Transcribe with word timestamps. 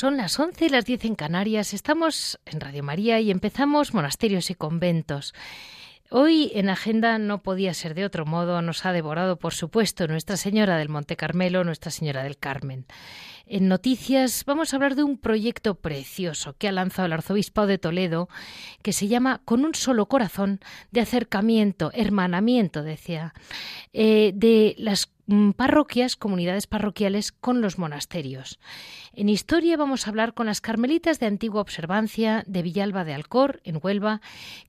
Son 0.00 0.16
las 0.16 0.40
11 0.40 0.64
y 0.64 0.68
las 0.70 0.86
10 0.86 1.04
en 1.04 1.14
Canarias. 1.14 1.74
Estamos 1.74 2.40
en 2.46 2.58
Radio 2.58 2.82
María 2.82 3.20
y 3.20 3.30
empezamos 3.30 3.92
monasterios 3.92 4.48
y 4.48 4.54
conventos. 4.54 5.34
Hoy 6.08 6.50
en 6.54 6.70
agenda 6.70 7.18
no 7.18 7.42
podía 7.42 7.74
ser 7.74 7.92
de 7.92 8.06
otro 8.06 8.24
modo, 8.24 8.62
nos 8.62 8.86
ha 8.86 8.92
devorado, 8.92 9.36
por 9.36 9.52
supuesto, 9.52 10.08
Nuestra 10.08 10.38
Señora 10.38 10.78
del 10.78 10.88
Monte 10.88 11.16
Carmelo, 11.16 11.64
Nuestra 11.64 11.90
Señora 11.90 12.22
del 12.22 12.38
Carmen. 12.38 12.86
En 13.44 13.68
noticias 13.68 14.44
vamos 14.46 14.72
a 14.72 14.76
hablar 14.76 14.94
de 14.94 15.02
un 15.02 15.18
proyecto 15.18 15.74
precioso 15.74 16.54
que 16.56 16.68
ha 16.68 16.72
lanzado 16.72 17.04
el 17.04 17.12
Arzobispo 17.12 17.66
de 17.66 17.76
Toledo, 17.76 18.30
que 18.80 18.94
se 18.94 19.06
llama 19.06 19.42
Con 19.44 19.66
un 19.66 19.74
solo 19.74 20.06
corazón 20.06 20.60
de 20.92 21.02
acercamiento, 21.02 21.90
hermanamiento, 21.92 22.82
decía, 22.82 23.34
eh, 23.92 24.32
de 24.34 24.74
las 24.78 25.10
parroquias, 25.56 26.16
comunidades 26.16 26.66
parroquiales 26.66 27.32
con 27.32 27.60
los 27.60 27.78
monasterios. 27.78 28.58
En 29.12 29.28
historia 29.28 29.76
vamos 29.76 30.06
a 30.06 30.10
hablar 30.10 30.34
con 30.34 30.46
las 30.46 30.60
carmelitas 30.60 31.20
de 31.20 31.26
antigua 31.26 31.60
observancia 31.60 32.44
de 32.46 32.62
Villalba 32.62 33.04
de 33.04 33.14
Alcor, 33.14 33.60
en 33.64 33.78
Huelva, 33.82 34.20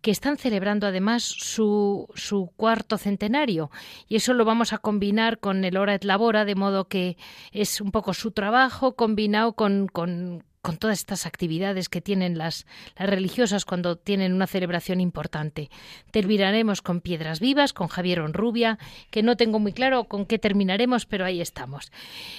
que 0.02 0.12
están 0.12 0.38
celebrando 0.38 0.88
además 0.88 1.24
su, 1.24 2.08
su 2.16 2.52
cuarto 2.56 2.98
centenario. 2.98 3.72
Y 4.08 4.16
eso 4.16 4.34
lo 4.34 4.46
vamos 4.46 4.74
a 4.74 4.78
combinar 4.78 5.40
con 5.40 5.64
el 5.64 5.78
Hora 5.78 5.96
et 5.96 6.04
Labora, 6.04 6.46
de 6.46 6.56
modo 6.56 6.88
que 6.88 7.18
es 7.52 7.82
un 7.82 7.92
poco 7.92 8.14
su 8.14 8.32
trabajo 8.32 8.96
combinado 8.96 9.54
con, 9.54 9.88
con 9.88 10.44
con 10.62 10.78
todas 10.78 11.00
estas 11.00 11.26
actividades 11.26 11.90
que 11.90 12.02
tienen 12.02 12.38
las, 12.38 12.66
las, 12.98 13.10
religiosas 13.10 13.66
cuando 13.66 13.96
tienen 13.96 14.34
una 14.34 14.48
celebración 14.48 15.02
importante. 15.02 15.70
Terminaremos 16.12 16.82
con 16.82 17.02
Piedras 17.02 17.40
Vivas, 17.40 17.74
con 17.74 17.88
Javier 17.88 18.22
Onrubia, 18.22 18.78
que 19.10 19.24
no 19.24 19.38
tengo 19.38 19.60
muy 19.60 19.74
claro 19.74 20.06
con 20.06 20.26
qué 20.26 20.40
terminaremos, 20.40 21.06
pero 21.06 21.26
ahí 21.26 21.42
estamos. 21.42 21.92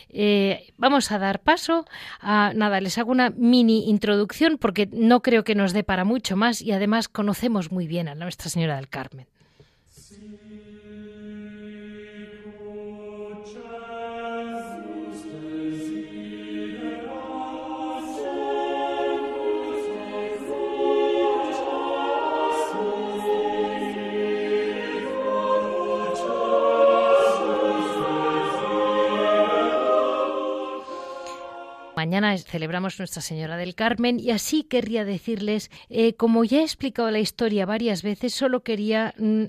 Eh, 0.09 0.73
vamos 0.77 1.11
a 1.11 1.19
dar 1.19 1.41
paso 1.41 1.85
a, 2.21 2.53
nada, 2.55 2.81
les 2.81 2.99
hago 2.99 3.11
una 3.11 3.31
mini 3.31 3.89
introducción 3.89 4.59
porque 4.59 4.89
no 4.93 5.23
creo 5.23 5.45
que 5.45 5.55
nos 5.55 5.73
dé 5.73 5.85
para 5.85 6.05
mucho 6.05 6.37
más 6.37 6.63
y 6.63 6.73
además 6.73 7.09
conocemos 7.09 7.73
muy 7.73 7.87
bien 7.87 8.09
a 8.09 8.15
Nuestra 8.15 8.51
Señora 8.51 8.77
del 8.77 8.89
Carmen. 8.89 9.32
Mañana 32.03 32.37
celebramos 32.37 32.99
Nuestra 32.99 33.23
Señora 33.23 33.57
del 33.57 33.77
Carmen 33.77 34.19
y 34.19 34.33
así 34.33 34.65
querría 34.65 35.05
decirles, 35.05 35.71
eh, 35.89 36.15
como 36.15 36.43
ya 36.43 36.59
he 36.59 36.63
explicado 36.65 37.09
la 37.13 37.21
historia 37.21 37.65
varias 37.65 38.03
veces, 38.03 38.35
solo 38.35 38.65
quería 38.65 39.15
mm, 39.19 39.45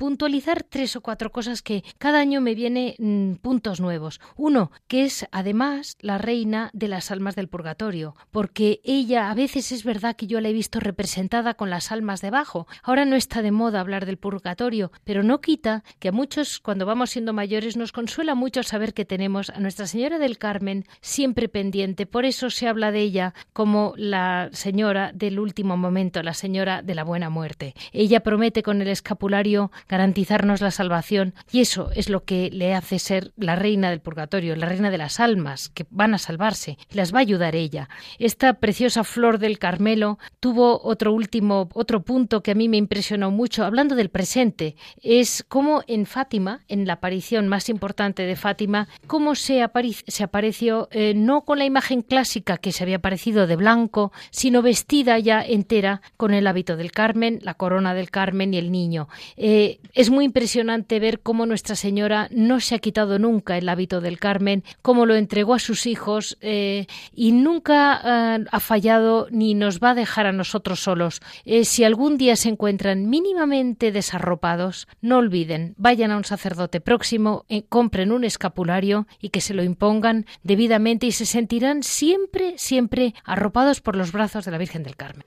puntualizar 0.00 0.62
tres 0.62 0.96
o 0.96 1.02
cuatro 1.02 1.30
cosas 1.30 1.60
que 1.60 1.84
cada 1.98 2.20
año 2.20 2.40
me 2.40 2.54
vienen 2.54 2.94
mm, 2.98 3.34
puntos 3.42 3.82
nuevos. 3.82 4.18
Uno, 4.34 4.72
que 4.88 5.04
es 5.04 5.26
además 5.30 5.98
la 6.00 6.16
reina 6.16 6.70
de 6.72 6.88
las 6.88 7.10
almas 7.10 7.36
del 7.36 7.48
purgatorio, 7.48 8.16
porque 8.30 8.80
ella 8.82 9.30
a 9.30 9.34
veces 9.34 9.72
es 9.72 9.84
verdad 9.84 10.16
que 10.16 10.26
yo 10.26 10.40
la 10.40 10.48
he 10.48 10.54
visto 10.54 10.80
representada 10.80 11.52
con 11.52 11.68
las 11.68 11.92
almas 11.92 12.22
debajo. 12.22 12.66
Ahora 12.82 13.04
no 13.04 13.14
está 13.14 13.42
de 13.42 13.50
moda 13.50 13.80
hablar 13.80 14.06
del 14.06 14.16
purgatorio, 14.16 14.90
pero 15.04 15.22
no 15.22 15.42
quita 15.42 15.84
que 15.98 16.08
a 16.08 16.12
muchos 16.12 16.60
cuando 16.60 16.86
vamos 16.86 17.10
siendo 17.10 17.34
mayores 17.34 17.76
nos 17.76 17.92
consuela 17.92 18.34
mucho 18.34 18.62
saber 18.62 18.94
que 18.94 19.04
tenemos 19.04 19.50
a 19.50 19.60
Nuestra 19.60 19.86
Señora 19.86 20.18
del 20.18 20.38
Carmen 20.38 20.86
siempre 21.02 21.50
pendiente. 21.50 22.06
Por 22.06 22.24
eso 22.24 22.48
se 22.48 22.68
habla 22.68 22.90
de 22.90 23.00
ella 23.00 23.34
como 23.52 23.92
la 23.98 24.48
señora 24.52 25.12
del 25.12 25.38
último 25.38 25.76
momento, 25.76 26.22
la 26.22 26.32
señora 26.32 26.80
de 26.80 26.94
la 26.94 27.04
buena 27.04 27.28
muerte. 27.28 27.74
Ella 27.92 28.20
promete 28.20 28.62
con 28.62 28.80
el 28.80 28.88
escapulario 28.88 29.70
garantizarnos 29.90 30.60
la 30.60 30.70
salvación 30.70 31.34
y 31.50 31.60
eso 31.60 31.90
es 31.96 32.08
lo 32.08 32.22
que 32.22 32.48
le 32.52 32.74
hace 32.74 33.00
ser 33.00 33.32
la 33.36 33.56
reina 33.56 33.90
del 33.90 34.00
purgatorio, 34.00 34.54
la 34.54 34.66
reina 34.66 34.88
de 34.88 34.98
las 34.98 35.18
almas 35.18 35.68
que 35.68 35.84
van 35.90 36.14
a 36.14 36.18
salvarse, 36.18 36.78
las 36.92 37.12
va 37.12 37.18
a 37.18 37.22
ayudar 37.22 37.56
ella. 37.56 37.88
Esta 38.20 38.54
preciosa 38.54 39.02
flor 39.02 39.38
del 39.38 39.58
Carmelo 39.58 40.20
tuvo 40.38 40.80
otro 40.84 41.12
último 41.12 41.68
otro 41.74 42.02
punto 42.02 42.40
que 42.40 42.52
a 42.52 42.54
mí 42.54 42.68
me 42.68 42.76
impresionó 42.76 43.32
mucho 43.32 43.64
hablando 43.64 43.96
del 43.96 44.10
presente, 44.10 44.76
es 45.02 45.44
cómo 45.48 45.82
en 45.88 46.06
Fátima, 46.06 46.60
en 46.68 46.86
la 46.86 46.94
aparición 46.94 47.48
más 47.48 47.68
importante 47.68 48.22
de 48.22 48.36
Fátima, 48.36 48.86
cómo 49.08 49.34
se, 49.34 49.60
apareció 49.62 50.88
eh, 50.92 51.14
no 51.16 51.44
con 51.44 51.58
la 51.58 51.64
imagen 51.64 52.02
clásica 52.02 52.58
que 52.58 52.70
se 52.70 52.84
había 52.84 52.96
aparecido 52.96 53.48
de 53.48 53.56
blanco, 53.56 54.12
sino 54.30 54.62
vestida 54.62 55.18
ya 55.18 55.42
entera 55.42 56.00
con 56.16 56.32
el 56.32 56.46
hábito 56.46 56.76
del 56.76 56.92
Carmen, 56.92 57.40
la 57.42 57.54
corona 57.54 57.92
del 57.92 58.10
Carmen 58.10 58.54
y 58.54 58.58
el 58.58 58.70
niño. 58.70 59.08
Eh, 59.36 59.79
es 59.92 60.10
muy 60.10 60.24
impresionante 60.24 61.00
ver 61.00 61.20
cómo 61.20 61.46
Nuestra 61.46 61.76
Señora 61.76 62.28
no 62.30 62.60
se 62.60 62.74
ha 62.74 62.78
quitado 62.78 63.18
nunca 63.18 63.58
el 63.58 63.68
hábito 63.68 64.00
del 64.00 64.18
Carmen, 64.18 64.64
cómo 64.82 65.06
lo 65.06 65.14
entregó 65.14 65.54
a 65.54 65.58
sus 65.58 65.86
hijos 65.86 66.38
eh, 66.40 66.86
y 67.14 67.32
nunca 67.32 68.00
eh, 68.04 68.44
ha 68.50 68.60
fallado 68.60 69.26
ni 69.30 69.54
nos 69.54 69.80
va 69.80 69.90
a 69.90 69.94
dejar 69.94 70.26
a 70.26 70.32
nosotros 70.32 70.80
solos. 70.80 71.20
Eh, 71.44 71.64
si 71.64 71.84
algún 71.84 72.18
día 72.18 72.36
se 72.36 72.48
encuentran 72.48 73.08
mínimamente 73.08 73.92
desarropados, 73.92 74.88
no 75.00 75.18
olviden, 75.18 75.74
vayan 75.76 76.10
a 76.10 76.16
un 76.16 76.24
sacerdote 76.24 76.80
próximo, 76.80 77.44
compren 77.68 78.12
un 78.12 78.24
escapulario 78.24 79.06
y 79.20 79.30
que 79.30 79.40
se 79.40 79.54
lo 79.54 79.62
impongan 79.62 80.26
debidamente 80.42 81.06
y 81.06 81.12
se 81.12 81.26
sentirán 81.26 81.82
siempre, 81.82 82.54
siempre 82.56 83.14
arropados 83.24 83.80
por 83.80 83.96
los 83.96 84.12
brazos 84.12 84.44
de 84.44 84.50
la 84.50 84.58
Virgen 84.58 84.82
del 84.82 84.96
Carmen. 84.96 85.24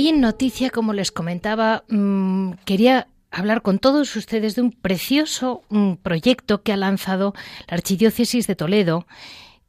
Hoy 0.00 0.08
en 0.08 0.22
Noticia, 0.22 0.70
como 0.70 0.94
les 0.94 1.12
comentaba, 1.12 1.84
mm, 1.90 2.52
quería 2.64 3.08
hablar 3.30 3.60
con 3.60 3.78
todos 3.78 4.16
ustedes 4.16 4.54
de 4.54 4.62
un 4.62 4.72
precioso 4.72 5.60
proyecto 6.02 6.62
que 6.62 6.72
ha 6.72 6.78
lanzado 6.78 7.34
la 7.68 7.74
Archidiócesis 7.74 8.46
de 8.46 8.56
Toledo 8.56 9.06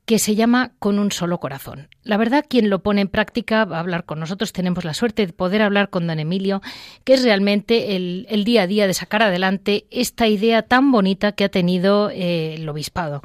que 0.05 0.19
se 0.19 0.35
llama 0.35 0.71
Con 0.79 0.99
un 0.99 1.11
solo 1.11 1.41
corazón. 1.41 1.89
La 2.03 2.15
verdad, 2.15 2.45
quien 2.47 2.69
lo 2.69 2.81
pone 2.81 3.01
en 3.01 3.09
práctica 3.09 3.65
va 3.65 3.75
a 3.75 3.79
hablar 3.81 4.05
con 4.05 4.21
nosotros. 4.21 4.53
Tenemos 4.53 4.85
la 4.85 4.93
suerte 4.93 5.27
de 5.27 5.33
poder 5.33 5.61
hablar 5.61 5.89
con 5.89 6.07
don 6.07 6.17
Emilio, 6.17 6.61
que 7.03 7.15
es 7.15 7.23
realmente 7.23 7.97
el, 7.97 8.43
día 8.45 8.61
a 8.61 8.67
día 8.67 8.87
de 8.87 8.93
sacar 8.93 9.23
adelante 9.23 9.85
esta 9.91 10.27
idea 10.27 10.61
tan 10.61 10.93
bonita 10.93 11.33
que 11.33 11.43
ha 11.43 11.49
tenido 11.49 12.09
eh, 12.09 12.55
el 12.55 12.69
obispado. 12.69 13.21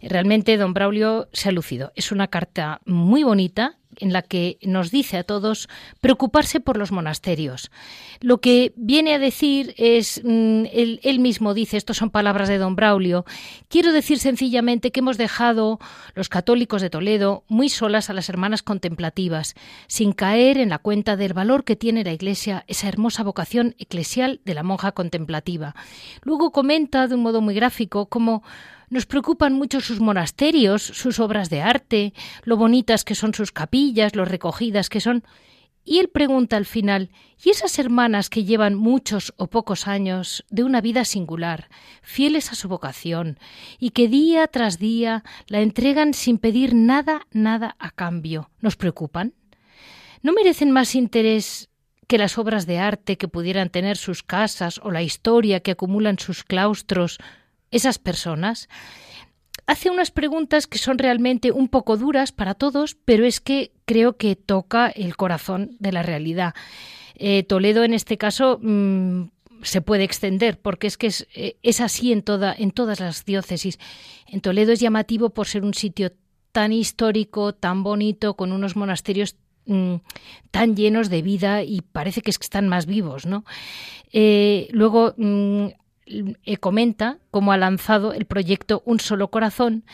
Realmente, 0.00 0.56
don 0.56 0.72
Braulio 0.72 1.28
se 1.34 1.50
ha 1.50 1.52
lucido. 1.52 1.92
Es 1.96 2.12
una 2.12 2.28
carta 2.28 2.80
muy 2.86 3.24
bonita 3.24 3.76
en 3.98 4.12
la 4.12 4.22
que 4.22 4.58
nos 4.62 4.90
dice 4.90 5.16
a 5.16 5.24
todos 5.24 5.68
preocuparse 6.00 6.60
por 6.60 6.76
los 6.76 6.92
monasterios. 6.92 7.70
Lo 8.20 8.38
que 8.38 8.72
viene 8.76 9.14
a 9.14 9.18
decir 9.18 9.74
es, 9.76 10.20
mm, 10.24 10.64
él, 10.72 11.20
mismo 11.20 11.54
dice, 11.54 11.76
estas 11.76 11.96
son 11.96 12.10
palabras 12.10 12.48
de 12.48 12.58
don 12.58 12.76
Braulio, 12.76 13.24
quiero 13.68 13.92
decir 13.92 14.18
sencillamente 14.18 14.90
que 14.90 15.00
hemos 15.00 15.18
dejado 15.18 15.78
los 16.14 16.28
católicos 16.28 16.82
de 16.82 16.90
Toledo 16.90 17.44
muy 17.48 17.68
solas 17.68 18.10
a 18.10 18.12
las 18.12 18.28
hermanas 18.28 18.62
contemplativas, 18.62 19.54
sin 19.86 20.12
caer 20.12 20.58
en 20.58 20.70
la 20.70 20.78
cuenta 20.78 21.16
del 21.16 21.34
valor 21.34 21.64
que 21.64 21.76
tiene 21.76 22.04
la 22.04 22.12
Iglesia 22.12 22.64
esa 22.66 22.88
hermosa 22.88 23.22
vocación 23.22 23.74
eclesial 23.78 24.40
de 24.44 24.54
la 24.54 24.62
monja 24.62 24.92
contemplativa. 24.92 25.74
Luego 26.22 26.52
comenta 26.52 27.06
de 27.06 27.14
un 27.14 27.22
modo 27.22 27.40
muy 27.40 27.54
gráfico 27.54 28.06
cómo 28.06 28.42
nos 28.88 29.06
preocupan 29.06 29.54
mucho 29.54 29.80
sus 29.80 30.00
monasterios, 30.00 30.82
sus 30.82 31.20
obras 31.20 31.50
de 31.50 31.62
arte, 31.62 32.14
lo 32.44 32.56
bonitas 32.56 33.04
que 33.04 33.14
son 33.14 33.34
sus 33.34 33.52
capillas, 33.52 34.14
lo 34.14 34.24
recogidas 34.24 34.88
que 34.88 35.00
son. 35.00 35.24
Y 35.84 35.98
él 35.98 36.08
pregunta 36.08 36.56
al 36.56 36.66
final, 36.66 37.10
¿y 37.42 37.50
esas 37.50 37.78
hermanas 37.78 38.28
que 38.28 38.44
llevan 38.44 38.74
muchos 38.74 39.32
o 39.36 39.46
pocos 39.46 39.86
años 39.86 40.44
de 40.50 40.64
una 40.64 40.80
vida 40.80 41.04
singular, 41.04 41.68
fieles 42.02 42.50
a 42.50 42.56
su 42.56 42.68
vocación, 42.68 43.38
y 43.78 43.90
que 43.90 44.08
día 44.08 44.48
tras 44.48 44.80
día 44.80 45.22
la 45.46 45.60
entregan 45.60 46.12
sin 46.12 46.38
pedir 46.38 46.74
nada, 46.74 47.26
nada 47.30 47.76
a 47.78 47.92
cambio, 47.92 48.50
¿nos 48.60 48.74
preocupan? 48.74 49.34
¿No 50.22 50.32
merecen 50.32 50.72
más 50.72 50.96
interés 50.96 51.68
que 52.08 52.18
las 52.18 52.38
obras 52.38 52.66
de 52.66 52.78
arte 52.78 53.16
que 53.16 53.28
pudieran 53.28 53.70
tener 53.70 53.96
sus 53.96 54.24
casas 54.24 54.80
o 54.82 54.90
la 54.90 55.02
historia 55.02 55.60
que 55.60 55.72
acumulan 55.72 56.18
sus 56.18 56.42
claustros 56.42 57.18
esas 57.70 57.98
personas, 57.98 58.68
hace 59.66 59.90
unas 59.90 60.10
preguntas 60.10 60.66
que 60.66 60.78
son 60.78 60.98
realmente 60.98 61.52
un 61.52 61.68
poco 61.68 61.96
duras 61.96 62.32
para 62.32 62.54
todos, 62.54 62.96
pero 63.04 63.24
es 63.24 63.40
que 63.40 63.72
creo 63.84 64.16
que 64.16 64.36
toca 64.36 64.88
el 64.88 65.16
corazón 65.16 65.76
de 65.78 65.92
la 65.92 66.02
realidad. 66.02 66.54
Eh, 67.16 67.42
Toledo, 67.42 67.84
en 67.84 67.94
este 67.94 68.18
caso, 68.18 68.58
mm, 68.62 69.24
se 69.62 69.80
puede 69.80 70.04
extender, 70.04 70.60
porque 70.60 70.86
es 70.86 70.96
que 70.96 71.08
es, 71.08 71.26
eh, 71.34 71.56
es, 71.62 71.80
así 71.80 72.12
en, 72.12 72.22
toda, 72.22 72.54
en 72.56 72.70
todas 72.70 73.00
las 73.00 73.24
diócesis. 73.24 73.78
En 74.26 74.40
Toledo 74.40 74.72
es 74.72 74.80
llamativo 74.80 75.30
por 75.30 75.46
ser 75.46 75.64
un 75.64 75.74
sitio 75.74 76.12
tan 76.52 76.72
histórico, 76.72 77.54
tan 77.54 77.82
bonito, 77.82 78.34
con 78.34 78.52
unos 78.52 78.76
monasterios 78.76 79.36
mm, 79.66 79.96
tan 80.50 80.76
llenos 80.76 81.10
de 81.10 81.22
vida 81.22 81.62
y 81.62 81.80
parece 81.80 82.22
que, 82.22 82.30
es 82.30 82.38
que 82.38 82.44
están 82.44 82.68
más 82.68 82.86
vivos, 82.86 83.26
¿no? 83.26 83.44
Eh, 84.12 84.68
luego 84.70 85.14
mm, 85.16 85.66
comenta 86.60 87.18
cómo 87.30 87.52
ha 87.52 87.56
lanzado 87.56 88.12
el 88.12 88.26
proyecto 88.26 88.82
Un 88.84 89.00
Solo 89.00 89.28
Corazón, 89.28 89.84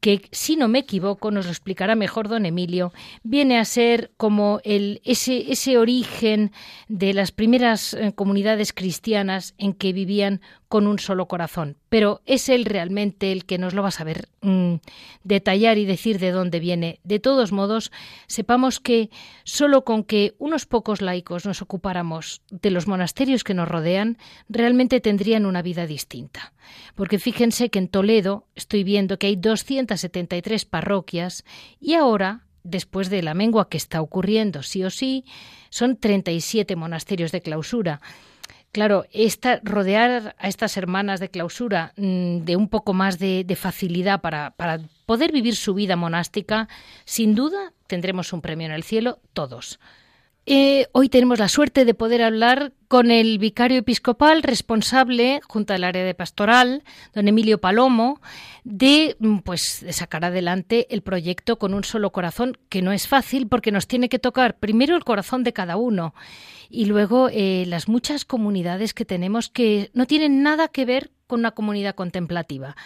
que, 0.00 0.22
si 0.32 0.56
no 0.56 0.66
me 0.66 0.80
equivoco, 0.80 1.30
nos 1.30 1.44
lo 1.44 1.50
explicará 1.50 1.94
mejor 1.94 2.28
don 2.28 2.46
Emilio, 2.46 2.92
viene 3.22 3.58
a 3.58 3.64
ser 3.64 4.10
como 4.16 4.60
el, 4.64 5.02
ese, 5.04 5.52
ese 5.52 5.76
origen 5.76 6.52
de 6.88 7.12
las 7.12 7.32
primeras 7.32 7.94
eh, 7.94 8.12
comunidades 8.14 8.72
cristianas 8.72 9.54
en 9.58 9.74
que 9.74 9.92
vivían 9.92 10.40
con 10.70 10.86
un 10.86 11.00
solo 11.00 11.26
corazón. 11.26 11.76
Pero 11.88 12.22
es 12.26 12.48
él 12.48 12.64
realmente 12.64 13.32
el 13.32 13.44
que 13.44 13.58
nos 13.58 13.74
lo 13.74 13.82
va 13.82 13.88
a 13.88 13.90
saber 13.90 14.28
mm, 14.40 14.76
detallar 15.24 15.78
y 15.78 15.84
decir 15.84 16.20
de 16.20 16.30
dónde 16.30 16.60
viene. 16.60 17.00
De 17.02 17.18
todos 17.18 17.50
modos, 17.50 17.90
sepamos 18.28 18.78
que 18.78 19.10
solo 19.42 19.82
con 19.82 20.04
que 20.04 20.36
unos 20.38 20.66
pocos 20.66 21.02
laicos 21.02 21.44
nos 21.44 21.60
ocupáramos 21.60 22.42
de 22.52 22.70
los 22.70 22.86
monasterios 22.86 23.42
que 23.42 23.52
nos 23.52 23.68
rodean, 23.68 24.16
realmente 24.48 25.00
tendrían 25.00 25.44
una 25.44 25.60
vida 25.60 25.88
distinta. 25.88 26.52
Porque 26.94 27.18
fíjense 27.18 27.68
que 27.68 27.80
en 27.80 27.88
Toledo 27.88 28.46
estoy 28.54 28.84
viendo 28.84 29.18
que 29.18 29.26
hay 29.26 29.34
273 29.34 30.66
parroquias 30.66 31.44
y 31.80 31.94
ahora 31.94 32.44
después 32.62 33.10
de 33.10 33.22
la 33.22 33.34
mengua 33.34 33.68
que 33.68 33.76
está 33.76 34.00
ocurriendo 34.00 34.62
sí 34.62 34.84
o 34.84 34.90
sí, 34.90 35.24
son 35.68 35.96
37 35.96 36.76
monasterios 36.76 37.32
de 37.32 37.40
clausura. 37.40 38.00
Claro, 38.72 39.04
esta, 39.12 39.60
rodear 39.64 40.36
a 40.38 40.48
estas 40.48 40.76
hermanas 40.76 41.18
de 41.18 41.28
clausura 41.28 41.92
mm, 41.96 42.44
de 42.44 42.54
un 42.54 42.68
poco 42.68 42.92
más 42.92 43.18
de, 43.18 43.44
facilidad 43.58 44.20
para, 44.20 44.52
para 44.52 44.80
poder 45.06 45.32
vivir 45.32 45.56
su 45.56 45.74
vida 45.74 45.96
monástica, 45.96 46.68
sin 47.04 47.34
duda 47.34 47.72
tendremos 47.88 48.32
un 48.32 48.40
premio 48.40 48.66
en 48.66 48.72
el 48.72 48.84
cielo 48.84 49.18
todos. 49.32 49.80
Eh, 50.46 50.86
hoy 50.92 51.08
tenemos 51.08 51.38
la 51.38 51.48
suerte 51.48 51.84
de 51.84 51.94
poder 51.94 52.22
hablar 52.22 52.72
con 52.88 53.10
el 53.10 53.38
vicario 53.38 53.78
episcopal 53.78 54.42
responsable, 54.42 55.40
junto 55.46 55.74
al 55.74 55.84
área 55.84 56.02
de 56.02 56.14
pastoral, 56.14 56.82
don 57.14 57.28
Emilio 57.28 57.60
Palomo, 57.60 58.20
de, 58.64 59.16
mm, 59.20 59.38
pues, 59.38 59.80
de 59.82 59.92
sacar 59.92 60.24
adelante 60.24 60.86
el 60.90 61.02
proyecto 61.02 61.58
con 61.58 61.74
un 61.74 61.84
solo 61.84 62.10
corazón, 62.10 62.56
que 62.68 62.82
no 62.82 62.90
es 62.90 63.06
fácil 63.06 63.48
porque 63.48 63.70
nos 63.70 63.86
tiene 63.86 64.08
que 64.08 64.18
tocar 64.18 64.58
primero 64.58 64.96
el 64.96 65.04
corazón 65.04 65.44
de 65.44 65.52
cada 65.52 65.76
uno 65.76 66.14
y 66.70 66.86
luego 66.86 67.28
eh, 67.30 67.64
las 67.66 67.88
muchas 67.88 68.24
comunidades 68.24 68.94
que 68.94 69.04
tenemos 69.04 69.50
que 69.50 69.90
no 69.92 70.06
tienen 70.06 70.42
nada 70.42 70.68
que 70.68 70.84
ver 70.84 71.10
con 71.26 71.40
una 71.40 71.50
comunidad 71.52 71.94
contemplativa. 71.94 72.76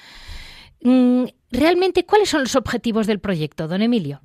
Mm, 0.83 1.25
realmente, 1.51 2.05
¿cuáles 2.05 2.29
son 2.29 2.43
los 2.43 2.57
objetivos 2.57 3.07
del 3.07 3.21
proyecto, 3.21 3.69
don 3.69 3.81
Emilio? 3.81 4.21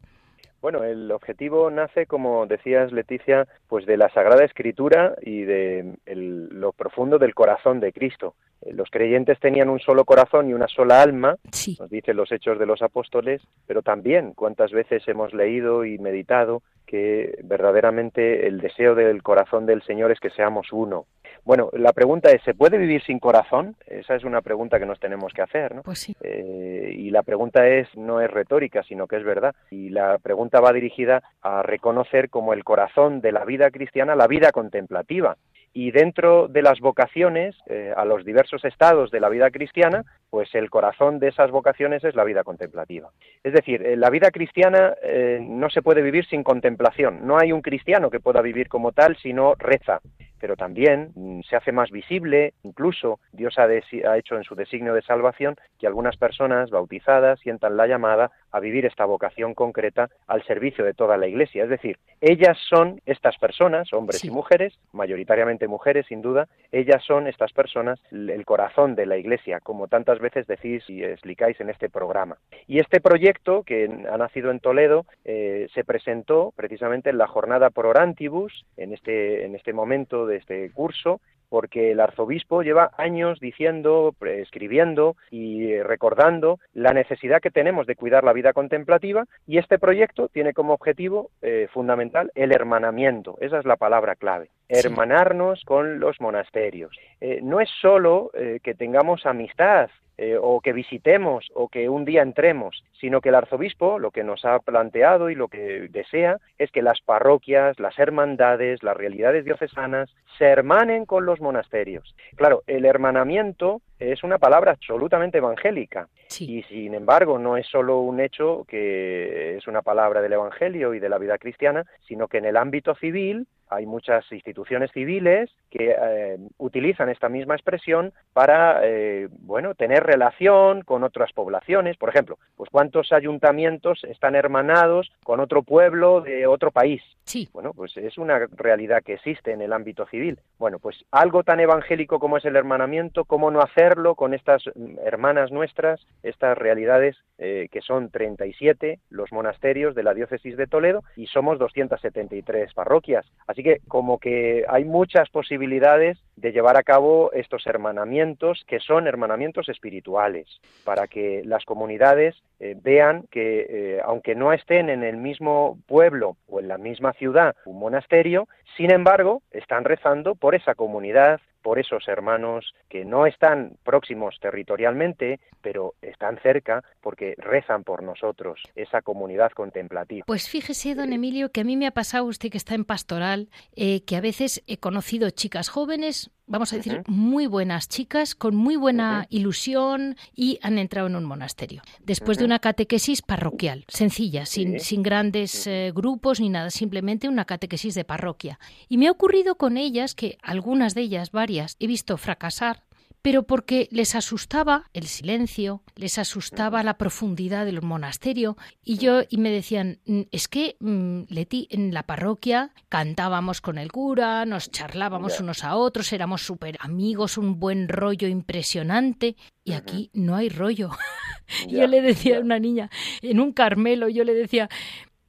Bueno, 0.61 0.83
el 0.83 1.09
objetivo 1.11 1.71
nace, 1.71 2.05
como 2.05 2.45
decías 2.45 2.91
Leticia, 2.91 3.47
pues 3.67 3.85
de 3.85 3.95
la 3.95 4.09
Sagrada 4.09 4.43
Escritura 4.43 5.15
y 5.21 5.43
de 5.43 5.95
lo 6.05 6.73
profundo 6.73 7.17
del 7.17 7.33
corazón 7.33 7.79
de 7.79 7.93
Cristo. 7.93 8.35
Eh, 8.61 8.73
los 8.73 8.89
creyentes 8.89 9.39
tenían 9.39 9.69
un 9.69 9.79
solo 9.79 10.03
corazón 10.03 10.49
y 10.49 10.53
una 10.53 10.67
sola 10.67 11.01
alma, 11.01 11.37
nos 11.79 11.89
dicen 11.89 12.17
los 12.17 12.31
hechos 12.31 12.59
de 12.59 12.65
los 12.65 12.81
apóstoles, 12.81 13.41
pero 13.67 13.81
también 13.81 14.33
cuántas 14.33 14.71
veces 14.71 15.07
hemos 15.07 15.33
leído 15.33 15.85
y 15.85 15.97
meditado 15.97 16.61
que 16.85 17.39
verdaderamente 17.43 18.47
el 18.47 18.59
deseo 18.59 18.95
del 18.95 19.23
corazón 19.23 19.65
del 19.65 19.83
Señor 19.83 20.11
es 20.11 20.19
que 20.19 20.31
seamos 20.31 20.73
uno. 20.73 21.05
Bueno, 21.45 21.69
la 21.73 21.93
pregunta 21.93 22.31
es, 22.31 22.41
¿se 22.43 22.53
puede 22.53 22.77
vivir 22.77 23.03
sin 23.03 23.19
corazón? 23.19 23.75
Esa 23.87 24.15
es 24.15 24.23
una 24.23 24.41
pregunta 24.41 24.79
que 24.79 24.85
nos 24.85 24.99
tenemos 24.99 25.33
que 25.33 25.41
hacer, 25.41 25.75
¿no? 25.75 25.83
Pues 25.83 25.99
sí. 25.99 26.15
Eh, 26.21 26.93
y 26.95 27.09
la 27.09 27.23
pregunta 27.23 27.67
es, 27.67 27.87
no 27.95 28.21
es 28.21 28.29
retórica, 28.29 28.83
sino 28.83 29.07
que 29.07 29.17
es 29.17 29.23
verdad. 29.23 29.55
Y 29.71 29.89
la 29.89 30.17
pregunta 30.17 30.59
va 30.59 30.73
dirigida 30.73 31.23
a 31.41 31.63
reconocer 31.63 32.29
como 32.29 32.53
el 32.53 32.63
corazón 32.63 33.21
de 33.21 33.31
la 33.31 33.45
vida 33.45 33.71
cristiana 33.71 34.15
la 34.15 34.27
vida 34.27 34.51
contemplativa 34.51 35.37
y 35.73 35.91
dentro 35.91 36.47
de 36.47 36.61
las 36.61 36.79
vocaciones 36.79 37.55
eh, 37.67 37.93
a 37.95 38.05
los 38.05 38.25
diversos 38.25 38.65
estados 38.65 39.11
de 39.11 39.19
la 39.19 39.29
vida 39.29 39.51
cristiana, 39.51 40.03
pues 40.29 40.53
el 40.55 40.69
corazón 40.69 41.19
de 41.19 41.27
esas 41.27 41.51
vocaciones 41.51 42.03
es 42.03 42.15
la 42.15 42.23
vida 42.23 42.43
contemplativa. 42.43 43.09
Es 43.43 43.53
decir, 43.53 43.85
eh, 43.85 43.95
la 43.95 44.09
vida 44.09 44.31
cristiana 44.31 44.95
eh, 45.03 45.39
no 45.41 45.69
se 45.69 45.81
puede 45.81 46.01
vivir 46.01 46.25
sin 46.25 46.43
contemplación. 46.43 47.25
No 47.25 47.37
hay 47.37 47.51
un 47.51 47.61
cristiano 47.61 48.09
que 48.09 48.19
pueda 48.19 48.41
vivir 48.41 48.67
como 48.67 48.91
tal 48.91 49.15
si 49.17 49.33
no 49.33 49.53
reza, 49.55 49.99
pero 50.39 50.55
también 50.55 51.11
mm, 51.15 51.41
se 51.41 51.55
hace 51.55 51.71
más 51.71 51.91
visible, 51.91 52.53
incluso 52.63 53.19
Dios 53.31 53.57
ha, 53.57 53.63
ha, 53.63 54.17
hecho 54.17 54.35
en 54.35 54.43
su 54.43 54.55
designio 54.55 54.93
de 54.93 55.01
salvación 55.01 55.55
que 55.79 55.87
algunas 55.87 56.17
personas 56.17 56.69
bautizadas 56.69 57.39
sientan 57.39 57.77
la 57.77 57.87
llamada 57.87 58.31
a 58.51 58.59
vivir 58.59 58.85
esta 58.85 59.05
vocación 59.05 59.53
concreta 59.53 60.09
al 60.27 60.43
servicio 60.43 60.83
de 60.83 60.93
toda 60.93 61.17
la 61.17 61.27
Iglesia. 61.27 61.63
Es 61.63 61.69
decir, 61.69 61.97
ellas 62.21 62.57
son 62.69 63.01
estas 63.05 63.37
personas, 63.37 63.93
hombres 63.93 64.23
y 64.23 64.31
mujeres, 64.31 64.77
mayoritariamente 64.91 65.67
mujeres 65.67 66.05
sin 66.07 66.21
duda, 66.21 66.47
ellas 66.71 67.03
son 67.05 67.27
estas 67.27 67.53
personas 67.53 67.99
el 68.11 68.45
corazón 68.45 68.95
de 68.95 69.05
la 69.05 69.17
Iglesia, 69.17 69.59
como 69.59 69.87
tantas 69.87 70.19
veces 70.19 70.47
decís 70.47 70.83
y 70.89 71.03
explicáis 71.03 71.59
en 71.59 71.69
este 71.69 71.89
programa. 71.89 72.37
Y 72.67 72.79
este 72.79 73.01
proyecto, 73.01 73.63
que 73.63 73.85
ha 74.11 74.17
nacido 74.17 74.51
en 74.51 74.59
Toledo, 74.59 75.05
eh, 75.25 75.67
se 75.73 75.83
presentó 75.83 76.53
precisamente 76.55 77.09
en 77.09 77.17
la 77.17 77.27
jornada 77.27 77.69
por 77.69 77.85
orantibus, 77.85 78.65
en 78.77 78.93
este, 78.93 79.45
en 79.45 79.55
este 79.55 79.73
momento 79.73 80.25
de 80.29 80.37
este 80.37 80.71
curso, 80.71 81.19
porque 81.49 81.91
el 81.91 81.99
arzobispo 81.99 82.61
lleva 82.61 82.91
años 82.97 83.39
diciendo, 83.39 84.15
escribiendo 84.21 85.15
y 85.31 85.77
recordando 85.81 86.59
la 86.73 86.93
necesidad 86.93 87.41
que 87.41 87.51
tenemos 87.51 87.87
de 87.87 87.95
cuidar 87.95 88.23
la 88.23 88.33
vida 88.33 88.53
contemplativa 88.53 89.25
y 89.47 89.57
este 89.57 89.79
proyecto 89.79 90.29
tiene 90.29 90.53
como 90.53 90.73
objetivo 90.73 91.31
eh, 91.41 91.67
fundamental 91.73 92.31
el 92.35 92.51
hermanamiento, 92.51 93.37
esa 93.41 93.59
es 93.59 93.65
la 93.65 93.75
palabra 93.75 94.15
clave, 94.15 94.49
hermanarnos 94.69 95.63
con 95.65 95.99
los 95.99 96.21
monasterios. 96.21 96.95
Eh, 97.19 97.39
no 97.41 97.59
es 97.59 97.69
solo 97.81 98.31
eh, 98.33 98.59
que 98.63 98.75
tengamos 98.75 99.25
amistad 99.25 99.89
eh, 100.21 100.37
o 100.37 100.59
que 100.59 100.73
visitemos 100.73 101.47
o 101.53 101.69
que 101.69 101.87
un 101.87 102.03
día 102.03 102.21
entremos, 102.21 102.83
sino 102.99 103.21
que 103.21 103.29
el 103.29 103.35
arzobispo 103.35 103.99
lo 103.99 104.11
que 104.11 104.25
nos 104.25 104.43
ha 104.43 104.59
planteado 104.59 105.29
y 105.29 105.35
lo 105.35 105.47
que 105.47 105.87
desea 105.89 106.39
es 106.57 106.71
que 106.71 106.81
las 106.81 106.99
parroquias, 106.99 107.79
las 107.79 107.97
hermandades, 107.97 108.83
las 108.83 108.97
realidades 108.97 109.45
diocesanas 109.45 110.13
se 110.37 110.43
hermanen 110.43 111.05
con 111.05 111.25
los 111.25 111.39
monasterios. 111.39 112.13
Claro, 112.35 112.63
el 112.67 112.83
hermanamiento 112.83 113.81
es 113.97 114.21
una 114.25 114.39
palabra 114.39 114.71
absolutamente 114.71 115.37
evangélica 115.37 116.09
y 116.37 116.63
sin 116.63 116.95
embargo 116.95 117.39
no 117.39 117.55
es 117.55 117.67
solo 117.67 117.99
un 117.99 118.19
hecho 118.19 118.65
que 118.67 119.55
es 119.55 119.67
una 119.67 119.83
palabra 119.83 120.21
del 120.21 120.33
Evangelio 120.33 120.93
y 120.93 120.99
de 120.99 121.07
la 121.07 121.17
vida 121.17 121.37
cristiana, 121.37 121.85
sino 122.09 122.27
que 122.27 122.39
en 122.39 122.45
el 122.45 122.57
ámbito 122.57 122.93
civil 122.95 123.47
hay 123.69 123.85
muchas 123.85 124.29
instituciones 124.31 124.91
civiles 124.91 125.49
que 125.69 125.95
eh, 125.97 126.37
utilizan 126.57 127.09
esta 127.09 127.29
misma 127.29 127.55
expresión 127.55 128.11
para, 128.33 128.81
eh, 128.83 129.29
bueno, 129.31 129.75
tener 129.75 130.03
relación 130.03 130.81
con 130.81 131.03
otras 131.03 131.31
poblaciones. 131.33 131.95
Por 131.97 132.09
ejemplo, 132.09 132.39
pues 132.55 132.69
cuántos 132.71 133.11
ayuntamientos 133.11 134.03
están 134.03 134.35
hermanados 134.35 135.11
con 135.23 135.39
otro 135.39 135.63
pueblo 135.63 136.21
de 136.21 136.47
otro 136.47 136.71
país. 136.71 137.01
Sí. 137.23 137.47
Bueno, 137.53 137.73
pues 137.73 137.95
es 137.97 138.17
una 138.17 138.47
realidad 138.55 139.03
que 139.03 139.13
existe 139.13 139.51
en 139.51 139.61
el 139.61 139.71
ámbito 139.71 140.07
civil. 140.07 140.39
Bueno, 140.57 140.79
pues 140.79 141.05
algo 141.11 141.43
tan 141.43 141.59
evangélico 141.59 142.19
como 142.19 142.37
es 142.37 142.45
el 142.45 142.55
hermanamiento, 142.55 143.25
¿cómo 143.25 143.51
no 143.51 143.61
hacerlo 143.61 144.15
con 144.15 144.33
estas 144.33 144.63
hermanas 145.05 145.51
nuestras, 145.51 146.01
estas 146.23 146.57
realidades 146.57 147.17
eh, 147.37 147.67
que 147.71 147.81
son 147.81 148.09
37 148.09 148.99
los 149.09 149.31
monasterios 149.31 149.93
de 149.93 150.03
la 150.03 150.13
diócesis 150.13 150.57
de 150.57 150.67
Toledo 150.67 151.03
y 151.15 151.27
somos 151.27 151.59
273 151.59 152.73
parroquias? 152.73 153.25
Así 153.47 153.58
que 153.63 153.79
como 153.87 154.19
que 154.19 154.65
hay 154.67 154.85
muchas 154.85 155.29
posibilidades 155.29 156.17
de 156.35 156.51
llevar 156.51 156.77
a 156.77 156.83
cabo 156.83 157.31
estos 157.33 157.65
hermanamientos 157.67 158.63
que 158.67 158.79
son 158.79 159.07
hermanamientos 159.07 159.67
espirituales, 159.69 160.47
para 160.83 161.07
que 161.07 161.41
las 161.45 161.65
comunidades 161.65 162.35
eh, 162.59 162.75
vean 162.81 163.25
que 163.31 163.65
eh, 163.69 164.01
aunque 164.03 164.35
no 164.35 164.53
estén 164.53 164.89
en 164.89 165.03
el 165.03 165.17
mismo 165.17 165.77
pueblo 165.87 166.37
o 166.47 166.59
en 166.59 166.67
la 166.67 166.77
misma 166.77 167.13
ciudad 167.13 167.55
un 167.65 167.79
monasterio, 167.79 168.47
sin 168.77 168.91
embargo 168.91 169.41
están 169.51 169.83
rezando 169.83 170.35
por 170.35 170.55
esa 170.55 170.75
comunidad, 170.75 171.41
por 171.61 171.79
esos 171.79 172.07
hermanos 172.07 172.73
que 172.89 173.05
no 173.05 173.25
están 173.25 173.77
próximos 173.83 174.35
territorialmente, 174.41 175.39
pero 175.61 175.93
están 176.01 176.39
cerca 176.41 176.83
porque 177.01 177.35
rezan 177.37 177.83
por 177.83 178.03
nosotros, 178.03 178.61
esa 178.75 179.01
comunidad 179.01 179.51
contemplativa. 179.51 180.25
Pues 180.25 180.49
fíjese, 180.49 180.95
don 180.95 181.13
Emilio, 181.13 181.51
que 181.51 181.61
a 181.61 181.63
mí 181.63 181.77
me 181.77 181.87
ha 181.87 181.91
pasado 181.91 182.25
usted 182.25 182.49
que 182.49 182.57
está 182.57 182.75
en 182.75 182.85
pastoral, 182.85 183.49
eh, 183.75 184.03
que 184.05 184.15
a 184.15 184.21
veces 184.21 184.63
he 184.67 184.77
conocido 184.77 185.29
chicas 185.29 185.69
jóvenes, 185.69 186.31
vamos 186.49 186.73
a 186.73 186.77
decir, 186.77 187.03
muy 187.07 187.47
buenas 187.47 187.87
chicas, 187.87 188.35
con 188.35 188.55
muy 188.55 188.75
buena 188.75 189.27
ilusión 189.29 190.17
y 190.35 190.59
han 190.61 190.77
entrado 190.77 191.07
en 191.07 191.15
un 191.15 191.23
monasterio. 191.23 191.81
Después 192.03 192.37
de 192.37 192.45
una 192.45 192.59
catequesis 192.59 193.21
parroquial, 193.21 193.85
sencilla, 193.87 194.45
sin, 194.45 194.79
sin 194.79 195.03
grandes 195.03 195.67
eh, 195.67 195.91
grupos 195.95 196.39
ni 196.39 196.49
nada, 196.49 196.71
simplemente 196.71 197.29
una 197.29 197.45
catequesis 197.45 197.95
de 197.95 198.03
parroquia. 198.03 198.59
Y 198.89 198.97
me 198.97 199.07
ha 199.07 199.11
ocurrido 199.11 199.55
con 199.55 199.77
ellas 199.77 200.15
que 200.15 200.37
algunas 200.41 200.95
de 200.95 201.01
ellas, 201.01 201.31
varias, 201.31 201.77
he 201.79 201.87
visto 201.87 202.17
fracasar 202.17 202.88
pero 203.21 203.43
porque 203.43 203.87
les 203.91 204.15
asustaba 204.15 204.89
el 204.93 205.07
silencio, 205.07 205.83
les 205.95 206.17
asustaba 206.17 206.83
la 206.83 206.97
profundidad 206.97 207.65
del 207.65 207.81
monasterio 207.81 208.57
y 208.83 208.97
yo 208.97 209.21
y 209.29 209.37
me 209.37 209.51
decían, 209.51 209.99
mm, 210.05 210.21
es 210.31 210.47
que 210.47 210.77
mm, 210.79 211.23
Leti 211.27 211.67
en 211.71 211.93
la 211.93 212.03
parroquia 212.03 212.71
cantábamos 212.87 213.61
con 213.61 213.77
el 213.77 213.91
cura, 213.91 214.45
nos 214.45 214.71
charlábamos 214.71 215.39
unos 215.39 215.63
a 215.63 215.75
otros, 215.75 216.13
éramos 216.13 216.43
súper 216.43 216.77
amigos, 216.79 217.37
un 217.37 217.59
buen 217.59 217.89
rollo 217.89 218.27
impresionante 218.27 219.35
y 219.63 219.73
aquí 219.73 220.09
no 220.13 220.35
hay 220.35 220.49
rollo. 220.49 220.89
yo 221.67 221.87
le 221.87 222.01
decía 222.01 222.37
a 222.37 222.41
una 222.41 222.59
niña 222.59 222.89
en 223.21 223.39
un 223.39 223.51
Carmelo, 223.51 224.07
yo 224.07 224.23
le 224.23 224.33
decía, 224.33 224.69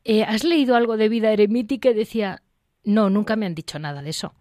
eh, 0.04 0.22
¿has 0.22 0.44
leído 0.44 0.76
algo 0.76 0.96
de 0.96 1.08
vida 1.08 1.32
eremítica? 1.32 1.90
Y 1.90 1.94
decía, 1.94 2.42
no, 2.84 3.10
nunca 3.10 3.36
me 3.36 3.46
han 3.46 3.54
dicho 3.54 3.78
nada 3.78 4.02
de 4.02 4.10
eso. 4.10 4.34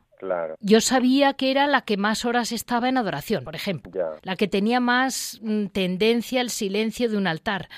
Yo 0.59 0.81
sabía 0.81 1.33
que 1.33 1.51
era 1.51 1.67
la 1.67 1.81
que 1.81 1.97
más 1.97 2.25
horas 2.25 2.51
estaba 2.51 2.89
en 2.89 2.97
adoración, 2.97 3.43
por 3.43 3.55
ejemplo, 3.55 3.91
la 4.21 4.35
que 4.35 4.47
tenía 4.47 4.79
más 4.79 5.39
mm, 5.41 5.67
tendencia 5.67 6.41
al 6.41 6.49
silencio 6.49 7.09
de 7.09 7.17
un 7.17 7.27
altar, 7.27 7.69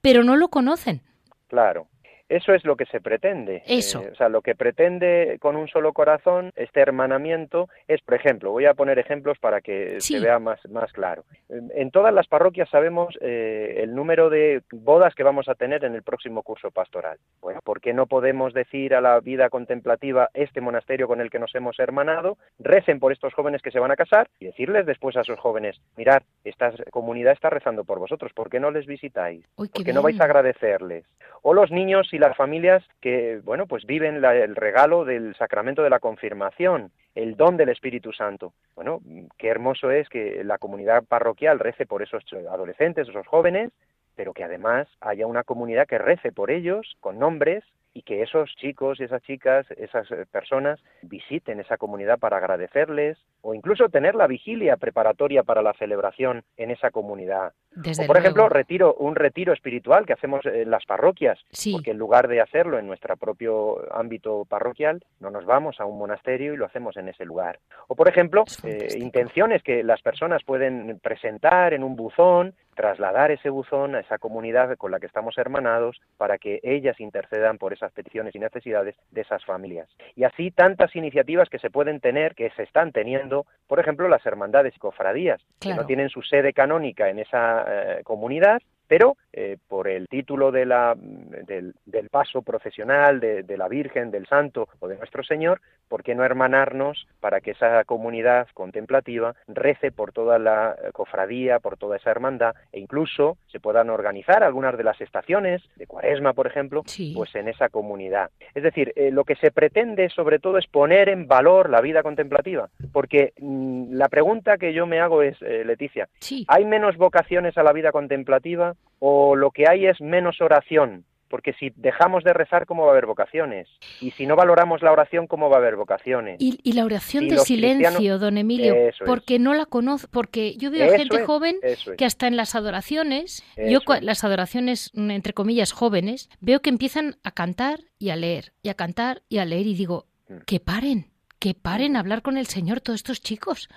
pero 0.00 0.24
no 0.24 0.36
lo 0.36 0.48
conocen. 0.48 1.02
Claro. 1.48 1.88
Eso 2.28 2.52
es 2.52 2.64
lo 2.64 2.76
que 2.76 2.86
se 2.86 3.00
pretende. 3.00 3.62
Eso. 3.66 4.02
Eh, 4.02 4.10
o 4.12 4.14
sea, 4.14 4.28
lo 4.28 4.42
que 4.42 4.54
pretende 4.54 5.38
con 5.40 5.56
un 5.56 5.68
solo 5.68 5.92
corazón, 5.92 6.52
este 6.56 6.80
hermanamiento, 6.80 7.68
es, 7.86 8.02
por 8.02 8.14
ejemplo, 8.14 8.52
voy 8.52 8.66
a 8.66 8.74
poner 8.74 8.98
ejemplos 8.98 9.38
para 9.38 9.60
que 9.60 10.00
se 10.00 10.20
vea 10.20 10.38
más, 10.38 10.60
más 10.68 10.92
claro. 10.92 11.24
En, 11.48 11.90
todas 11.90 12.12
las 12.12 12.26
parroquias 12.26 12.68
sabemos 12.68 13.18
eh, 13.20 13.80
el 13.82 13.94
número 13.94 14.28
de 14.28 14.62
bodas 14.72 15.14
que 15.14 15.22
vamos 15.22 15.48
a 15.48 15.54
tener 15.54 15.84
en 15.84 15.94
el 15.94 16.02
próximo 16.02 16.42
curso 16.42 16.70
pastoral. 16.70 17.18
Bueno, 17.40 17.60
¿por 17.64 17.80
qué 17.80 17.94
no 17.94 18.06
podemos 18.06 18.52
decir 18.52 18.94
a 18.94 19.00
la 19.00 19.18
vida 19.20 19.48
contemplativa, 19.48 20.28
este 20.34 20.60
monasterio 20.60 21.08
con 21.08 21.20
el 21.20 21.30
que 21.30 21.38
nos 21.38 21.54
hemos 21.54 21.78
hermanado, 21.78 22.36
recen 22.58 23.00
por 23.00 23.12
estos 23.12 23.32
jóvenes 23.32 23.62
que 23.62 23.70
se 23.70 23.78
van 23.78 23.90
a 23.90 23.96
casar 23.96 24.28
y 24.38 24.46
decirles 24.46 24.86
después 24.86 25.16
a 25.16 25.22
esos 25.22 25.38
jóvenes, 25.38 25.80
mirad, 25.96 26.22
esta 26.44 26.72
comunidad 26.90 27.32
está 27.32 27.50
rezando 27.50 27.84
por 27.84 27.98
vosotros, 27.98 28.32
¿por 28.34 28.50
qué 28.50 28.60
no 28.60 28.70
les 28.70 28.86
visitáis? 28.86 29.46
¿Por 29.54 29.70
qué 29.70 29.92
no 29.92 30.02
vais 30.02 30.20
a 30.20 30.24
agradecerles? 30.24 31.04
O 31.42 31.54
los 31.54 31.70
niños 31.70 32.12
las 32.18 32.36
familias 32.36 32.84
que, 33.00 33.40
bueno, 33.44 33.66
pues 33.66 33.84
viven 33.86 34.24
el 34.24 34.56
regalo 34.56 35.04
del 35.04 35.34
sacramento 35.36 35.82
de 35.82 35.90
la 35.90 36.00
confirmación, 36.00 36.90
el 37.14 37.36
don 37.36 37.56
del 37.56 37.68
Espíritu 37.70 38.12
Santo. 38.12 38.52
Bueno, 38.74 39.00
qué 39.36 39.48
hermoso 39.48 39.90
es 39.90 40.08
que 40.08 40.42
la 40.44 40.58
comunidad 40.58 41.04
parroquial 41.04 41.58
rece 41.58 41.86
por 41.86 42.02
esos 42.02 42.22
adolescentes, 42.50 43.08
esos 43.08 43.26
jóvenes, 43.26 43.70
pero 44.16 44.32
que 44.32 44.44
además 44.44 44.88
haya 45.00 45.26
una 45.26 45.44
comunidad 45.44 45.86
que 45.86 45.98
rece 45.98 46.32
por 46.32 46.50
ellos 46.50 46.96
con 47.00 47.18
nombres 47.18 47.64
y 47.94 48.02
que 48.02 48.22
esos 48.22 48.54
chicos 48.56 49.00
y 49.00 49.04
esas 49.04 49.22
chicas, 49.22 49.66
esas 49.76 50.10
eh, 50.10 50.26
personas 50.30 50.80
visiten 51.02 51.60
esa 51.60 51.76
comunidad 51.76 52.18
para 52.18 52.36
agradecerles 52.36 53.18
o 53.40 53.54
incluso 53.54 53.88
tener 53.88 54.14
la 54.14 54.26
vigilia 54.26 54.76
preparatoria 54.76 55.42
para 55.42 55.62
la 55.62 55.72
celebración 55.74 56.44
en 56.56 56.70
esa 56.70 56.90
comunidad. 56.90 57.52
o 57.76 58.06
por 58.06 58.18
ejemplo, 58.18 58.48
retiro 58.48 58.94
un 58.94 59.14
retiro 59.14 59.52
espiritual 59.52 60.06
que 60.06 60.12
hacemos 60.12 60.44
en 60.46 60.70
las 60.70 60.84
parroquias, 60.84 61.38
porque 61.72 61.92
en 61.92 61.98
lugar 61.98 62.28
de 62.28 62.40
hacerlo 62.40 62.78
en 62.78 62.86
nuestro 62.86 63.16
propio 63.16 63.80
ámbito 63.94 64.44
parroquial, 64.44 65.04
no 65.20 65.30
nos 65.30 65.44
vamos 65.44 65.80
a 65.80 65.84
un 65.84 65.98
monasterio 65.98 66.54
y 66.54 66.56
lo 66.56 66.66
hacemos 66.66 66.96
en 66.96 67.08
ese 67.08 67.24
lugar. 67.24 67.58
O 67.86 67.94
por 67.94 68.08
ejemplo, 68.08 68.44
eh, 68.64 68.88
intenciones 68.98 69.62
que 69.62 69.82
las 69.82 70.02
personas 70.02 70.42
pueden 70.44 70.98
presentar 71.00 71.74
en 71.74 71.82
un 71.82 71.96
buzón 71.96 72.54
trasladar 72.78 73.32
ese 73.32 73.50
buzón 73.50 73.96
a 73.96 74.00
esa 74.00 74.18
comunidad 74.18 74.76
con 74.76 74.92
la 74.92 75.00
que 75.00 75.06
estamos 75.06 75.36
hermanados 75.36 76.00
para 76.16 76.38
que 76.38 76.60
ellas 76.62 77.00
intercedan 77.00 77.58
por 77.58 77.72
esas 77.72 77.90
peticiones 77.90 78.36
y 78.36 78.38
necesidades 78.38 78.94
de 79.10 79.22
esas 79.22 79.44
familias. 79.44 79.88
Y 80.14 80.22
así 80.22 80.52
tantas 80.52 80.94
iniciativas 80.94 81.48
que 81.48 81.58
se 81.58 81.70
pueden 81.70 81.98
tener, 81.98 82.36
que 82.36 82.50
se 82.50 82.62
están 82.62 82.92
teniendo, 82.92 83.46
por 83.66 83.80
ejemplo, 83.80 84.08
las 84.08 84.24
hermandades 84.24 84.76
y 84.76 84.78
cofradías, 84.78 85.44
que 85.58 85.74
no 85.74 85.86
tienen 85.86 86.08
su 86.08 86.22
sede 86.22 86.52
canónica 86.52 87.08
en 87.08 87.18
esa 87.18 87.64
eh, 87.66 88.04
comunidad, 88.04 88.62
pero 88.88 89.16
eh, 89.32 89.58
por 89.68 89.86
el 89.86 90.08
título 90.08 90.50
de 90.50 90.66
la, 90.66 90.96
del, 90.96 91.74
paso 92.10 92.42
procesional 92.42 93.20
de, 93.20 93.56
la 93.56 93.68
Virgen, 93.68 94.10
del 94.10 94.26
Santo 94.26 94.68
o 94.80 94.88
de 94.88 94.96
nuestro 94.96 95.22
Señor, 95.22 95.60
¿por 95.86 96.02
qué 96.02 96.14
no 96.14 96.24
hermanarnos 96.24 97.06
para 97.20 97.40
que 97.40 97.52
esa 97.52 97.84
comunidad 97.84 98.48
contemplativa 98.54 99.34
rece 99.46 99.92
por 99.92 100.12
toda 100.12 100.38
la 100.38 100.74
eh, 100.82 100.90
cofradía, 100.92 101.60
por 101.60 101.76
toda 101.76 101.98
esa 101.98 102.10
hermandad 102.10 102.54
e 102.72 102.80
incluso 102.80 103.36
se 103.46 103.60
puedan 103.60 103.90
organizar 103.90 104.42
algunas 104.42 104.76
de 104.76 104.84
las 104.84 105.00
estaciones 105.00 105.62
de 105.76 105.86
Cuaresma, 105.86 106.32
por 106.32 106.46
ejemplo, 106.46 106.82
pues 107.14 107.34
en 107.34 107.48
esa 107.48 107.68
comunidad? 107.68 108.30
Es 108.54 108.62
decir, 108.62 108.92
eh, 108.96 109.10
lo 109.10 109.24
que 109.24 109.36
se 109.36 109.50
pretende 109.50 110.08
sobre 110.08 110.38
todo 110.38 110.58
es 110.58 110.66
poner 110.66 111.10
en 111.10 111.28
valor 111.28 111.68
la 111.68 111.82
vida 111.82 112.02
contemplativa, 112.02 112.70
porque 112.92 113.34
mm, 113.38 113.92
la 113.92 114.08
pregunta 114.08 114.56
que 114.56 114.72
yo 114.72 114.86
me 114.86 115.00
hago 115.00 115.22
es, 115.22 115.38
Leticia, 115.40 116.08
¿hay 116.48 116.64
menos 116.64 116.96
vocaciones 116.96 117.58
a 117.58 117.62
la 117.62 117.72
vida 117.72 117.92
contemplativa? 117.92 118.74
O 118.98 119.36
lo 119.36 119.50
que 119.50 119.68
hay 119.68 119.86
es 119.86 120.00
menos 120.00 120.40
oración, 120.40 121.04
porque 121.28 121.52
si 121.54 121.70
dejamos 121.76 122.24
de 122.24 122.32
rezar, 122.32 122.66
¿cómo 122.66 122.82
va 122.82 122.88
a 122.88 122.92
haber 122.92 123.06
vocaciones? 123.06 123.68
Y 124.00 124.10
si 124.12 124.26
no 124.26 124.36
valoramos 124.36 124.82
la 124.82 124.92
oración, 124.92 125.26
¿cómo 125.26 125.48
va 125.50 125.56
a 125.56 125.58
haber 125.60 125.76
vocaciones? 125.76 126.36
Y, 126.40 126.72
la 126.72 126.84
oración 126.84 127.28
de 127.28 127.38
silencio, 127.38 128.18
don 128.18 128.38
Emilio, 128.38 128.74
porque 129.04 129.38
no 129.38 129.54
la 129.54 129.66
conozco, 129.66 130.08
porque 130.10 130.54
yo 130.56 130.70
veo 130.70 130.90
gente 130.96 131.24
joven 131.24 131.56
que 131.96 132.04
hasta 132.04 132.26
en 132.26 132.36
las 132.36 132.54
adoraciones, 132.54 133.44
yo 133.56 133.80
las 134.00 134.24
adoraciones, 134.24 134.90
mm, 134.94 135.10
entre 135.10 135.32
comillas, 135.32 135.72
jóvenes, 135.72 136.30
veo 136.40 136.60
que 136.60 136.70
empiezan 136.70 137.16
a 137.24 137.30
cantar 137.30 137.80
y 137.98 138.10
a 138.10 138.16
leer, 138.16 138.52
y 138.62 138.68
a 138.68 138.74
cantar 138.74 139.22
y 139.28 139.38
a 139.38 139.44
leer, 139.44 139.66
y 139.66 139.74
digo, 139.74 140.06
mm. 140.28 140.38
que 140.46 140.60
paren, 140.60 141.10
que 141.38 141.54
paren 141.54 141.96
a 141.96 142.00
hablar 142.00 142.22
con 142.22 142.36
el 142.36 142.46
Señor 142.46 142.80
todos 142.80 143.00
estos 143.00 143.20
chicos, 143.20 143.68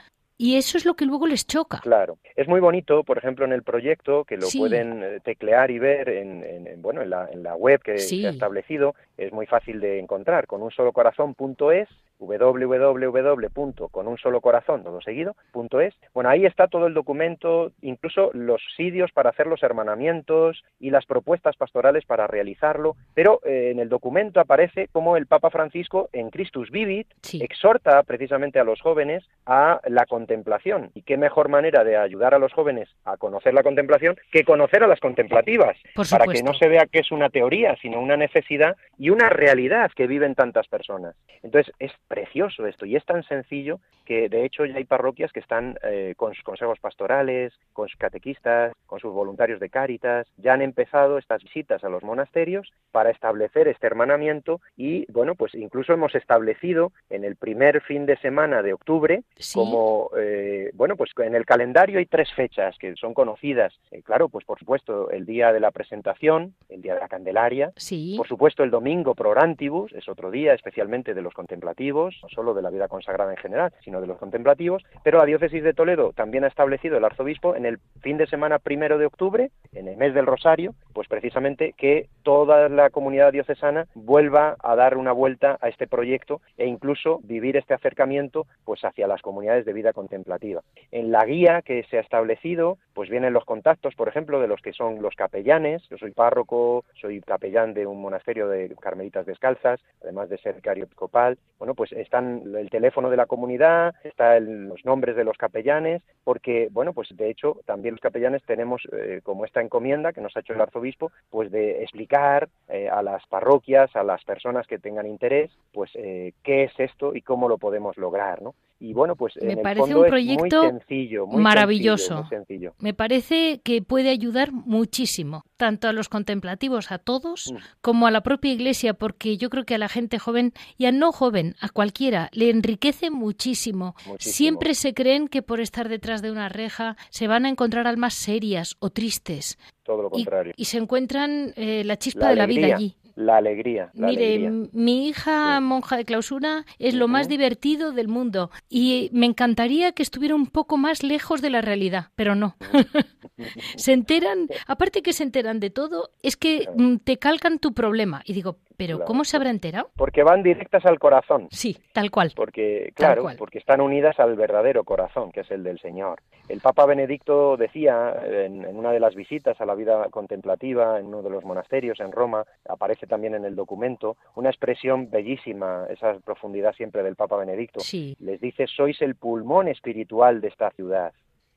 y 0.42 0.56
eso 0.58 0.76
es 0.76 0.86
lo 0.86 0.96
que 0.96 1.06
luego 1.06 1.28
les 1.28 1.46
choca. 1.46 1.82
Claro. 1.82 2.18
Es 2.36 2.48
muy 2.48 2.60
bonito, 2.60 3.04
por 3.04 3.20
ejemplo, 3.20 3.46
en 3.46 3.54
el 3.54 3.62
proyecto, 3.62 4.24
que 4.24 4.38
lo 4.38 4.48
pueden 4.58 5.04
eh, 5.04 5.20
teclear 5.24 5.70
y 5.70 5.78
ver 5.78 6.10
en, 6.10 6.82
bueno, 6.82 7.04
en 7.04 7.12
la, 7.12 7.30
en 7.32 7.44
la 7.44 7.56
web 7.56 7.80
que 7.84 8.00
se 8.00 8.26
ha 8.26 8.32
establecido, 8.32 8.96
es 9.18 9.32
muy 9.32 9.46
fácil 9.46 9.80
de 9.80 10.00
encontrar, 10.00 10.48
con 10.48 10.64
un 10.64 10.72
solo 10.72 10.94
corazón.es 10.94 11.88
www.con 12.28 14.08
un 14.08 14.18
solo 14.18 14.42
corazón, 14.42 14.84
todo 14.84 15.02
seguido, 15.02 15.36
punto 15.52 15.80
es. 15.82 15.94
Bueno, 16.14 16.30
ahí 16.30 16.46
está 16.46 16.68
todo 16.68 16.88
el 16.88 16.94
documento, 16.94 17.72
incluso 17.82 18.32
los 18.34 18.62
sitios 18.76 19.12
para 19.12 19.32
hacer 19.32 19.48
los 19.48 19.64
hermanamientos 19.64 20.64
y 20.80 20.90
las 20.90 21.06
propuestas 21.06 21.56
pastorales 21.58 22.06
para 22.06 22.28
realizarlo, 22.28 22.96
pero 23.14 23.40
eh, 23.44 23.70
en 23.72 23.80
el 23.80 23.90
documento 23.90 24.40
aparece 24.40 24.88
como 24.92 25.18
el 25.18 25.26
Papa 25.26 25.50
Francisco 25.50 26.10
en 26.14 26.30
Christus 26.30 26.70
Vivit 26.72 27.08
exhorta 27.34 28.02
precisamente 28.04 28.60
a 28.60 28.64
los 28.64 28.82
jóvenes 28.82 29.24
a 29.46 29.82
la 29.88 30.06
contemplación. 30.06 30.92
¿Y 30.94 31.02
qué 31.04 31.18
mejor 31.18 31.50
manera 31.50 31.84
de 31.84 31.98
ayudar 31.98 32.34
a 32.34 32.40
los 32.40 32.54
jóvenes 32.54 32.90
a 33.06 33.18
conocer 33.18 33.54
la 33.54 33.64
contemplación 33.64 34.16
que 34.32 34.44
conocer 34.44 34.84
a 34.84 34.88
las 34.88 35.00
contemplativas? 35.00 35.78
para 36.10 36.26
que 36.26 36.44
no 36.44 36.54
se 36.54 36.68
vea 36.68 36.86
que 36.86 37.00
es 37.00 37.12
una 37.12 37.30
teoría, 37.30 37.76
sino 37.82 38.00
una 38.00 38.18
necesidad 38.18 38.76
y 38.98 39.10
una 39.10 39.30
realidad 39.30 39.92
que 39.96 40.08
viven 40.08 40.36
tantas 40.36 40.68
personas. 40.68 41.16
Entonces, 41.44 41.74
es 41.80 41.92
precioso 42.12 42.68
esto 42.68 42.86
y 42.86 42.98
es 42.98 43.06
tan 43.06 43.24
sencillo 43.24 43.80
que 44.06 44.28
de 44.28 44.44
hecho 44.44 44.66
ya 44.66 44.76
hay 44.76 44.84
parroquias 44.84 45.32
que 45.32 45.40
están 45.40 45.78
eh, 45.84 46.14
con 46.18 46.34
sus 46.34 46.44
consejos 46.44 46.78
pastorales, 46.80 47.54
con 47.72 47.88
sus 47.88 47.98
catequistas, 47.98 48.74
con 48.86 49.00
sus 49.00 49.14
voluntarios 49.14 49.62
de 49.62 49.70
Cáritas, 49.70 50.28
ya 50.36 50.52
han 50.52 50.62
empezado 50.62 51.18
estas 51.18 51.42
visitas 51.42 51.82
a 51.86 51.90
los 51.90 52.04
monasterios 52.04 52.70
para 52.92 53.12
establecer 53.12 53.70
este 53.70 53.88
hermanamiento 53.88 54.60
y 54.76 55.10
bueno, 55.10 55.36
pues 55.36 55.56
incluso 55.56 55.94
hemos 55.94 56.14
establecido 56.14 56.92
en 57.10 57.24
el 57.24 57.38
primer 57.38 57.82
fin 57.82 58.06
de 58.06 58.18
semana 58.18 58.62
de 58.62 58.74
octubre 58.74 59.24
como 59.54 60.10
eh, 60.18 60.72
bueno, 60.74 60.98
pues 60.98 61.12
en 61.20 61.34
el 61.36 61.46
calendario 61.46 62.00
hay 62.00 62.08
tres 62.08 62.30
fechas 62.34 62.78
que 62.78 62.94
son 62.98 63.14
conocidas, 63.14 63.74
eh, 63.92 64.02
claro, 64.04 64.28
pues 64.28 64.44
por 64.44 64.60
supuesto 64.60 65.10
el 65.12 65.26
día 65.26 65.54
de 65.54 65.62
la 65.62 65.72
presentación, 65.72 66.56
el 66.68 66.82
día 66.82 66.96
de 66.96 67.00
la 67.00 67.08
Candelaria, 67.08 67.72
por 68.18 68.28
supuesto 68.28 68.64
el 68.64 68.72
domingo 68.72 69.16
Prorantibus, 69.16 69.94
es 69.94 70.10
otro 70.10 70.30
día 70.30 70.54
especialmente 70.54 71.14
de 71.14 71.22
los 71.22 71.34
contemplativos, 71.34 72.01
no 72.10 72.30
solo 72.30 72.54
de 72.54 72.62
la 72.62 72.70
vida 72.70 72.88
consagrada 72.88 73.32
en 73.32 73.38
general, 73.38 73.74
sino 73.84 74.02
de 74.02 74.08
los 74.08 74.18
contemplativos, 74.18 74.84
pero 75.04 75.20
la 75.20 75.26
diócesis 75.26 75.64
de 75.64 75.74
Toledo 75.74 76.14
también 76.14 76.44
ha 76.44 76.48
establecido 76.48 76.98
el 76.98 77.06
arzobispo 77.06 77.56
en 77.56 77.66
el 77.66 77.80
fin 78.02 78.18
de 78.18 78.28
semana 78.28 78.60
primero 78.60 78.98
de 78.98 79.06
octubre, 79.06 79.52
en 79.74 79.88
el 79.88 79.98
mes 79.98 80.14
del 80.14 80.26
Rosario, 80.26 80.74
pues 80.94 81.08
precisamente 81.08 81.74
que 81.78 82.08
toda 82.24 82.70
la 82.70 82.90
comunidad 82.90 83.32
diocesana 83.32 83.88
vuelva 83.94 84.56
a 84.64 84.76
dar 84.76 84.98
una 84.98 85.12
vuelta 85.12 85.58
a 85.62 85.70
este 85.70 85.88
proyecto 85.88 86.42
e 86.58 86.66
incluso 86.66 87.20
vivir 87.24 87.58
este 87.58 87.74
acercamiento 87.74 88.48
pues 88.66 88.84
hacia 88.84 89.08
las 89.08 89.22
comunidades 89.22 89.66
de 89.66 89.74
vida 89.74 89.94
contemplativa. 89.94 90.62
En 90.92 91.12
la 91.12 91.26
guía 91.26 91.62
que 91.62 91.84
se 91.90 91.98
ha 91.98 92.02
establecido, 92.02 92.78
pues 92.94 93.10
vienen 93.10 93.34
los 93.34 93.46
contactos, 93.46 93.96
por 93.96 94.08
ejemplo, 94.08 94.40
de 94.40 94.48
los 94.48 94.62
que 94.62 94.74
son 94.74 95.02
los 95.02 95.16
capellanes. 95.16 95.82
Yo 95.90 95.98
soy 95.98 96.12
párroco, 96.12 96.86
soy 97.00 97.22
capellán 97.22 97.74
de 97.74 97.86
un 97.86 98.02
monasterio 98.02 98.48
de 98.48 98.74
carmelitas 98.80 99.26
descalzas, 99.26 99.80
además 100.02 100.30
de 100.30 100.38
ser 100.38 100.56
vicario 100.56 100.86
episcopal. 100.86 101.38
Bueno, 101.58 101.76
pues 101.76 101.91
están 101.92 102.44
el 102.56 102.70
teléfono 102.70 103.10
de 103.10 103.18
la 103.18 103.26
comunidad, 103.26 103.96
están 104.04 104.70
los 104.70 104.84
nombres 104.86 105.16
de 105.16 105.24
los 105.24 105.38
capellanes, 105.38 106.02
porque, 106.24 106.70
bueno, 106.72 106.94
pues 106.94 107.10
de 107.16 107.30
hecho 107.30 107.60
también 107.66 107.94
los 107.96 108.02
capellanes 108.02 108.44
tenemos 108.44 108.82
eh, 108.92 109.22
como 109.24 109.46
esta 109.46 109.62
encomienda 109.62 110.14
que 110.14 110.22
nos 110.22 110.36
ha 110.36 110.42
hecho 110.42 110.54
el 110.54 110.62
arzobispo, 110.62 111.12
pues 111.30 111.52
de 111.52 111.84
explicar 111.84 112.50
eh, 112.70 112.90
a 112.90 113.02
las 113.02 113.26
parroquias, 113.28 113.96
a 113.96 114.04
las 114.04 114.24
personas 114.24 114.68
que 114.68 114.80
tengan 114.80 115.08
interés, 115.08 115.52
pues 115.74 115.92
eh, 115.96 116.34
qué 116.44 116.64
es 116.64 116.80
esto 116.80 117.16
y 117.16 117.22
cómo 117.22 117.48
lo 117.48 117.58
podemos 117.58 117.98
lograr, 117.98 118.42
¿no? 118.42 118.54
Y 118.82 118.94
bueno, 118.94 119.16
pues 119.16 119.36
me 119.40 119.54
en 119.54 119.62
parece 119.62 119.94
un 119.94 120.08
proyecto 120.08 120.64
muy 120.64 120.72
sencillo, 120.72 121.28
muy 121.28 121.40
maravilloso. 121.40 122.26
Sencillo, 122.30 122.74
Me 122.80 122.96
parece 122.96 123.62
que 123.64 123.84
puede 123.84 124.10
ayudar 124.10 124.52
muchísimo, 124.52 125.44
tanto 125.56 125.88
a 125.88 125.94
los 125.94 126.10
contemplativos, 126.10 126.92
a 126.92 126.98
todos, 126.98 127.52
mm. 127.54 127.58
como 127.82 128.08
a 128.08 128.12
la 128.12 128.22
propia 128.22 128.52
Iglesia, 128.52 128.96
porque 128.96 129.38
yo 129.38 129.52
creo 129.52 129.66
que 129.66 129.76
a 129.76 129.78
la 129.78 129.88
gente 129.88 130.18
joven 130.18 130.54
y 130.80 130.88
a 130.88 130.92
no 130.92 131.12
joven, 131.12 131.54
a 131.62 131.70
cualquiera, 131.72 132.30
le 132.34 132.50
enriquece 132.50 133.10
muchísimo. 133.10 133.96
Siempre 134.20 134.76
se 134.76 134.94
creen 134.94 135.28
que 135.28 135.42
por 135.42 135.60
estar 135.60 135.90
detrás 135.90 136.22
de 136.22 136.32
una 136.32 136.50
reja 136.50 136.98
se 137.10 137.28
van 137.28 137.46
a 137.46 137.50
encontrar 137.50 137.88
almas 137.88 138.14
serias 138.14 138.76
o 138.80 138.90
tristes. 138.90 139.58
Todo 139.84 140.04
lo 140.04 140.10
contrario. 140.10 140.54
Y, 140.56 140.66
se 140.66 140.78
encuentran 140.78 141.54
eh, 141.56 141.84
la 141.86 141.98
chispa 141.98 142.30
de 142.30 142.36
la 142.36 142.46
vida 142.46 142.76
allí 142.76 142.96
la 143.22 143.38
alegría. 143.38 143.92
Mire, 143.94 144.50
mi 144.74 145.08
hija 145.08 145.60
monja 145.62 145.98
de 145.98 146.06
clausura 146.06 146.66
es 146.80 146.94
lo 146.94 147.08
más 147.08 147.28
divertido 147.28 147.92
del 147.92 148.08
mundo 148.08 148.52
y 148.70 149.10
me 149.14 149.26
encantaría 149.26 149.92
que 149.92 150.04
estuviera 150.04 150.36
un 150.36 150.48
poco 150.48 150.78
más 150.78 151.04
lejos 151.04 151.42
de 151.42 151.50
la 151.50 151.62
realidad, 151.62 152.08
pero 152.16 152.36
no. 152.36 152.56
se 153.76 153.94
enteran, 153.94 154.48
aparte 154.68 155.02
que 155.02 155.14
se 155.14 155.24
enteran 155.24 155.60
de 155.60 155.70
todo, 155.70 156.10
es 156.22 156.38
que 156.38 156.68
mm, 156.76 156.98
te 156.98 157.18
calcan 157.18 157.60
tu 157.60 157.74
problema. 157.74 158.22
Y 158.26 158.34
digo, 158.34 158.58
pero 158.82 159.06
¿cómo 159.06 159.24
se 159.26 159.38
habrá 159.38 159.52
enterado? 159.52 159.92
Porque 159.96 160.24
van 160.24 160.42
directas 160.42 160.84
al 160.88 160.98
corazón. 160.98 161.48
Sí, 161.52 161.78
tal 161.94 162.10
cual. 162.10 162.34
Porque, 162.36 162.92
claro, 162.96 163.28
porque 163.38 163.60
están 163.60 163.80
unidas 163.80 164.20
al 164.20 164.36
verdadero 164.36 164.84
corazón, 164.84 165.32
que 165.32 165.42
es 165.42 165.52
el 165.52 165.64
del 165.64 165.80
Señor. 165.80 166.20
El 166.50 166.62
Papa 166.62 166.88
Benedicto 166.88 167.58
decía 167.58 168.16
en, 168.26 168.66
una 168.66 168.92
de 168.92 169.00
las 169.00 169.14
visitas 169.14 169.62
a 169.62 169.66
la 169.66 169.76
vida 169.76 170.08
contemplativa 170.10 171.00
en 171.00 171.06
uno 171.06 171.22
de 171.22 171.30
los 171.30 171.46
monasterios 171.46 172.00
en 172.00 172.12
Roma, 172.12 172.44
aparece 172.68 173.06
también 173.12 173.36
en 173.36 173.44
el 173.44 173.58
documento, 173.58 174.16
una 174.36 174.50
expresión 174.50 175.10
bellísima, 175.10 175.86
esa 175.90 176.18
profundidad 176.24 176.74
siempre 176.74 177.04
del 177.04 177.18
Papa 177.18 177.36
Benedicto. 177.36 177.82
Sí. 177.82 178.16
Les 178.22 178.40
dice, 178.40 178.68
sois 178.68 179.02
el 179.02 179.16
pulmón 179.16 179.68
espiritual 179.68 180.40
de 180.40 180.48
esta 180.48 180.72
ciudad 180.72 181.12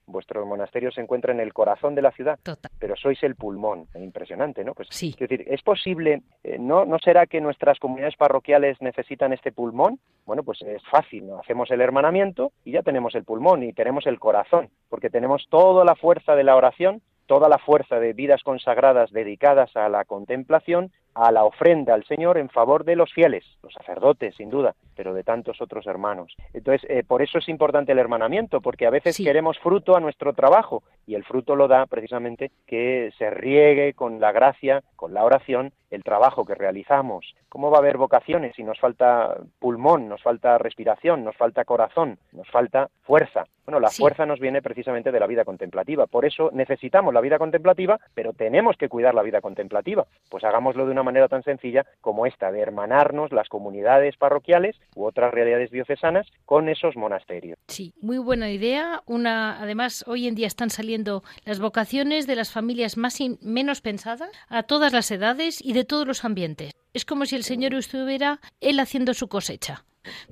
vuestro 0.06 0.44
monasterio 0.44 0.90
se 0.90 1.00
encuentra 1.00 1.32
en 1.32 1.40
el 1.40 1.54
corazón 1.54 1.94
de 1.94 2.02
la 2.02 2.10
ciudad, 2.10 2.38
pero 2.78 2.94
sois 2.94 3.22
el 3.22 3.36
pulmón. 3.36 3.86
Impresionante, 3.94 4.64
¿no? 4.64 4.74
Pues, 4.74 4.88
sí. 4.90 5.10
Es 5.10 5.16
decir, 5.16 5.46
¿es 5.48 5.62
posible, 5.62 6.22
eh, 6.42 6.58
¿no, 6.58 6.84
¿no 6.84 6.98
será 6.98 7.26
que 7.26 7.40
nuestras 7.40 7.78
comunidades 7.78 8.16
parroquiales 8.16 8.76
necesitan 8.82 9.32
este 9.32 9.50
pulmón? 9.50 9.98
Bueno, 10.26 10.42
pues 10.42 10.60
es 10.60 10.82
fácil, 10.90 11.26
¿no? 11.26 11.38
Hacemos 11.38 11.70
el 11.70 11.80
hermanamiento 11.80 12.52
y 12.64 12.72
ya 12.72 12.82
tenemos 12.82 13.14
el 13.14 13.24
pulmón 13.24 13.62
y 13.62 13.72
tenemos 13.72 14.06
el 14.06 14.18
corazón, 14.18 14.68
porque 14.90 15.08
tenemos 15.08 15.46
toda 15.48 15.86
la 15.86 15.94
fuerza 15.94 16.34
de 16.34 16.44
la 16.44 16.56
oración 16.56 17.00
toda 17.26 17.48
la 17.48 17.58
fuerza 17.58 17.98
de 17.98 18.12
vidas 18.12 18.42
consagradas 18.42 19.10
dedicadas 19.10 19.74
a 19.76 19.88
la 19.88 20.04
contemplación 20.04 20.92
a 21.14 21.32
la 21.32 21.44
ofrenda 21.44 21.94
al 21.94 22.04
Señor 22.04 22.38
en 22.38 22.48
favor 22.48 22.84
de 22.84 22.96
los 22.96 23.12
fieles, 23.12 23.44
los 23.62 23.72
sacerdotes, 23.72 24.34
sin 24.36 24.50
duda, 24.50 24.74
pero 24.96 25.14
de 25.14 25.22
tantos 25.22 25.60
otros 25.60 25.86
hermanos. 25.86 26.34
Entonces, 26.52 26.88
eh, 26.90 27.04
por 27.06 27.22
eso 27.22 27.38
es 27.38 27.48
importante 27.48 27.92
el 27.92 27.98
hermanamiento, 27.98 28.60
porque 28.60 28.86
a 28.86 28.90
veces 28.90 29.16
queremos 29.16 29.58
fruto 29.58 29.96
a 29.96 30.00
nuestro 30.00 30.32
trabajo 30.32 30.82
y 31.06 31.14
el 31.14 31.24
fruto 31.24 31.56
lo 31.56 31.68
da 31.68 31.86
precisamente 31.86 32.50
que 32.66 33.12
se 33.18 33.30
riegue 33.30 33.94
con 33.94 34.20
la 34.20 34.32
gracia, 34.32 34.82
con 34.96 35.14
la 35.14 35.24
oración, 35.24 35.72
el 35.90 36.02
trabajo 36.02 36.44
que 36.44 36.54
realizamos. 36.54 37.34
¿Cómo 37.48 37.70
va 37.70 37.78
a 37.78 37.80
haber 37.80 37.96
vocaciones 37.96 38.56
si 38.56 38.64
nos 38.64 38.80
falta 38.80 39.36
pulmón, 39.60 40.08
nos 40.08 40.22
falta 40.22 40.58
respiración, 40.58 41.24
nos 41.24 41.36
falta 41.36 41.64
corazón, 41.64 42.18
nos 42.32 42.48
falta 42.50 42.90
fuerza? 43.02 43.44
Bueno, 43.64 43.80
la 43.80 43.90
fuerza 43.90 44.26
nos 44.26 44.40
viene 44.40 44.60
precisamente 44.60 45.12
de 45.12 45.20
la 45.20 45.26
vida 45.26 45.44
contemplativa. 45.44 46.06
Por 46.06 46.24
eso 46.24 46.50
necesitamos 46.52 47.14
la 47.14 47.20
vida 47.20 47.38
contemplativa, 47.38 47.98
pero 48.12 48.32
tenemos 48.32 48.76
que 48.76 48.88
cuidar 48.88 49.14
la 49.14 49.22
vida 49.22 49.40
contemplativa. 49.40 50.04
Pues 50.28 50.44
hagámoslo 50.44 50.84
de 50.84 50.92
una 50.92 51.03
manera 51.04 51.28
tan 51.28 51.42
sencilla 51.42 51.86
como 52.00 52.26
esta, 52.26 52.50
de 52.50 52.60
hermanarnos 52.60 53.32
las 53.32 53.48
comunidades 53.48 54.16
parroquiales 54.16 54.76
u 54.94 55.04
otras 55.04 55.32
realidades 55.32 55.70
diocesanas 55.70 56.26
con 56.44 56.68
esos 56.68 56.96
monasterios. 56.96 57.58
Sí, 57.68 57.94
muy 58.00 58.18
buena 58.18 58.50
idea. 58.50 59.02
Una, 59.06 59.60
además, 59.60 60.04
hoy 60.06 60.26
en 60.26 60.34
día 60.34 60.46
están 60.46 60.70
saliendo 60.70 61.22
las 61.44 61.60
vocaciones 61.60 62.26
de 62.26 62.36
las 62.36 62.50
familias 62.50 62.96
más 62.96 63.18
menos 63.40 63.80
pensadas 63.80 64.30
a 64.48 64.64
todas 64.64 64.92
las 64.92 65.10
edades 65.10 65.64
y 65.64 65.72
de 65.72 65.84
todos 65.84 66.06
los 66.06 66.24
ambientes. 66.24 66.72
Es 66.92 67.04
como 67.04 67.26
si 67.26 67.36
el 67.36 67.44
Señor 67.44 67.74
estuviera 67.74 68.40
él 68.60 68.80
haciendo 68.80 69.14
su 69.14 69.28
cosecha. 69.28 69.84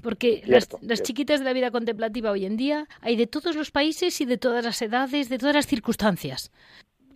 Porque 0.03 0.43
las, 0.45 0.69
las, 0.83 1.03
chiquitas 1.03 1.41
de 1.41 1.47
la 1.47 1.55
vida 1.55 1.71
contemplativa 1.71 2.31
hoy 2.31 2.45
en 2.45 2.59
día 2.59 2.89
hay 3.01 3.17
de 3.17 3.27
todos 3.27 3.57
los 3.57 3.71
países 3.71 4.21
y 4.21 4.27
de 4.27 4.37
todas 4.37 4.63
las 4.63 4.83
edades, 4.83 5.31
de 5.31 5.39
todas 5.39 5.55
las 5.55 5.67
circunstancias 5.67 6.53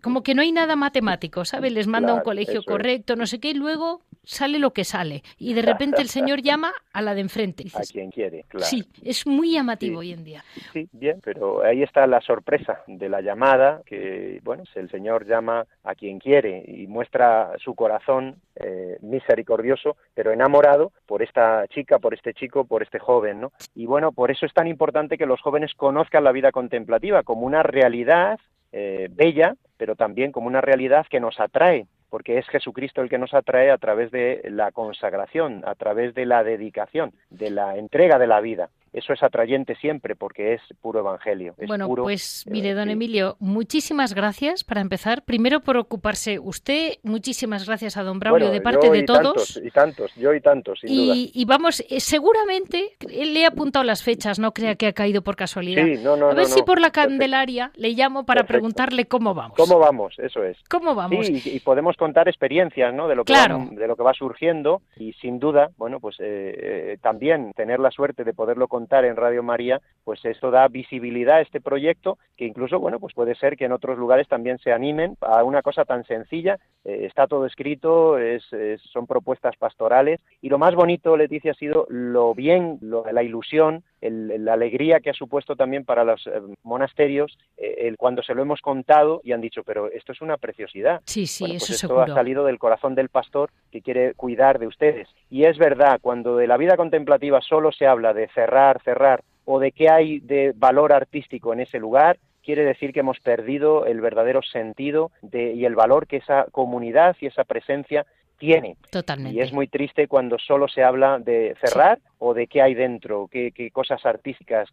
como 0.07 0.23
que 0.23 0.37
no 0.37 0.43
hay 0.43 0.53
nada 0.53 0.77
matemático, 0.77 1.45
¿sabes? 1.45 1.73
Les 1.73 1.89
manda 1.89 2.13
a 2.13 2.15
un 2.15 2.21
colegio 2.21 2.63
correcto, 2.63 3.17
no 3.17 3.27
sé 3.27 3.41
qué, 3.41 3.51
y 3.51 3.55
luego 3.55 4.03
sale 4.23 4.61
lo 4.61 4.71
que 4.71 4.85
sale. 4.85 5.25
Y 5.37 5.55
de 5.55 5.63
repente 5.63 6.01
el 6.01 6.07
señor 6.07 6.43
llama 6.43 6.73
a 6.93 7.03
la 7.03 7.13
de 7.13 7.23
enfrente. 7.23 7.65
a 7.75 7.81
quien 7.81 8.13
quiere, 8.13 8.45
claro. 8.47 8.65
Sí, 8.67 8.87
es 9.03 9.27
muy 9.27 9.51
llamativo 9.51 9.99
hoy 9.99 10.13
en 10.13 10.23
día. 10.23 10.45
Sí, 10.73 10.89
bien, 10.93 11.21
pero 11.25 11.65
ahí 11.65 11.83
está 11.83 12.07
la 12.07 12.21
sorpresa 12.21 12.85
de 12.87 13.09
la 13.09 13.21
llamada, 13.21 13.83
que, 13.85 14.41
bueno, 14.45 14.63
el 14.77 14.89
señor 14.93 15.27
llama 15.27 15.67
a 15.83 15.97
quien 15.97 16.21
quiere 16.21 16.65
y 16.69 16.87
muestra 16.87 17.51
su 17.59 17.75
corazón 17.75 18.37
eh, 18.55 18.99
misericordioso, 19.01 19.97
pero 20.15 20.31
enamorado 20.31 20.93
por 21.05 21.21
esta 21.21 21.67
chica, 21.67 21.99
por 21.99 22.15
este 22.15 22.33
chico, 22.33 22.65
por 22.65 22.85
este 22.85 23.01
joven, 23.01 23.41
¿no? 23.41 23.51
Y 23.75 23.87
bueno, 23.87 24.13
por 24.13 24.31
eso 24.31 24.47
es 24.47 24.55
tan 24.55 24.69
importante 24.69 25.19
que 25.19 25.27
los 25.27 25.41
jóvenes 25.41 25.75
conozcan 25.75 26.23
la 26.23 26.31
vida 26.31 26.53
contemplativa 26.53 27.25
como 27.25 27.45
una 27.45 27.65
realidad 27.65 28.39
eh, 28.79 29.09
bella, 29.11 29.57
pero 29.79 29.97
también 29.97 30.33
como 30.33 30.49
una 30.49 30.61
realidad 30.61 31.07
que 31.09 31.19
nos 31.19 31.41
atrae, 31.41 31.87
porque 32.11 32.37
es 32.37 32.47
Jesucristo 32.49 33.01
el 33.01 33.09
que 33.09 33.17
nos 33.17 33.33
atrae 33.33 33.71
a 33.71 33.79
través 33.79 34.11
de 34.11 34.43
la 34.51 34.71
consagración, 34.71 35.63
a 35.67 35.75
través 35.75 36.15
de 36.15 36.27
la 36.27 36.45
dedicación, 36.45 37.15
de 37.31 37.51
la 37.51 37.79
entrega 37.79 38.19
de 38.19 38.27
la 38.27 38.41
vida. 38.41 38.69
Eso 38.97 39.13
es 39.13 39.23
atrayente 39.23 39.77
siempre 39.77 40.17
porque 40.17 40.55
es 40.55 40.63
puro 40.81 41.01
evangelio. 41.01 41.55
bueno, 41.67 41.87
pues 41.87 42.47
mire, 42.49 42.73
don 42.73 42.89
Emilio, 42.89 43.37
muchísimas 43.41 44.15
gracias 44.15 44.65
para 44.65 44.81
empezar. 44.81 45.23
Primero 45.23 45.61
por 45.61 45.77
ocuparse 45.77 46.39
usted, 46.39 46.95
muchísimas 47.03 47.67
gracias 47.67 47.99
a 47.99 48.03
don 48.03 48.19
Braulio 48.19 48.51
de 48.51 48.63
parte 48.63 48.89
de 48.89 49.03
todos. 49.03 49.61
y 49.63 49.71
tantos, 49.71 50.15
yo 50.15 50.33
y 50.33 50.41
tantos, 50.41 50.81
sin 50.81 50.91
y, 50.91 51.07
duda. 51.07 51.15
Y 51.35 51.45
vamos, 51.45 51.85
eh, 51.91 52.01
seguramente 52.01 52.97
él 53.13 53.35
le 53.35 53.45
ha 53.45 53.49
apuntado 53.49 53.85
las 53.85 54.03
fechas, 54.03 54.39
no 54.39 54.53
crea 54.53 54.77
que 54.77 54.87
ha 54.87 54.93
caído 54.95 55.21
por 55.21 55.37
casualidad. 55.37 55.85
Sí, 55.85 56.03
no, 56.03 56.17
no, 56.17 56.31
a 56.31 56.35
ver 56.35 56.47
si 56.47 56.63
por 56.63 56.81
la 56.81 56.91
Candelaria 56.91 57.73
le 57.77 57.91
llamo 57.91 58.25
para 58.25 58.45
preguntarle 58.45 59.05
cómo 59.05 59.35
vamos. 59.35 59.59
¿Cómo 59.59 59.79
vamos? 59.79 60.19
Eso 60.19 60.43
es. 60.43 60.57
¿Cómo 60.71 60.95
vamos? 60.95 61.27
Sí, 61.27 61.43
y, 61.45 61.61
podemos 61.61 61.99
contar 61.99 62.29
experiencias, 62.29 62.95
¿no? 62.95 63.09
De 63.09 63.15
lo 63.15 63.25
que 63.25 63.35
claro. 63.35 63.59
va, 63.59 63.77
de 63.77 63.87
lo 63.87 63.95
que 63.95 64.03
va 64.03 64.15
surgiendo 64.15 64.81
y 64.97 65.13
sin 65.15 65.39
duda, 65.39 65.69
bueno, 65.77 66.01
pues 66.01 66.17
eh, 66.21 66.95
eh, 66.95 66.99
también 67.03 67.53
tener 67.53 67.79
la 67.79 67.91
suerte 67.91 68.25
de 68.25 68.33
poderlo 68.33 68.69
contar 68.69 68.86
en 68.91 69.17
Radio 69.17 69.43
María, 69.43 69.81
pues 70.05 70.25
eso 70.25 70.53
da 70.53 70.69
visibilidad 70.69 71.39
a 71.39 71.41
este 71.41 71.61
proyecto 71.61 72.17
que 72.37 72.45
incluso, 72.45 72.79
bueno, 72.79 73.01
pues 73.01 73.13
puede 73.13 73.35
ser 73.35 73.57
que 73.57 73.65
en 73.65 73.73
otros 73.73 73.99
lugares 73.99 74.29
también 74.29 74.59
se 74.59 74.73
animen 74.73 75.17
a 75.21 75.43
una 75.43 75.63
cosa 75.63 75.85
tan 75.85 76.05
sencilla. 76.05 76.59
Eh, 76.85 77.07
está 77.07 77.27
todo 77.27 77.45
escrito, 77.47 78.17
es, 78.17 78.45
es, 78.53 78.81
son 78.93 79.09
propuestas 79.09 79.57
pastorales 79.57 80.21
y 80.41 80.49
lo 80.49 80.59
más 80.59 80.77
bonito, 80.77 81.17
Leticia, 81.17 81.51
ha 81.51 81.55
sido 81.55 81.87
lo 81.89 82.35
bien, 82.35 82.79
lo, 82.83 83.05
la 83.11 83.25
ilusión, 83.25 83.83
el, 84.01 84.45
la 84.45 84.53
alegría 84.53 85.01
que 85.01 85.11
ha 85.11 85.15
supuesto 85.15 85.57
también 85.57 85.85
para 85.85 86.05
los 86.05 86.25
eh, 86.29 86.41
monasterios 86.63 87.37
eh, 87.57 87.89
el 87.89 87.97
cuando 87.97 88.23
se 88.23 88.35
lo 88.35 88.43
hemos 88.43 88.61
contado 88.61 89.21
y 89.25 89.33
han 89.33 89.41
dicho, 89.41 89.65
pero 89.65 89.91
esto 89.91 90.13
es 90.13 90.21
una 90.21 90.37
preciosidad. 90.37 91.01
Sí, 91.07 91.27
sí, 91.27 91.43
bueno, 91.43 91.57
eso 91.57 91.67
pues 91.67 91.83
esto 91.83 91.89
seguro. 91.89 92.03
ha 92.13 92.15
salido 92.15 92.45
del 92.45 92.61
corazón 92.61 92.95
del 92.95 93.09
pastor 93.09 93.51
quiere 93.83 94.15
cuidar 94.15 94.59
de 94.59 94.67
ustedes. 94.67 95.09
Y 95.31 95.45
es 95.45 95.59
verdad, 95.59 95.99
cuando 96.01 96.37
de 96.37 96.47
la 96.47 96.57
vida 96.57 96.77
contemplativa 96.77 97.41
solo 97.41 97.73
se 97.73 97.87
habla 97.87 98.13
de 98.13 98.29
cerrar, 98.29 98.81
cerrar, 98.83 99.23
o 99.45 99.61
de 99.61 99.73
qué 99.73 99.89
hay 99.89 100.21
de 100.21 100.53
valor 100.57 100.93
artístico 100.93 101.53
en 101.53 101.61
ese 101.61 101.79
lugar, 101.79 102.19
quiere 102.43 102.65
decir 102.65 102.93
que 102.93 103.01
hemos 103.01 103.21
perdido 103.21 103.87
el 103.87 104.01
verdadero 104.01 104.43
sentido 104.43 105.11
de, 105.23 105.53
y 105.53 105.65
el 105.65 105.75
valor 105.75 106.07
que 106.07 106.19
esa 106.19 106.47
comunidad 106.53 107.17
y 107.21 107.27
esa 107.27 107.45
presencia 107.45 108.07
tiene. 108.39 108.77
Totalmente. 108.91 109.37
Y 109.37 109.41
es 109.41 109.53
muy 109.53 109.69
triste 109.69 110.09
cuando 110.09 110.39
solo 110.39 110.69
se 110.69 110.83
habla 110.83 111.19
de 111.19 111.57
cerrar 111.61 111.99
sí. 111.99 112.09
o 112.19 112.35
de 112.35 112.47
qué 112.47 112.63
hay 112.63 112.75
dentro, 112.75 113.29
qué, 113.31 113.53
qué, 113.53 113.71
cosas 113.71 114.05
artísticas. 114.05 114.69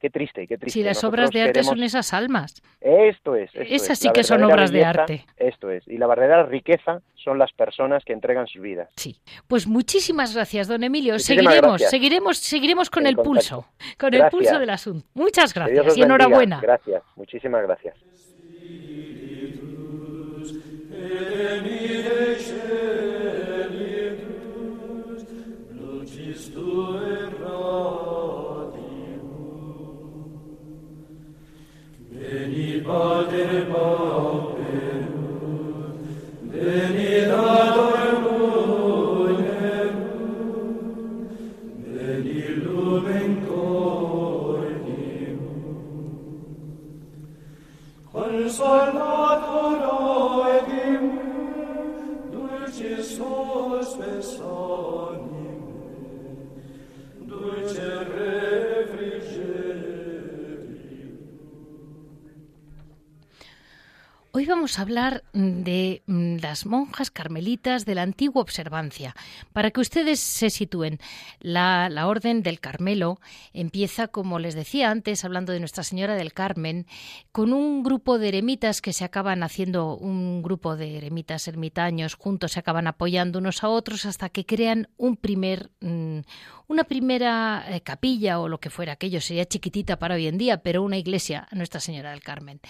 Qué 0.00 0.10
triste, 0.10 0.46
qué 0.46 0.56
triste. 0.56 0.78
Si 0.78 0.84
las 0.84 0.98
Nosotros 0.98 1.12
obras 1.12 1.30
de 1.32 1.40
arte 1.40 1.52
queremos... 1.54 1.74
son 1.74 1.82
esas 1.82 2.14
almas. 2.14 2.62
Esto 2.80 3.34
es. 3.34 3.50
Esto 3.52 3.60
Esas 3.62 3.90
es. 3.90 3.98
sí 3.98 4.10
que 4.14 4.22
son 4.22 4.44
obras 4.44 4.70
belleza, 4.70 4.92
de 4.92 5.00
arte. 5.00 5.26
Esto 5.36 5.70
es. 5.70 5.86
Y 5.88 5.98
la 5.98 6.06
verdadera 6.06 6.44
riqueza 6.44 7.00
son 7.16 7.38
las 7.38 7.52
personas 7.52 8.04
que 8.04 8.12
entregan 8.12 8.46
sus 8.46 8.62
vidas. 8.62 8.88
Sí. 8.96 9.16
Pues 9.48 9.66
muchísimas 9.66 10.34
gracias, 10.34 10.68
don 10.68 10.84
Emilio. 10.84 11.14
Muchísimas 11.14 11.42
seguiremos, 11.42 11.70
gracias. 11.70 11.90
seguiremos, 11.90 12.38
seguiremos 12.38 12.90
con 12.90 13.06
el 13.06 13.16
pulso, 13.16 13.66
con 13.98 14.10
Gracias. 14.10 14.32
el 14.32 14.38
pulso 14.38 14.58
del 14.60 14.70
asunto. 14.70 15.06
Muchas 15.14 15.52
gracias 15.52 15.96
y 15.96 16.02
enhorabuena. 16.02 16.60
Gracias. 16.60 17.02
Muchísimas 17.16 17.62
gracias. 17.64 17.96
Veni, 32.10 32.80
Pater 32.86 33.50
pauperum, 33.70 35.18
hablar 64.78 65.24
de 65.32 66.02
mm, 66.06 66.36
las 66.40 66.66
monjas 66.66 67.10
carmelitas 67.10 67.84
de 67.84 67.94
la 67.94 68.02
antigua 68.02 68.42
observancia. 68.42 69.14
Para 69.52 69.70
que 69.70 69.80
ustedes 69.80 70.20
se 70.20 70.50
sitúen, 70.50 70.98
la, 71.40 71.88
la, 71.88 72.06
Orden 72.06 72.42
del 72.42 72.60
Carmelo 72.60 73.20
empieza, 73.52 74.08
como 74.08 74.38
les 74.38 74.54
decía 74.54 74.90
antes, 74.90 75.24
hablando 75.24 75.52
de 75.52 75.60
Nuestra 75.60 75.84
Señora 75.84 76.14
del 76.14 76.32
Carmen, 76.32 76.86
con 77.32 77.52
un 77.52 77.82
grupo 77.82 78.18
de 78.18 78.28
eremitas 78.28 78.80
que 78.80 78.92
se 78.92 79.04
acaban 79.04 79.42
haciendo 79.42 79.96
un 79.96 80.42
grupo 80.42 80.76
de 80.76 80.98
eremitas 80.98 81.48
ermitaños, 81.48 82.14
juntos 82.14 82.52
se 82.52 82.60
acaban 82.60 82.86
apoyando 82.86 83.38
unos 83.38 83.64
a 83.64 83.68
otros 83.68 84.06
hasta 84.06 84.28
que 84.28 84.46
crean 84.46 84.88
un 84.96 85.16
primer, 85.16 85.70
mm, 85.80 86.20
una 86.68 86.84
primera 86.84 87.64
eh, 87.68 87.80
capilla 87.80 88.40
o 88.40 88.48
lo 88.48 88.60
que 88.60 88.70
fuera 88.70 88.92
aquello. 88.92 89.20
Sería 89.20 89.46
chiquitita 89.46 89.98
para 89.98 90.14
hoy 90.14 90.26
en 90.26 90.38
día, 90.38 90.62
pero 90.62 90.82
una 90.82 90.98
iglesia 90.98 91.48
Nuestra 91.52 91.80
Señora 91.80 92.10
del 92.10 92.22
Carmen. 92.22 92.60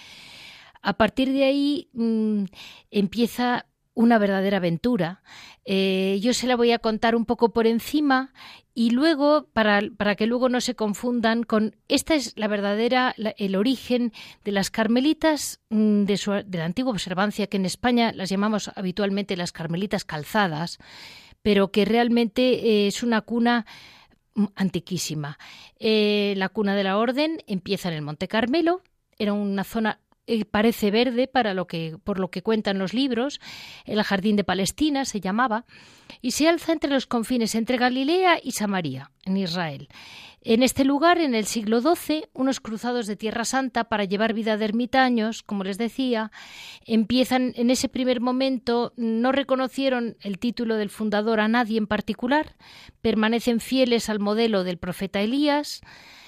A 0.81 0.93
partir 0.93 1.31
de 1.31 1.43
ahí 1.43 1.89
mmm, 1.93 2.45
empieza 2.91 3.65
una 3.99 4.17
verdadera 4.17 4.57
aventura. 4.57 5.21
Eh, 5.65 6.19
yo 6.21 6.33
se 6.33 6.47
la 6.47 6.55
voy 6.55 6.71
a 6.71 6.79
contar 6.79 7.17
un 7.17 7.25
poco 7.25 7.51
por 7.51 7.67
encima 7.67 8.33
y 8.73 8.91
luego, 8.91 9.49
para, 9.51 9.81
para, 9.97 10.15
que 10.15 10.25
luego 10.25 10.47
no 10.47 10.61
se 10.61 10.73
confundan 10.73 11.43
con, 11.43 11.75
esta 11.89 12.15
es 12.15 12.31
la 12.37 12.47
verdadera, 12.47 13.13
el 13.17 13.57
origen 13.57 14.13
de 14.45 14.53
las 14.53 14.71
carmelitas 14.71 15.59
mmm, 15.69 16.05
de, 16.05 16.15
su, 16.15 16.31
de 16.31 16.57
la 16.57 16.63
antigua 16.63 16.93
observancia, 16.93 17.47
que 17.47 17.57
en 17.57 17.65
España 17.65 18.13
las 18.13 18.29
llamamos 18.29 18.71
habitualmente 18.73 19.35
las 19.35 19.51
carmelitas 19.51 20.05
calzadas, 20.05 20.77
pero 21.41 21.71
que 21.71 21.83
realmente 21.83 22.41
eh, 22.53 22.87
es 22.87 23.03
una 23.03 23.19
cuna 23.19 23.65
mm, 24.35 24.45
antiquísima. 24.55 25.37
Eh, 25.77 26.35
la 26.37 26.47
cuna 26.47 26.73
de 26.73 26.85
la 26.85 26.97
orden 26.97 27.43
empieza 27.47 27.89
en 27.89 27.95
el 27.95 28.01
Monte 28.01 28.29
Carmelo, 28.29 28.81
era 29.17 29.33
una 29.33 29.65
zona 29.65 29.99
eh, 30.31 30.45
parece 30.45 30.91
verde 30.91 31.27
para 31.27 31.55
lo 31.55 31.65
que, 31.65 31.97
por 32.03 32.19
lo 32.19 32.29
que 32.29 32.43
cuentan 32.43 32.77
los 32.77 32.93
libros, 32.93 33.41
el 33.85 34.03
jardín 34.03 34.35
de 34.35 34.43
Palestina 34.43 35.03
se 35.05 35.21
llamaba, 35.21 35.65
y 36.21 36.31
se 36.31 36.47
alza 36.47 36.71
entre 36.71 36.91
los 36.91 37.07
confines 37.07 37.55
entre 37.55 37.77
Galilea 37.77 38.39
y 38.43 38.51
Samaria, 38.51 39.09
en 39.25 39.37
Israel. 39.37 39.89
En 40.41 40.61
este 40.61 40.85
lugar, 40.85 41.17
en 41.17 41.33
el 41.33 41.45
siglo 41.45 41.81
XII, 41.81 42.25
unos 42.33 42.59
cruzados 42.59 43.07
de 43.07 43.15
Tierra 43.15 43.43
Santa 43.43 43.85
para 43.85 44.03
llevar 44.03 44.35
vida 44.35 44.55
de 44.55 44.65
ermitaños, 44.65 45.41
como 45.41 45.63
les 45.63 45.79
decía, 45.79 46.31
empiezan 46.85 47.53
en 47.55 47.71
ese 47.71 47.89
primer 47.89 48.21
momento, 48.21 48.93
no 48.97 49.31
reconocieron 49.31 50.15
el 50.21 50.37
título 50.37 50.75
del 50.75 50.91
fundador 50.91 51.39
a 51.39 51.47
nadie 51.47 51.79
en 51.79 51.87
particular, 51.87 52.55
permanecen 53.01 53.61
fieles 53.61 54.09
al 54.09 54.19
modelo 54.19 54.63
del 54.63 54.77
profeta 54.77 55.21
Elías, 55.21 55.81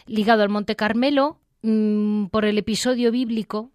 ligado 0.08 0.42
al 0.42 0.50
Monte 0.50 0.76
Carmelo, 0.76 1.40
mmm, 1.62 2.26
por 2.32 2.46
el 2.46 2.58
episodio 2.58 3.12
bíblico 3.12 3.70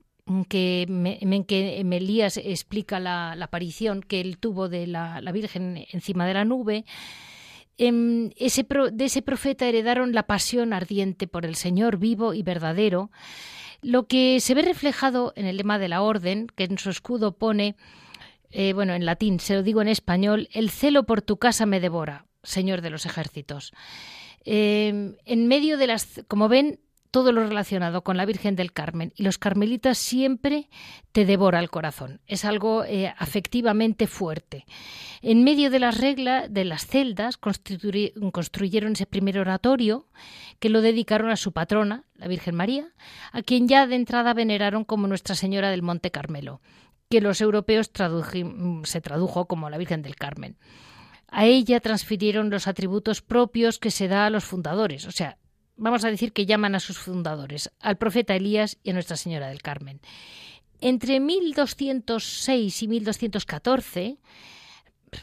que, 0.48 0.82
en 0.82 1.44
que 1.44 1.80
Elías 1.80 2.36
explica 2.36 2.98
la, 2.98 3.32
aparición 3.32 4.02
que 4.02 4.20
él 4.20 4.38
tuvo 4.38 4.68
de 4.68 4.86
la, 4.86 5.20
Virgen 5.32 5.86
encima 5.92 6.26
de 6.26 6.34
la 6.34 6.44
nube. 6.44 6.84
Eh, 7.78 8.30
ese 8.36 8.64
pro, 8.64 8.90
de 8.90 9.04
ese 9.04 9.22
profeta 9.22 9.66
heredaron 9.66 10.12
la 10.12 10.26
pasión 10.26 10.72
ardiente 10.72 11.26
por 11.26 11.44
el 11.44 11.54
Señor 11.54 11.98
vivo 11.98 12.34
y 12.34 12.42
verdadero, 12.42 13.10
lo 13.82 14.06
que 14.06 14.40
se 14.40 14.54
ve 14.54 14.62
reflejado 14.62 15.32
en 15.36 15.46
el 15.46 15.58
lema 15.58 15.78
de 15.78 15.88
la 15.88 16.02
orden, 16.02 16.48
que 16.48 16.64
en 16.64 16.78
su 16.78 16.90
escudo 16.90 17.36
pone, 17.36 17.76
eh, 18.50 18.72
bueno, 18.72 18.94
en 18.94 19.04
latín, 19.04 19.38
se 19.38 19.54
lo 19.54 19.62
digo 19.62 19.82
en 19.82 19.88
español, 19.88 20.48
el 20.52 20.70
celo 20.70 21.04
por 21.04 21.22
tu 21.22 21.36
casa 21.36 21.66
me 21.66 21.78
devora, 21.78 22.26
Señor 22.42 22.80
de 22.80 22.90
los 22.90 23.06
ejércitos. 23.06 23.72
Eh, 24.44 25.14
en 25.24 25.46
medio 25.48 25.76
de 25.76 25.86
las, 25.86 26.22
como 26.28 26.48
ven, 26.48 26.80
todo 27.10 27.32
lo 27.32 27.46
relacionado 27.46 28.02
con 28.02 28.16
la 28.16 28.24
Virgen 28.24 28.56
del 28.56 28.72
Carmen 28.72 29.12
y 29.16 29.22
los 29.22 29.38
carmelitas 29.38 29.98
siempre 29.98 30.68
te 31.12 31.24
devora 31.24 31.60
el 31.60 31.70
corazón. 31.70 32.20
Es 32.26 32.44
algo 32.44 32.84
eh, 32.84 33.14
afectivamente 33.16 34.06
fuerte. 34.06 34.66
En 35.22 35.44
medio 35.44 35.70
de 35.70 35.78
las 35.78 35.98
reglas 35.98 36.52
de 36.52 36.64
las 36.64 36.86
celdas 36.86 37.36
construyeron 37.36 38.92
ese 38.92 39.06
primer 39.06 39.38
oratorio 39.38 40.06
que 40.58 40.68
lo 40.68 40.80
dedicaron 40.82 41.30
a 41.30 41.36
su 41.36 41.52
patrona, 41.52 42.04
la 42.14 42.28
Virgen 42.28 42.54
María, 42.54 42.88
a 43.32 43.42
quien 43.42 43.68
ya 43.68 43.86
de 43.86 43.96
entrada 43.96 44.34
veneraron 44.34 44.84
como 44.84 45.06
Nuestra 45.06 45.34
Señora 45.34 45.70
del 45.70 45.82
Monte 45.82 46.10
Carmelo, 46.10 46.60
que 47.08 47.20
los 47.20 47.40
europeos 47.40 47.90
se 48.84 49.00
tradujo 49.00 49.46
como 49.46 49.70
la 49.70 49.78
Virgen 49.78 50.02
del 50.02 50.16
Carmen. 50.16 50.56
A 51.28 51.44
ella 51.44 51.80
transfirieron 51.80 52.50
los 52.50 52.66
atributos 52.68 53.20
propios 53.20 53.78
que 53.78 53.90
se 53.90 54.08
da 54.08 54.26
a 54.26 54.30
los 54.30 54.44
fundadores, 54.44 55.06
o 55.06 55.10
sea, 55.10 55.38
vamos 55.76 56.04
a 56.04 56.10
decir 56.10 56.32
que 56.32 56.46
llaman 56.46 56.74
a 56.74 56.80
sus 56.80 56.98
fundadores, 56.98 57.70
al 57.80 57.96
profeta 57.96 58.34
Elías 58.34 58.78
y 58.82 58.90
a 58.90 58.92
Nuestra 58.92 59.16
Señora 59.16 59.48
del 59.48 59.62
Carmen. 59.62 60.00
Entre 60.80 61.20
1206 61.20 62.82
y 62.82 62.88
1214, 62.88 64.18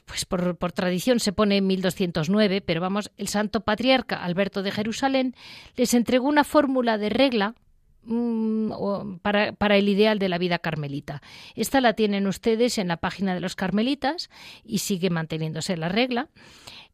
pues 0.06 0.26
por, 0.26 0.72
tradición 0.72 1.20
se 1.20 1.34
pone 1.34 1.58
en 1.58 1.68
1209, 1.68 2.62
pero 2.62 2.82
vamos, 2.82 3.12
el 3.18 3.28
santo 3.28 3.62
patriarca 3.62 4.24
Alberto 4.24 4.64
de 4.64 4.72
Jerusalén 4.72 5.36
les 5.76 5.94
entregó 5.94 6.28
una 6.28 6.44
fórmula 6.44 6.98
de 6.98 7.10
regla 7.10 7.56
mm, 8.04 9.18
para, 9.22 9.78
el 9.78 9.90
ideal 9.90 10.20
de 10.20 10.30
la 10.30 10.38
vida 10.38 10.60
carmelita. 10.60 11.22
Esta 11.56 11.82
la 11.82 11.94
tienen 11.94 12.28
ustedes 12.28 12.78
en 12.78 12.88
la 12.88 12.98
página 12.98 13.34
de 13.34 13.42
los 13.42 13.56
carmelitas 13.56 14.30
y 14.64 14.80
sigue 14.80 15.10
manteniéndose 15.10 15.78
la 15.78 15.90
regla. 15.90 16.30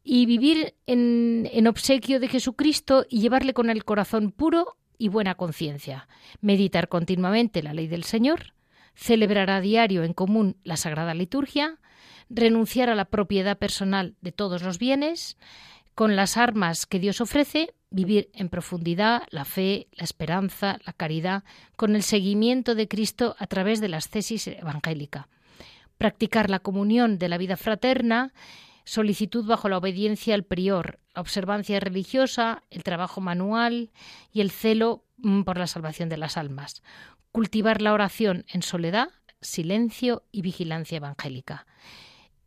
Y 0.02 0.26
vivir 0.26 0.74
en, 0.86 1.66
obsequio 1.66 2.20
de 2.20 2.28
Jesucristo 2.28 3.04
y 3.08 3.20
llevarle 3.20 3.52
con 3.52 3.70
el 3.70 3.84
corazón 3.84 4.32
puro 4.32 4.76
y 4.98 5.08
buena 5.08 5.34
conciencia. 5.34 6.08
Meditar 6.40 6.88
continuamente 6.88 7.62
la 7.62 7.74
ley 7.74 7.86
del 7.86 8.04
Señor, 8.04 8.54
celebrar 8.94 9.50
a 9.50 9.60
diario 9.60 10.04
en 10.04 10.14
común 10.14 10.56
la 10.64 10.76
Sagrada 10.76 11.14
Liturgia, 11.14 11.78
renunciar 12.28 12.88
a 12.88 12.94
la 12.94 13.06
propiedad 13.06 13.58
personal 13.58 14.14
de 14.20 14.32
todos 14.32 14.62
los 14.62 14.78
bienes, 14.78 15.36
con 15.94 16.16
las 16.16 16.36
armas 16.36 16.86
que 16.86 16.98
Dios 16.98 17.20
ofrece, 17.20 17.74
vivir 17.90 18.30
en 18.32 18.48
profundidad 18.48 19.24
la 19.30 19.44
fe, 19.44 19.88
la 19.92 20.04
esperanza, 20.04 20.78
la 20.86 20.92
caridad, 20.92 21.44
con 21.76 21.96
el 21.96 22.02
seguimiento 22.02 22.74
de 22.74 22.88
Cristo 22.88 23.36
a 23.38 23.46
través 23.46 23.80
de 23.80 23.88
la 23.88 23.98
ascesis 23.98 24.46
evangélica. 24.46 25.28
Practicar 25.98 26.48
la 26.48 26.60
comunión 26.60 27.18
de 27.18 27.28
la 27.28 27.36
vida 27.36 27.56
fraterna, 27.56 28.32
solicitud 28.84 29.44
bajo 29.46 29.68
la 29.68 29.78
obediencia 29.78 30.34
al 30.34 30.44
prior, 30.44 30.98
la 31.14 31.20
observancia 31.20 31.80
religiosa, 31.80 32.62
el 32.70 32.82
trabajo 32.82 33.20
manual 33.20 33.90
y 34.32 34.40
el 34.40 34.50
celo 34.50 35.04
mm, 35.18 35.42
por 35.42 35.58
la 35.58 35.66
salvación 35.66 36.08
de 36.08 36.16
las 36.16 36.36
almas. 36.36 36.82
Cultivar 37.32 37.82
la 37.82 37.92
oración 37.92 38.44
en 38.48 38.62
soledad, 38.62 39.10
silencio 39.40 40.24
y 40.32 40.42
vigilancia 40.42 40.96
evangélica. 40.96 41.66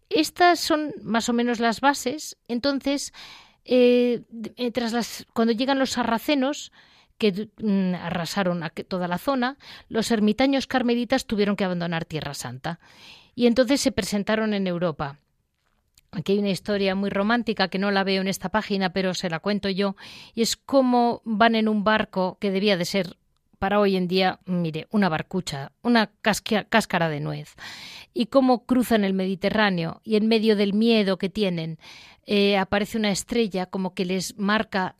Estas 0.09 0.59
son 0.59 0.93
más 1.01 1.29
o 1.29 1.33
menos 1.33 1.59
las 1.59 1.81
bases. 1.81 2.37
Entonces, 2.47 3.13
eh, 3.65 4.21
las, 4.75 5.25
cuando 5.33 5.53
llegan 5.53 5.79
los 5.79 5.91
sarracenos, 5.91 6.71
que 7.17 7.49
mm, 7.57 7.95
arrasaron 7.95 8.63
a 8.63 8.69
toda 8.69 9.07
la 9.07 9.17
zona, 9.17 9.57
los 9.87 10.11
ermitaños 10.11 10.67
carmelitas 10.67 11.25
tuvieron 11.25 11.55
que 11.55 11.63
abandonar 11.63 12.05
Tierra 12.05 12.33
Santa. 12.33 12.79
Y 13.35 13.47
entonces 13.47 13.81
se 13.81 13.91
presentaron 13.91 14.53
en 14.53 14.67
Europa. 14.67 15.19
Aquí 16.15 16.33
hay 16.33 16.39
una 16.39 16.49
historia 16.49 16.93
muy 16.93 17.09
romántica 17.09 17.69
que 17.69 17.79
no 17.79 17.89
la 17.89 18.03
veo 18.03 18.21
en 18.21 18.27
esta 18.27 18.49
página, 18.49 18.93
pero 18.93 19.13
se 19.13 19.29
la 19.29 19.39
cuento 19.39 19.69
yo, 19.69 19.95
y 20.35 20.43
es 20.43 20.55
cómo 20.55 21.21
van 21.25 21.55
en 21.55 21.67
un 21.67 21.83
barco 21.83 22.37
que 22.39 22.51
debía 22.51 22.77
de 22.77 22.85
ser 22.85 23.17
para 23.63 23.79
hoy 23.79 23.95
en 23.95 24.09
día, 24.09 24.41
mire, 24.45 24.87
una 24.91 25.07
barcucha, 25.07 25.71
una 25.83 26.11
cáscara 26.21 27.07
de 27.07 27.21
nuez, 27.21 27.55
y 28.13 28.25
cómo 28.25 28.65
cruzan 28.65 29.05
el 29.05 29.13
Mediterráneo 29.13 30.01
y 30.03 30.17
en 30.17 30.27
medio 30.27 30.57
del 30.57 30.73
miedo 30.73 31.17
que 31.17 31.29
tienen 31.29 31.79
eh, 32.25 32.57
aparece 32.57 32.97
una 32.97 33.09
estrella 33.09 33.65
como 33.67 33.93
que 33.93 34.03
les 34.03 34.37
marca 34.37 34.97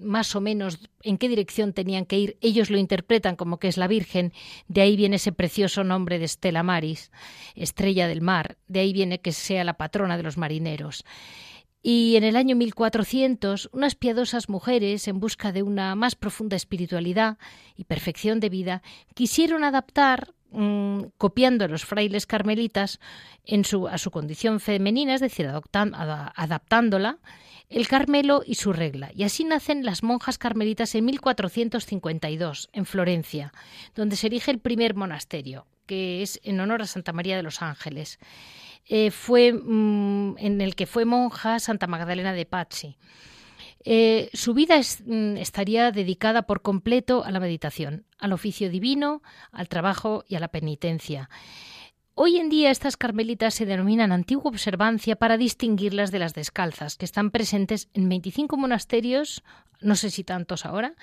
más 0.00 0.36
o 0.36 0.40
menos 0.40 0.88
en 1.02 1.18
qué 1.18 1.28
dirección 1.28 1.72
tenían 1.72 2.06
que 2.06 2.16
ir. 2.16 2.36
Ellos 2.42 2.70
lo 2.70 2.78
interpretan 2.78 3.34
como 3.34 3.58
que 3.58 3.66
es 3.66 3.76
la 3.76 3.88
Virgen, 3.88 4.32
de 4.68 4.82
ahí 4.82 4.94
viene 4.94 5.16
ese 5.16 5.32
precioso 5.32 5.82
nombre 5.82 6.20
de 6.20 6.28
Stella 6.28 6.62
Maris, 6.62 7.10
estrella 7.56 8.06
del 8.06 8.20
mar, 8.20 8.56
de 8.68 8.78
ahí 8.78 8.92
viene 8.92 9.20
que 9.20 9.32
sea 9.32 9.64
la 9.64 9.74
patrona 9.74 10.16
de 10.16 10.22
los 10.22 10.38
marineros. 10.38 11.04
Y 11.86 12.16
en 12.16 12.24
el 12.24 12.36
año 12.36 12.56
1400, 12.56 13.68
unas 13.74 13.94
piadosas 13.94 14.48
mujeres, 14.48 15.06
en 15.06 15.20
busca 15.20 15.52
de 15.52 15.62
una 15.62 15.94
más 15.94 16.14
profunda 16.14 16.56
espiritualidad 16.56 17.36
y 17.76 17.84
perfección 17.84 18.40
de 18.40 18.48
vida, 18.48 18.82
quisieron 19.12 19.64
adaptar, 19.64 20.32
mm, 20.50 21.02
copiando 21.18 21.66
a 21.66 21.68
los 21.68 21.84
frailes 21.84 22.24
carmelitas 22.24 23.00
en 23.44 23.66
su, 23.66 23.86
a 23.86 23.98
su 23.98 24.10
condición 24.10 24.60
femenina, 24.60 25.14
es 25.14 25.20
decir, 25.20 25.46
adaptándola, 25.46 27.18
el 27.68 27.86
Carmelo 27.86 28.42
y 28.46 28.54
su 28.54 28.72
regla. 28.72 29.10
Y 29.14 29.24
así 29.24 29.44
nacen 29.44 29.84
las 29.84 30.02
monjas 30.02 30.38
carmelitas 30.38 30.94
en 30.94 31.04
1452, 31.04 32.70
en 32.72 32.86
Florencia, 32.86 33.52
donde 33.94 34.16
se 34.16 34.28
erige 34.28 34.50
el 34.50 34.58
primer 34.58 34.94
monasterio, 34.94 35.66
que 35.84 36.22
es 36.22 36.40
en 36.44 36.60
honor 36.60 36.80
a 36.80 36.86
Santa 36.86 37.12
María 37.12 37.36
de 37.36 37.42
los 37.42 37.60
Ángeles. 37.60 38.18
Eh, 38.86 39.10
fue 39.10 39.52
mm, 39.52 40.36
en 40.38 40.60
el 40.60 40.74
que 40.74 40.86
fue 40.86 41.04
monja 41.04 41.58
Santa 41.58 41.86
Magdalena 41.86 42.32
de 42.32 42.46
Pazzi. 42.46 42.96
Eh, 43.86 44.30
su 44.32 44.54
vida 44.54 44.78
mm, 44.78 45.36
estaría 45.36 45.90
dedicada 45.92 46.42
por 46.42 46.62
completo 46.62 47.24
a 47.24 47.30
la 47.30 47.40
meditación, 47.40 48.04
al 48.18 48.32
oficio 48.32 48.70
divino, 48.70 49.22
al 49.52 49.68
trabajo 49.68 50.24
y 50.28 50.36
a 50.36 50.40
la 50.40 50.48
penitencia. 50.48 51.28
Hoy 52.14 52.38
en 52.38 52.48
día 52.48 52.70
estas 52.70 52.96
carmelitas 52.96 53.54
se 53.54 53.66
denominan 53.66 54.12
antigua 54.12 54.50
observancia 54.50 55.16
para 55.16 55.36
distinguirlas 55.36 56.12
de 56.12 56.20
las 56.20 56.32
descalzas, 56.32 56.96
que 56.96 57.04
están 57.04 57.30
presentes 57.30 57.88
en 57.92 58.08
25 58.08 58.56
monasterios, 58.56 59.42
no 59.80 59.96
sé 59.96 60.10
si 60.10 60.22
tantos 60.22 60.64
ahora, 60.64 60.94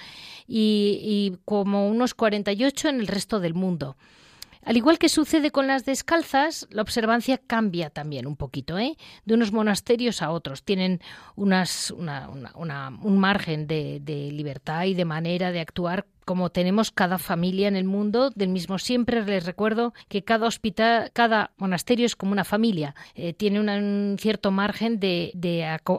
y, 0.47 0.99
y 1.03 1.37
como 1.43 1.89
unos 1.89 2.13
48 2.13 2.89
en 2.89 3.01
el 3.01 3.07
resto 3.07 3.41
del 3.41 3.53
mundo. 3.53 3.97
Al 4.63 4.77
igual 4.77 4.99
que 4.99 5.09
sucede 5.09 5.51
con 5.51 5.67
las 5.67 5.85
descalzas, 5.85 6.67
la 6.69 6.81
observancia 6.81 7.39
cambia 7.39 7.89
también 7.89 8.27
un 8.27 8.35
poquito, 8.35 8.77
¿eh? 8.77 8.97
de 9.25 9.33
unos 9.33 9.51
monasterios 9.51 10.21
a 10.21 10.31
otros. 10.31 10.63
Tienen 10.63 11.01
unas, 11.35 11.91
un 11.91 13.19
margen 13.19 13.67
de, 13.67 13.99
de 14.01 14.31
libertad 14.31 14.85
y 14.85 14.93
de 14.93 15.05
manera 15.05 15.51
de 15.51 15.61
actuar 15.61 16.05
como 16.31 16.49
tenemos 16.49 16.91
cada 16.91 17.17
familia 17.17 17.67
en 17.67 17.75
el 17.75 17.83
mundo, 17.83 18.29
del 18.33 18.47
mismo 18.47 18.79
siempre 18.79 19.21
les 19.25 19.45
recuerdo 19.45 19.93
que 20.07 20.23
cada 20.23 20.47
hospital, 20.47 21.11
cada 21.11 21.51
monasterio 21.57 22.05
es 22.05 22.15
como 22.15 22.31
una 22.31 22.45
familia, 22.45 22.95
eh, 23.15 23.33
tiene 23.33 23.59
un 23.59 24.15
cierto 24.17 24.49
margen 24.49 24.97
de, 25.01 25.33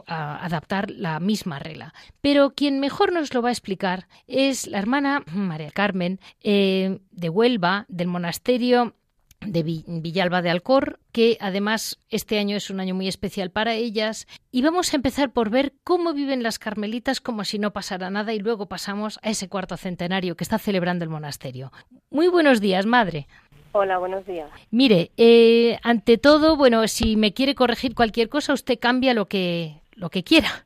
adaptar 0.07 0.89
la 0.89 1.19
misma 1.19 1.59
regla. 1.59 1.93
Pero 2.19 2.55
quien 2.55 2.79
mejor 2.79 3.13
nos 3.13 3.31
lo 3.35 3.43
va 3.43 3.49
a 3.49 3.51
explicar 3.51 4.07
es 4.25 4.65
la 4.65 4.79
hermana 4.79 5.21
María 5.31 5.69
Carmen 5.69 6.19
eh, 6.41 6.97
de 7.11 7.29
Huelva, 7.29 7.85
del 7.87 8.07
monasterio 8.07 8.95
de 9.45 9.63
Villalba 9.63 10.41
de 10.41 10.49
Alcor, 10.49 10.99
que 11.11 11.37
además 11.39 11.99
este 12.09 12.39
año 12.39 12.55
es 12.57 12.69
un 12.69 12.79
año 12.79 12.95
muy 12.95 13.07
especial 13.07 13.51
para 13.51 13.73
ellas. 13.73 14.27
Y 14.51 14.61
vamos 14.61 14.93
a 14.93 14.97
empezar 14.97 15.31
por 15.31 15.49
ver 15.49 15.73
cómo 15.83 16.13
viven 16.13 16.43
las 16.43 16.59
carmelitas 16.59 17.21
como 17.21 17.43
si 17.43 17.59
no 17.59 17.71
pasara 17.71 18.09
nada 18.09 18.33
y 18.33 18.39
luego 18.39 18.67
pasamos 18.67 19.19
a 19.21 19.29
ese 19.29 19.49
cuarto 19.49 19.77
centenario 19.77 20.35
que 20.35 20.43
está 20.43 20.57
celebrando 20.57 21.03
el 21.03 21.09
monasterio. 21.09 21.71
Muy 22.09 22.27
buenos 22.27 22.61
días, 22.61 22.85
madre. 22.85 23.27
Hola, 23.71 23.97
buenos 23.97 24.25
días. 24.27 24.49
Mire, 24.69 25.09
eh, 25.17 25.79
ante 25.81 26.19
todo, 26.19 26.55
bueno, 26.55 26.87
si 26.87 27.15
me 27.15 27.33
quiere 27.33 27.55
corregir 27.55 27.95
cualquier 27.95 28.29
cosa, 28.29 28.53
usted 28.53 28.77
cambia 28.79 29.15
lo 29.15 29.27
que, 29.27 29.77
lo 29.95 30.09
que 30.09 30.23
quiera. 30.23 30.63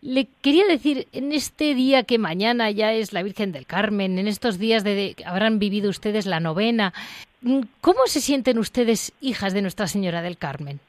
Le 0.00 0.26
quería 0.40 0.66
decir, 0.66 1.06
en 1.12 1.32
este 1.32 1.74
día 1.74 2.02
que 2.02 2.18
mañana 2.18 2.70
ya 2.70 2.92
es 2.92 3.12
la 3.12 3.22
Virgen 3.22 3.52
del 3.52 3.66
Carmen, 3.66 4.18
en 4.18 4.26
estos 4.26 4.58
días 4.58 4.82
de, 4.82 5.14
habrán 5.24 5.58
vivido 5.58 5.90
ustedes 5.90 6.26
la 6.26 6.40
novena, 6.40 6.92
¿cómo 7.80 8.06
se 8.06 8.20
sienten 8.20 8.58
ustedes 8.58 9.12
hijas 9.20 9.52
de 9.52 9.62
Nuestra 9.62 9.86
Señora 9.86 10.22
del 10.22 10.38
Carmen? 10.38 10.80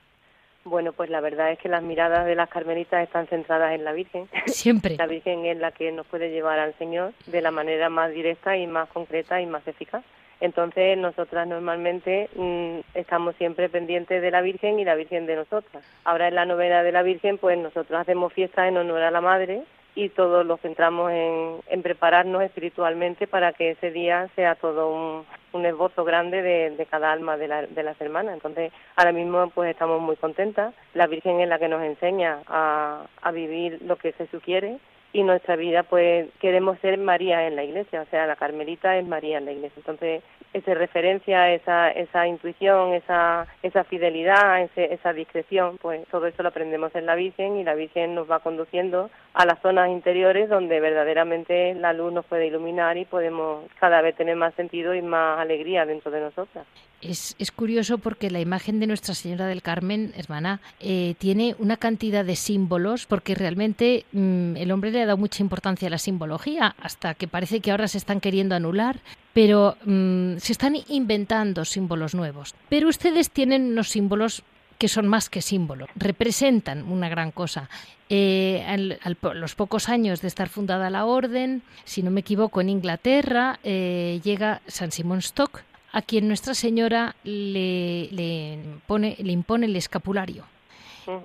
Bueno, 0.66 0.94
pues 0.94 1.10
la 1.10 1.20
verdad 1.20 1.52
es 1.52 1.60
que 1.60 1.68
las 1.68 1.84
miradas 1.84 2.26
de 2.26 2.36
las 2.36 2.50
carmelitas 2.50 3.04
están 3.04 3.28
centradas 3.28 3.74
en 3.74 3.84
la 3.84 3.92
Virgen. 3.92 4.30
Siempre. 4.46 4.96
la 4.98 5.08
Virgen 5.08 5.46
es 5.46 5.58
la 5.58 5.72
que 5.72 5.92
nos 5.92 6.08
puede 6.08 6.32
llevar 6.32 6.60
al 6.60 6.74
Señor 6.78 7.14
de 7.26 7.42
la 7.42 7.52
manera 7.52 7.90
más 7.90 8.12
directa 8.12 8.56
y 8.56 8.66
más 8.66 8.88
concreta 8.90 9.42
y 9.42 9.46
más 9.46 9.68
eficaz. 9.68 10.04
Entonces, 10.40 10.98
nosotras 10.98 11.48
normalmente 11.48 12.30
mm, 12.36 12.98
estamos 12.98 13.36
siempre 13.36 13.70
pendientes 13.70 14.22
de 14.22 14.32
la 14.32 14.42
Virgen 14.42 14.80
y 14.80 14.86
la 14.86 14.96
Virgen 14.96 15.26
de 15.26 15.36
nosotras. 15.36 15.84
Ahora 16.04 16.28
en 16.28 16.36
la 16.36 16.46
novena 16.46 16.84
de 16.84 16.92
la 16.92 17.04
Virgen, 17.04 17.38
pues 17.38 17.58
nosotros 17.58 18.00
hacemos 18.00 18.34
fiesta 18.34 18.68
en 18.68 18.78
honor 18.78 19.04
a 19.04 19.12
la 19.12 19.22
Madre 19.22 19.64
y 19.96 20.10
todos 20.10 20.46
lo 20.46 20.58
centramos 20.58 21.12
en, 21.12 21.82
prepararnos 21.82 22.42
espiritualmente 22.44 23.28
para 23.28 23.54
que 23.54 23.72
ese 23.72 23.92
día 23.92 24.28
sea 24.36 24.56
todo 24.56 24.90
un, 24.92 25.26
esbozo 25.66 26.04
grande 26.04 26.42
de, 26.42 26.88
cada 26.90 27.12
alma 27.12 27.38
de, 27.38 27.48
las 27.48 28.02
hermanas. 28.02 28.34
Entonces, 28.34 28.72
ahora 28.96 29.12
mismo 29.12 29.50
pues 29.50 29.72
estamos 29.72 30.02
muy 30.02 30.16
contentas. 30.16 30.74
La 30.94 31.08
Virgen 31.08 31.40
es 31.40 31.48
la 31.48 31.60
que 31.60 31.68
nos 31.68 31.84
enseña 31.84 32.40
a, 32.48 33.06
a 33.22 33.32
vivir 33.32 33.80
lo 33.84 33.96
que 33.96 34.12
se 34.14 34.28
sugiere 34.28 34.80
y 35.14 35.24
nuestra 35.24 35.56
vida 35.56 35.84
pues 35.84 36.28
queremos 36.40 36.80
ser 36.80 36.98
María 36.98 37.48
en 37.48 37.56
la 37.56 37.64
iglesia, 37.64 38.02
o 38.02 38.06
sea, 38.06 38.26
la 38.26 38.36
Carmelita 38.36 38.98
es 38.98 39.08
María 39.08 39.38
en 39.38 39.46
la 39.46 39.52
iglesia. 39.52 39.78
Entonces, 39.78 40.24
esa 40.54 40.74
referencia, 40.74 41.54
esa, 41.54 41.90
esa 41.92 42.28
intuición, 42.28 42.94
esa, 42.94 43.48
esa 43.62 43.84
fidelidad, 43.84 44.68
esa 44.76 45.14
discreción, 45.14 45.78
pues 45.78 46.06
todo 46.10 46.28
eso 46.28 46.44
lo 46.44 46.50
aprendemos 46.50 46.94
en 46.96 47.06
la 47.06 47.16
Virgen 47.16 47.58
y 47.58 47.64
la 47.64 47.76
Virgen 47.76 48.16
nos 48.16 48.30
va 48.30 48.40
conduciendo 48.40 49.10
a 49.34 49.46
las 49.46 49.60
zonas 49.62 49.90
interiores 49.90 50.50
donde 50.50 50.80
verdaderamente 50.80 51.74
la 51.76 51.94
luz 51.94 52.12
nos 52.12 52.26
puede 52.26 52.48
iluminar 52.48 52.98
y 52.98 53.06
podemos 53.06 53.66
cada 53.80 54.02
vez 54.02 54.16
tener 54.16 54.36
más 54.36 54.54
sentido 54.56 54.94
y 54.94 55.02
más 55.02 55.40
alegría 55.40 55.86
dentro 55.86 56.12
de 56.12 56.22
nosotras. 56.22 56.66
Es, 57.04 57.36
curioso 57.52 57.98
porque 57.98 58.32
la 58.32 58.40
imagen 58.40 58.80
de 58.80 58.88
Nuestra 58.88 59.14
Señora 59.14 59.48
del 59.48 59.62
Carmen, 59.62 60.14
hermana, 60.16 60.62
eh, 60.80 61.16
tiene 61.18 61.56
una 61.60 61.78
cantidad 61.78 62.24
de 62.24 62.36
símbolos 62.36 63.06
porque 63.06 63.36
realmente 63.36 64.06
mm, 64.14 64.56
el 64.56 64.72
hombre 64.72 64.92
le 64.92 65.02
ha 65.02 65.06
dado 65.06 65.18
mucha 65.18 65.44
importancia 65.44 65.88
a 65.88 65.92
la 65.92 65.98
simbología 65.98 66.76
hasta 66.80 67.14
que 67.14 67.28
parece 67.28 67.60
que 67.60 67.72
ahora 67.72 67.90
se 67.90 67.98
están 67.98 68.22
queriendo 68.22 68.56
anular, 68.56 69.02
pero 69.34 69.76
mm, 69.86 70.38
se 70.38 70.54
están 70.54 70.76
inventando 70.88 71.66
símbolos 71.66 72.16
nuevos. 72.16 72.56
Pero 72.70 72.88
ustedes 72.88 73.30
tienen 73.30 73.64
unos 73.64 73.90
símbolos 73.90 74.44
que 74.78 74.88
son 74.88 75.08
más 75.08 75.30
que 75.30 75.42
símbolos, 75.42 75.90
representan 75.96 76.84
una 76.84 77.10
gran 77.10 77.32
cosa. 77.32 77.70
Eh, 78.10 78.64
al, 78.68 79.00
los 79.36 79.56
pocos 79.56 79.90
años 79.90 80.22
de 80.22 80.28
estar 80.28 80.50
fundada 80.50 80.90
la 80.90 81.06
orden, 81.06 81.64
si 81.84 82.04
no 82.04 82.12
me 82.12 82.22
equivoco, 82.22 82.62
en 82.62 82.70
Inglaterra, 82.70 83.60
eh, 83.64 84.20
llega 84.24 84.62
San 84.68 84.92
Simón 84.92 85.20
Stock, 85.20 85.64
a 85.94 86.02
quien 86.02 86.28
Nuestra 86.28 86.54
Señora 86.54 87.16
le, 87.24 88.10
le, 88.12 88.60
pone, 88.88 89.16
le 89.20 89.32
impone 89.32 89.68
el 89.68 89.76
escapulario. 89.78 90.44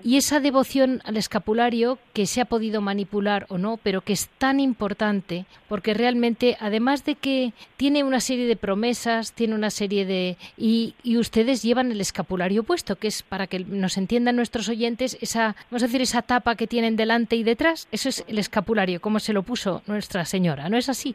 Y 0.02 0.16
esa 0.16 0.40
devoción 0.40 1.02
al 1.04 1.16
escapulario, 1.16 1.98
que 2.12 2.26
se 2.26 2.40
ha 2.40 2.44
podido 2.44 2.80
manipular 2.80 3.46
o 3.48 3.58
no, 3.58 3.78
pero 3.80 4.00
que 4.00 4.12
es 4.12 4.28
tan 4.38 4.60
importante, 4.60 5.46
porque 5.68 5.94
realmente, 5.94 6.56
además 6.60 7.04
de 7.04 7.14
que 7.14 7.52
tiene 7.76 8.02
una 8.02 8.20
serie 8.20 8.46
de 8.46 8.56
promesas, 8.56 9.32
tiene 9.32 9.54
una 9.54 9.70
serie 9.70 10.04
de... 10.04 10.36
Y, 10.56 10.94
ustedes 11.18 11.62
llevan 11.62 11.90
el 11.90 12.00
escapulario 12.00 12.62
puesto, 12.62 12.96
que 12.96 13.08
es 13.08 13.22
para 13.22 13.46
que 13.46 13.60
nos 13.60 13.96
entiendan 13.96 14.36
nuestros 14.36 14.68
oyentes, 14.68 15.16
esa, 15.20 15.56
vamos 15.70 15.82
a 15.82 15.86
decir, 15.86 16.02
esa 16.02 16.22
tapa 16.22 16.54
que 16.54 16.66
tienen 16.66 16.96
delante 16.96 17.36
y 17.36 17.42
detrás, 17.42 17.88
eso 17.90 18.08
es 18.08 18.24
el 18.28 18.38
escapulario, 18.38 19.00
como 19.00 19.18
se 19.20 19.32
lo 19.32 19.42
puso 19.42 19.82
Nuestra 19.86 20.24
Señora, 20.24 20.68
¿no 20.68 20.76
es 20.76 20.88
así? 20.88 21.14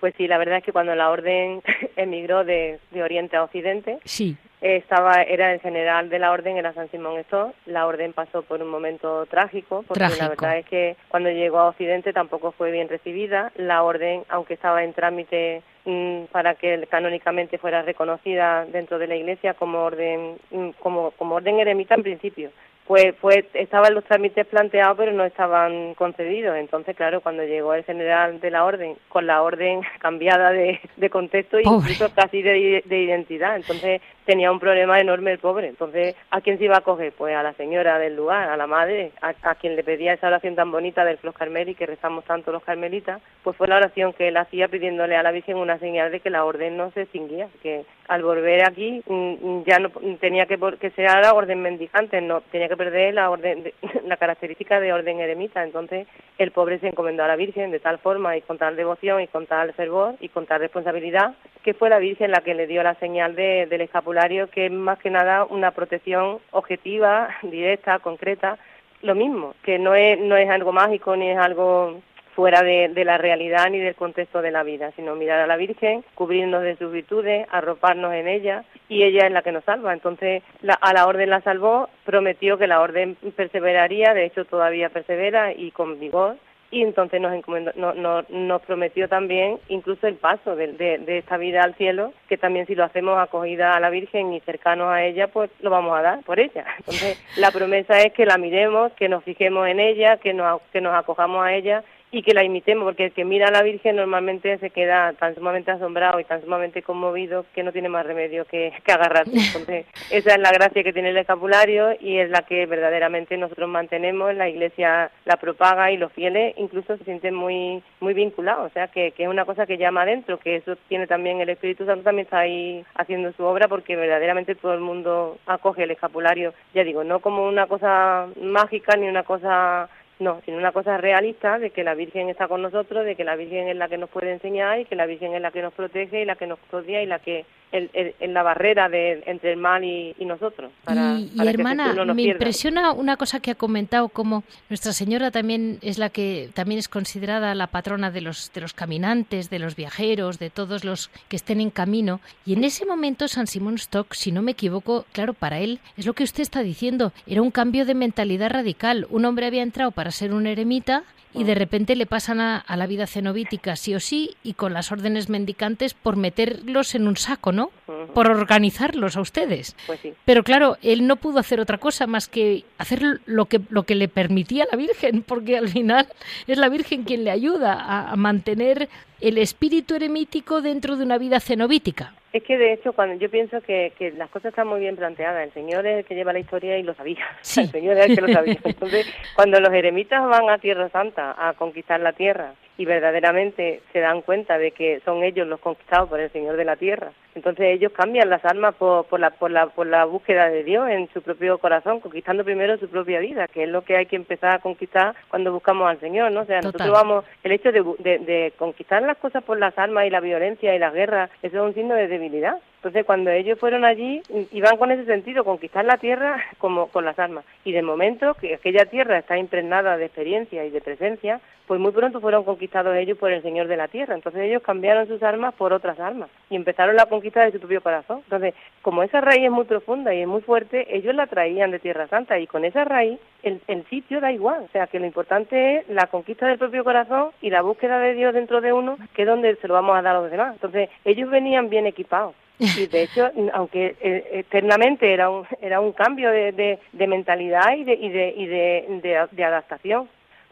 Pues 0.00 0.14
sí, 0.16 0.28
la 0.28 0.38
verdad 0.38 0.58
es 0.58 0.64
que 0.64 0.72
cuando 0.72 0.94
la 0.94 1.10
orden 1.10 1.62
emigró 1.96 2.44
de, 2.44 2.78
de 2.90 3.02
Oriente 3.02 3.36
a 3.36 3.42
Occidente, 3.42 3.98
sí. 4.04 4.36
estaba 4.60 5.22
era 5.22 5.52
el 5.52 5.60
general 5.60 6.08
de 6.08 6.18
la 6.18 6.32
orden 6.32 6.56
era 6.56 6.72
San 6.72 6.90
Simón 6.90 7.18
Estor 7.18 7.52
la 7.66 7.86
orden 7.86 8.12
pasó 8.12 8.42
por 8.42 8.60
un 8.62 8.68
momento 8.68 9.26
trágico 9.26 9.84
porque 9.86 10.08
la 10.18 10.28
verdad 10.28 10.58
es 10.58 10.66
que 10.66 10.96
cuando 11.08 11.30
llegó 11.30 11.58
a 11.58 11.68
Occidente 11.68 12.12
tampoco 12.12 12.52
fue 12.52 12.70
bien 12.70 12.88
recibida. 12.88 13.52
La 13.56 13.82
orden 13.82 14.24
aunque 14.28 14.54
estaba 14.54 14.84
en 14.84 14.92
trámite 14.92 15.62
mm, 15.84 16.24
para 16.32 16.54
que 16.54 16.86
canónicamente 16.90 17.58
fuera 17.58 17.82
reconocida 17.82 18.64
dentro 18.66 18.98
de 18.98 19.06
la 19.06 19.16
Iglesia 19.16 19.54
como 19.54 19.80
orden 19.80 20.38
mm, 20.50 20.70
como 20.80 21.10
como 21.12 21.36
orden 21.36 21.58
eremita 21.60 21.94
en 21.94 22.02
principio 22.02 22.50
pues, 22.88 23.14
pues 23.20 23.44
estaban 23.52 23.94
los 23.94 24.02
trámites 24.04 24.46
planteados 24.46 24.96
pero 24.96 25.12
no 25.12 25.24
estaban 25.24 25.94
concedidos. 25.94 26.56
Entonces, 26.56 26.96
claro, 26.96 27.20
cuando 27.20 27.44
llegó 27.44 27.74
el 27.74 27.84
general 27.84 28.40
de 28.40 28.50
la 28.50 28.64
orden, 28.64 28.96
con 29.10 29.26
la 29.26 29.42
orden 29.42 29.82
cambiada 30.00 30.50
de, 30.50 30.80
contexto 31.10 31.58
e 31.58 31.62
incluso 31.64 32.08
casi 32.14 32.42
de, 32.42 32.82
de, 32.84 32.98
identidad, 32.98 33.56
entonces 33.56 34.00
tenía 34.24 34.50
un 34.50 34.58
problema 34.58 35.00
enorme 35.00 35.32
el 35.32 35.38
pobre. 35.38 35.68
Entonces, 35.68 36.16
¿a 36.30 36.40
quién 36.40 36.58
se 36.58 36.64
iba 36.64 36.78
a 36.78 36.82
coger? 36.82 37.12
Pues 37.12 37.36
a 37.36 37.42
la 37.42 37.52
señora 37.54 37.98
del 37.98 38.16
lugar, 38.16 38.48
a 38.48 38.56
la 38.56 38.66
madre, 38.66 39.12
a, 39.20 39.54
quien 39.54 39.76
le 39.76 39.84
pedía 39.84 40.14
esa 40.14 40.28
oración 40.28 40.54
tan 40.54 40.70
bonita 40.70 41.04
del 41.04 41.18
Flos 41.18 41.34
Carmeli, 41.34 41.74
que 41.74 41.86
rezamos 41.86 42.24
tanto 42.24 42.52
los 42.52 42.62
carmelitas, 42.62 43.20
pues 43.42 43.56
fue 43.56 43.68
la 43.68 43.76
oración 43.76 44.12
que 44.12 44.28
él 44.28 44.36
hacía 44.36 44.68
pidiéndole 44.68 45.16
a 45.16 45.22
la 45.22 45.30
Virgen 45.30 45.56
una 45.56 45.78
señal 45.78 46.10
de 46.10 46.20
que 46.20 46.30
la 46.30 46.44
orden 46.44 46.76
no 46.76 46.90
se 46.92 47.02
extinguía, 47.02 47.48
que 47.62 47.84
al 48.08 48.22
volver 48.22 48.66
aquí 48.66 49.02
mm, 49.06 49.62
ya 49.66 49.78
no 49.78 49.90
tenía 50.20 50.46
que, 50.46 50.58
que 50.80 50.90
ser 50.90 51.10
la 51.20 51.32
orden 51.32 51.60
mendicante, 51.60 52.20
no 52.20 52.40
tenía 52.40 52.68
que 52.68 52.76
perder 52.78 53.12
la 53.12 53.28
orden 53.28 53.70
la 54.06 54.16
característica 54.16 54.80
de 54.80 54.94
orden 54.94 55.20
eremita. 55.20 55.62
Entonces 55.62 56.06
el 56.38 56.52
pobre 56.52 56.78
se 56.78 56.88
encomendó 56.88 57.24
a 57.24 57.28
la 57.28 57.36
Virgen 57.36 57.70
de 57.70 57.80
tal 57.80 57.98
forma 57.98 58.38
y 58.38 58.40
con 58.40 58.56
tal 58.56 58.76
devoción 58.76 59.20
y 59.20 59.26
con 59.26 59.46
tal 59.46 59.74
fervor 59.74 60.14
y 60.20 60.30
con 60.30 60.46
tal 60.46 60.60
responsabilidad 60.60 61.34
que 61.62 61.74
fue 61.74 61.90
la 61.90 61.98
Virgen 61.98 62.30
la 62.30 62.40
que 62.40 62.54
le 62.54 62.66
dio 62.66 62.82
la 62.82 62.94
señal 62.94 63.34
de, 63.34 63.66
del 63.66 63.82
escapulario, 63.82 64.48
que 64.48 64.66
es 64.66 64.72
más 64.72 64.98
que 64.98 65.10
nada 65.10 65.44
una 65.44 65.72
protección 65.72 66.38
objetiva, 66.50 67.28
directa, 67.42 67.98
concreta, 67.98 68.58
lo 69.02 69.14
mismo, 69.14 69.54
que 69.62 69.78
no 69.78 69.94
es, 69.94 70.18
no 70.18 70.36
es 70.36 70.48
algo 70.48 70.72
mágico 70.72 71.14
ni 71.14 71.30
es 71.30 71.38
algo 71.38 72.00
fuera 72.38 72.62
de, 72.62 73.04
la 73.04 73.18
realidad 73.18 73.68
ni 73.68 73.80
del 73.80 73.96
contexto 73.96 74.42
de 74.42 74.52
la 74.52 74.62
vida, 74.62 74.92
sino 74.94 75.16
mirar 75.16 75.40
a 75.40 75.48
la 75.48 75.56
Virgen, 75.56 76.04
cubrirnos 76.14 76.62
de 76.62 76.76
sus 76.76 76.92
virtudes, 76.92 77.44
arroparnos 77.50 78.14
en 78.14 78.28
ella 78.28 78.62
y 78.88 79.02
ella 79.02 79.26
es 79.26 79.32
la 79.32 79.42
que 79.42 79.50
nos 79.50 79.64
salva. 79.64 79.92
Entonces 79.92 80.44
a 80.80 80.92
la 80.92 81.08
orden 81.08 81.30
la 81.30 81.40
salvó, 81.40 81.88
prometió 82.04 82.56
que 82.56 82.68
la 82.68 82.80
orden 82.80 83.16
perseveraría, 83.34 84.14
de 84.14 84.26
hecho 84.26 84.44
todavía 84.44 84.88
persevera 84.88 85.52
y 85.52 85.72
con 85.72 85.98
vigor 85.98 86.36
y 86.70 86.82
entonces 86.82 87.20
nos, 87.20 88.28
nos 88.28 88.62
prometió 88.62 89.08
también 89.08 89.58
incluso 89.68 90.06
el 90.06 90.14
paso 90.14 90.54
de, 90.54 90.74
de, 90.74 91.18
esta 91.18 91.38
vida 91.38 91.62
al 91.64 91.74
cielo, 91.74 92.12
que 92.28 92.36
también 92.36 92.66
si 92.66 92.76
lo 92.76 92.84
hacemos 92.84 93.18
acogida 93.18 93.74
a 93.74 93.80
la 93.80 93.90
Virgen 93.90 94.32
y 94.32 94.40
cercanos 94.40 94.88
a 94.90 95.02
ella, 95.02 95.26
pues 95.26 95.50
lo 95.60 95.70
vamos 95.70 95.98
a 95.98 96.02
dar 96.02 96.22
por 96.22 96.38
ella. 96.38 96.66
Entonces 96.78 97.20
la 97.36 97.50
promesa 97.50 98.00
es 98.00 98.12
que 98.12 98.26
la 98.26 98.38
miremos, 98.38 98.92
que 98.92 99.08
nos 99.08 99.24
fijemos 99.24 99.66
en 99.66 99.80
ella, 99.80 100.18
que 100.18 100.34
nos, 100.34 100.60
que 100.72 100.80
nos 100.80 100.94
acojamos 100.94 101.44
a 101.44 101.52
ella 101.54 101.82
y 102.10 102.22
que 102.22 102.34
la 102.34 102.44
imitemos, 102.44 102.84
porque 102.84 103.06
el 103.06 103.12
que 103.12 103.24
mira 103.24 103.48
a 103.48 103.50
la 103.50 103.62
Virgen 103.62 103.96
normalmente 103.96 104.58
se 104.58 104.70
queda 104.70 105.12
tan 105.14 105.34
sumamente 105.34 105.70
asombrado 105.70 106.20
y 106.20 106.24
tan 106.24 106.40
sumamente 106.40 106.82
conmovido 106.82 107.44
que 107.54 107.62
no 107.62 107.72
tiene 107.72 107.88
más 107.88 108.06
remedio 108.06 108.44
que, 108.46 108.72
que 108.84 108.92
agarrarse. 108.92 109.32
Entonces, 109.36 109.86
esa 110.10 110.34
es 110.34 110.38
la 110.38 110.52
gracia 110.52 110.82
que 110.82 110.92
tiene 110.92 111.10
el 111.10 111.18
escapulario 111.18 111.90
y 112.00 112.18
es 112.18 112.30
la 112.30 112.42
que 112.42 112.66
verdaderamente 112.66 113.36
nosotros 113.36 113.68
mantenemos, 113.68 114.34
la 114.34 114.48
Iglesia 114.48 115.10
la 115.24 115.36
propaga 115.36 115.90
y 115.90 115.96
los 115.96 116.12
fieles 116.12 116.54
incluso 116.56 116.96
se 116.96 117.04
sienten 117.04 117.34
muy 117.34 117.82
muy 118.00 118.14
vinculados, 118.14 118.70
o 118.70 118.72
sea, 118.72 118.88
que, 118.88 119.12
que 119.12 119.24
es 119.24 119.28
una 119.28 119.44
cosa 119.44 119.66
que 119.66 119.76
llama 119.76 120.02
adentro, 120.02 120.38
que 120.38 120.56
eso 120.56 120.76
tiene 120.88 121.06
también 121.06 121.40
el 121.40 121.48
Espíritu 121.48 121.84
Santo, 121.84 122.04
también 122.04 122.26
está 122.26 122.40
ahí 122.40 122.84
haciendo 122.94 123.32
su 123.32 123.42
obra 123.42 123.68
porque 123.68 123.96
verdaderamente 123.96 124.54
todo 124.54 124.74
el 124.74 124.80
mundo 124.80 125.38
acoge 125.46 125.84
el 125.84 125.90
escapulario, 125.90 126.54
ya 126.74 126.84
digo, 126.84 127.04
no 127.04 127.20
como 127.20 127.46
una 127.46 127.66
cosa 127.66 128.26
mágica 128.40 128.96
ni 128.96 129.08
una 129.08 129.24
cosa 129.24 129.88
no, 130.18 130.40
sino 130.44 130.56
una 130.56 130.72
cosa 130.72 130.96
realista 130.96 131.58
de 131.58 131.70
que 131.70 131.84
la 131.84 131.94
Virgen 131.94 132.28
está 132.28 132.48
con 132.48 132.62
nosotros, 132.62 133.04
de 133.04 133.14
que 133.14 133.24
la 133.24 133.36
Virgen 133.36 133.68
es 133.68 133.76
la 133.76 133.88
que 133.88 133.98
nos 133.98 134.10
puede 134.10 134.32
enseñar 134.32 134.80
y 134.80 134.84
que 134.84 134.96
la 134.96 135.06
Virgen 135.06 135.34
es 135.34 135.40
la 135.40 135.50
que 135.50 135.62
nos 135.62 135.72
protege 135.72 136.22
y 136.22 136.24
la 136.24 136.36
que 136.36 136.46
nos 136.46 136.58
custodia 136.58 137.02
y 137.02 137.06
la 137.06 137.18
que 137.20 137.44
en 137.70 138.34
la 138.34 138.42
barrera 138.42 138.88
de, 138.88 139.22
entre 139.26 139.52
el 139.52 139.58
mal 139.58 139.84
y, 139.84 140.14
nosotros. 140.20 140.72
y, 140.88 141.46
hermana, 141.46 141.92
me 142.14 142.22
impresiona 142.22 142.92
una 142.92 143.16
cosa 143.16 143.40
que 143.40 143.50
ha 143.50 143.54
comentado, 143.54 144.08
como 144.08 144.42
Nuestra 144.68 144.92
Señora 144.92 145.30
también 145.30 145.78
es 145.82 145.98
la 145.98 146.08
que 146.10 146.50
también 146.54 146.78
es 146.78 146.88
considerada 146.88 147.54
la 147.54 147.66
patrona 147.66 148.10
de 148.10 148.20
los, 148.20 148.52
de 148.52 148.60
los 148.62 148.72
caminantes, 148.72 149.50
de 149.50 149.58
los 149.58 149.76
viajeros, 149.76 150.38
de 150.38 150.50
todos 150.50 150.84
los 150.84 151.10
que 151.28 151.36
estén 151.36 151.60
en 151.60 151.70
camino. 151.70 152.20
Y 152.46 152.54
en 152.54 152.64
ese 152.64 152.86
momento 152.86 153.28
San 153.28 153.46
Simón 153.46 153.74
Stock, 153.74 154.14
si 154.14 154.32
no 154.32 154.42
me 154.42 154.52
equivoco, 154.52 155.04
claro, 155.12 155.34
para 155.34 155.58
él 155.60 155.80
es 155.96 156.06
lo 156.06 156.14
que 156.14 156.24
usted 156.24 156.42
está 156.42 156.62
diciendo, 156.62 157.12
era 157.26 157.42
un 157.42 157.50
cambio 157.50 157.84
de 157.84 157.94
mentalidad 157.94 158.50
radical. 158.50 159.06
Un 159.10 159.24
hombre 159.24 159.46
había 159.46 159.62
entrado 159.62 159.90
para 159.90 160.07
ser 160.10 160.32
un 160.32 160.46
eremita 160.46 161.04
y 161.34 161.44
de 161.44 161.54
repente 161.54 161.94
le 161.94 162.06
pasan 162.06 162.40
a, 162.40 162.64
la 162.76 162.86
vida 162.86 163.06
cenobítica 163.06 163.76
sí 163.76 163.94
o 163.94 164.00
sí 164.00 164.36
y 164.42 164.54
con 164.54 164.72
las 164.72 164.90
órdenes 164.92 165.28
mendicantes 165.28 165.94
por 165.94 166.16
meterlos 166.16 166.94
en 166.94 167.06
un 167.06 167.16
saco, 167.16 167.52
¿no? 167.52 167.70
Por 168.14 168.30
organizarlos 168.30 169.16
a 169.16 169.20
ustedes. 169.20 169.76
Pues 169.86 170.00
sí. 170.00 170.14
Pero 170.24 170.42
claro, 170.42 170.78
él 170.82 171.06
no 171.06 171.16
pudo 171.16 171.38
hacer 171.38 171.60
otra 171.60 171.78
cosa 171.78 172.06
más 172.06 172.28
que 172.28 172.64
hacer 172.78 173.20
lo 173.26 173.46
que, 173.46 173.60
lo 173.68 173.84
que 173.84 173.94
le 173.94 174.08
permitía 174.08 174.66
la 174.70 174.76
Virgen, 174.76 175.22
porque 175.26 175.58
al 175.58 175.68
final 175.68 176.08
es 176.46 176.58
la 176.58 176.68
Virgen 176.68 177.04
quien 177.04 177.24
le 177.24 177.30
ayuda 177.30 177.74
a, 177.74 178.10
a 178.10 178.16
mantener 178.16 178.88
el 179.20 179.38
espíritu 179.38 179.94
eremítico 179.94 180.62
dentro 180.62 180.96
de 180.96 181.04
una 181.04 181.18
vida 181.18 181.40
cenobítica. 181.40 182.14
Es 182.32 182.42
que 182.42 182.58
de 182.58 182.74
hecho 182.74 182.92
cuando 182.92 183.16
yo 183.16 183.30
pienso 183.30 183.60
que, 183.62 183.92
que, 183.98 184.12
las 184.12 184.28
cosas 184.30 184.50
están 184.50 184.68
muy 184.68 184.80
bien 184.80 184.96
planteadas, 184.96 185.44
el 185.44 185.52
Señor 185.52 185.86
es 185.86 185.98
el 185.98 186.04
que 186.04 186.14
lleva 186.14 186.32
la 186.32 186.40
historia 186.40 186.78
y 186.78 186.82
lo 186.82 186.94
sabía, 186.94 187.26
el 187.56 187.70
Señor 187.70 187.96
es 187.96 188.06
el 188.06 188.14
que 188.16 188.20
lo 188.20 188.32
sabía. 188.32 188.58
Entonces, 188.64 189.06
cuando 189.34 189.60
los 189.60 189.72
eremitas 189.72 190.22
van 190.28 190.50
a 190.50 190.58
Tierra 190.58 190.88
Santa 190.90 191.34
a 191.38 191.54
conquistar 191.54 192.00
la 192.00 192.12
tierra 192.12 192.54
y 192.78 192.84
verdaderamente 192.84 193.82
se 193.92 193.98
dan 193.98 194.22
cuenta 194.22 194.56
de 194.56 194.70
que 194.70 195.00
son 195.04 195.24
ellos 195.24 195.46
los 195.48 195.60
conquistados 195.60 196.08
por 196.08 196.20
el 196.20 196.30
Señor 196.30 196.56
de 196.56 196.64
la 196.64 196.76
tierra. 196.76 197.10
Entonces 197.34 197.66
ellos 197.66 197.92
cambian 197.92 198.30
las 198.30 198.44
almas 198.44 198.74
por, 198.76 199.04
por, 199.06 199.20
la, 199.20 199.30
por, 199.30 199.50
la, 199.50 199.66
por 199.66 199.86
la 199.86 200.04
búsqueda 200.04 200.48
de 200.48 200.62
Dios 200.62 200.88
en 200.88 201.08
su 201.12 201.20
propio 201.20 201.58
corazón, 201.58 202.00
conquistando 202.00 202.44
primero 202.44 202.78
su 202.78 202.88
propia 202.88 203.18
vida, 203.18 203.48
que 203.48 203.64
es 203.64 203.68
lo 203.68 203.82
que 203.82 203.96
hay 203.96 204.06
que 204.06 204.16
empezar 204.16 204.54
a 204.54 204.58
conquistar 204.60 205.14
cuando 205.28 205.52
buscamos 205.52 205.88
al 205.88 206.00
Señor, 206.00 206.30
¿no? 206.30 206.42
O 206.42 206.46
sea, 206.46 206.60
nosotros 206.60 206.90
vamos, 206.90 207.24
el 207.42 207.52
hecho 207.52 207.72
de, 207.72 207.84
de, 207.98 208.18
de 208.18 208.52
conquistar 208.56 209.02
las 209.02 209.18
cosas 209.18 209.42
por 209.42 209.58
las 209.58 209.76
almas 209.76 210.06
y 210.06 210.10
la 210.10 210.20
violencia 210.20 210.74
y 210.74 210.78
la 210.78 210.90
guerra, 210.90 211.30
eso 211.42 211.56
es 211.56 211.62
un 211.62 211.74
signo 211.74 211.94
de 211.94 212.06
debilidad. 212.08 212.58
Entonces, 212.78 213.04
cuando 213.04 213.30
ellos 213.30 213.58
fueron 213.58 213.84
allí, 213.84 214.22
iban 214.52 214.76
con 214.76 214.92
ese 214.92 215.04
sentido, 215.04 215.44
conquistar 215.44 215.84
la 215.84 215.98
tierra 215.98 216.44
como 216.58 216.86
con 216.88 217.04
las 217.04 217.18
armas. 217.18 217.44
Y 217.64 217.72
de 217.72 217.82
momento, 217.82 218.34
que 218.34 218.54
aquella 218.54 218.86
tierra 218.86 219.18
está 219.18 219.36
impregnada 219.36 219.96
de 219.96 220.06
experiencia 220.06 220.64
y 220.64 220.70
de 220.70 220.80
presencia, 220.80 221.40
pues 221.66 221.80
muy 221.80 221.92
pronto 221.92 222.20
fueron 222.20 222.44
conquistados 222.44 222.96
ellos 222.96 223.18
por 223.18 223.30
el 223.30 223.42
Señor 223.42 223.66
de 223.68 223.76
la 223.76 223.88
tierra. 223.88 224.14
Entonces 224.14 224.42
ellos 224.42 224.62
cambiaron 224.62 225.06
sus 225.06 225.22
armas 225.22 225.54
por 225.54 225.72
otras 225.72 226.00
armas 226.00 226.30
y 226.48 226.56
empezaron 226.56 226.96
la 226.96 227.06
conquista 227.06 227.44
de 227.44 227.52
su 227.52 227.58
propio 227.58 227.82
corazón. 227.82 228.20
Entonces, 228.24 228.54
como 228.80 229.02
esa 229.02 229.20
raíz 229.20 229.44
es 229.44 229.50
muy 229.50 229.66
profunda 229.66 230.14
y 230.14 230.22
es 230.22 230.26
muy 230.26 230.40
fuerte, 230.40 230.96
ellos 230.96 231.14
la 231.14 231.26
traían 231.26 231.70
de 231.70 231.78
Tierra 231.78 232.08
Santa 232.08 232.38
y 232.38 232.46
con 232.46 232.64
esa 232.64 232.84
raíz 232.84 233.20
el, 233.42 233.60
el 233.68 233.84
sitio 233.86 234.20
da 234.20 234.32
igual. 234.32 234.62
O 234.64 234.68
sea, 234.72 234.86
que 234.86 234.98
lo 234.98 235.04
importante 235.04 235.76
es 235.76 235.88
la 235.88 236.06
conquista 236.06 236.46
del 236.46 236.58
propio 236.58 236.84
corazón 236.84 237.32
y 237.42 237.50
la 237.50 237.60
búsqueda 237.60 237.98
de 237.98 238.14
Dios 238.14 238.32
dentro 238.32 238.62
de 238.62 238.72
uno, 238.72 238.96
que 239.14 239.22
es 239.22 239.28
donde 239.28 239.54
se 239.56 239.68
lo 239.68 239.74
vamos 239.74 239.96
a 239.96 240.02
dar 240.02 240.16
a 240.16 240.20
los 240.20 240.30
demás. 240.30 240.54
Entonces, 240.54 240.88
ellos 241.04 241.28
venían 241.28 241.68
bien 241.68 241.86
equipados. 241.86 242.34
Y 242.58 242.86
de 242.86 243.02
hecho, 243.02 243.30
aunque 243.52 243.96
eh, 244.00 244.28
externamente 244.32 245.12
era 245.12 245.30
un, 245.30 245.46
era 245.60 245.80
un 245.80 245.92
cambio 245.92 246.30
de, 246.30 246.78
de, 246.92 247.06
mentalidad 247.06 247.76
y 247.76 247.84
de, 247.84 247.94
y 247.94 248.08
de, 248.08 248.34
y 248.36 248.46
de, 248.46 249.28
de 249.30 249.44
adaptación, 249.44 250.08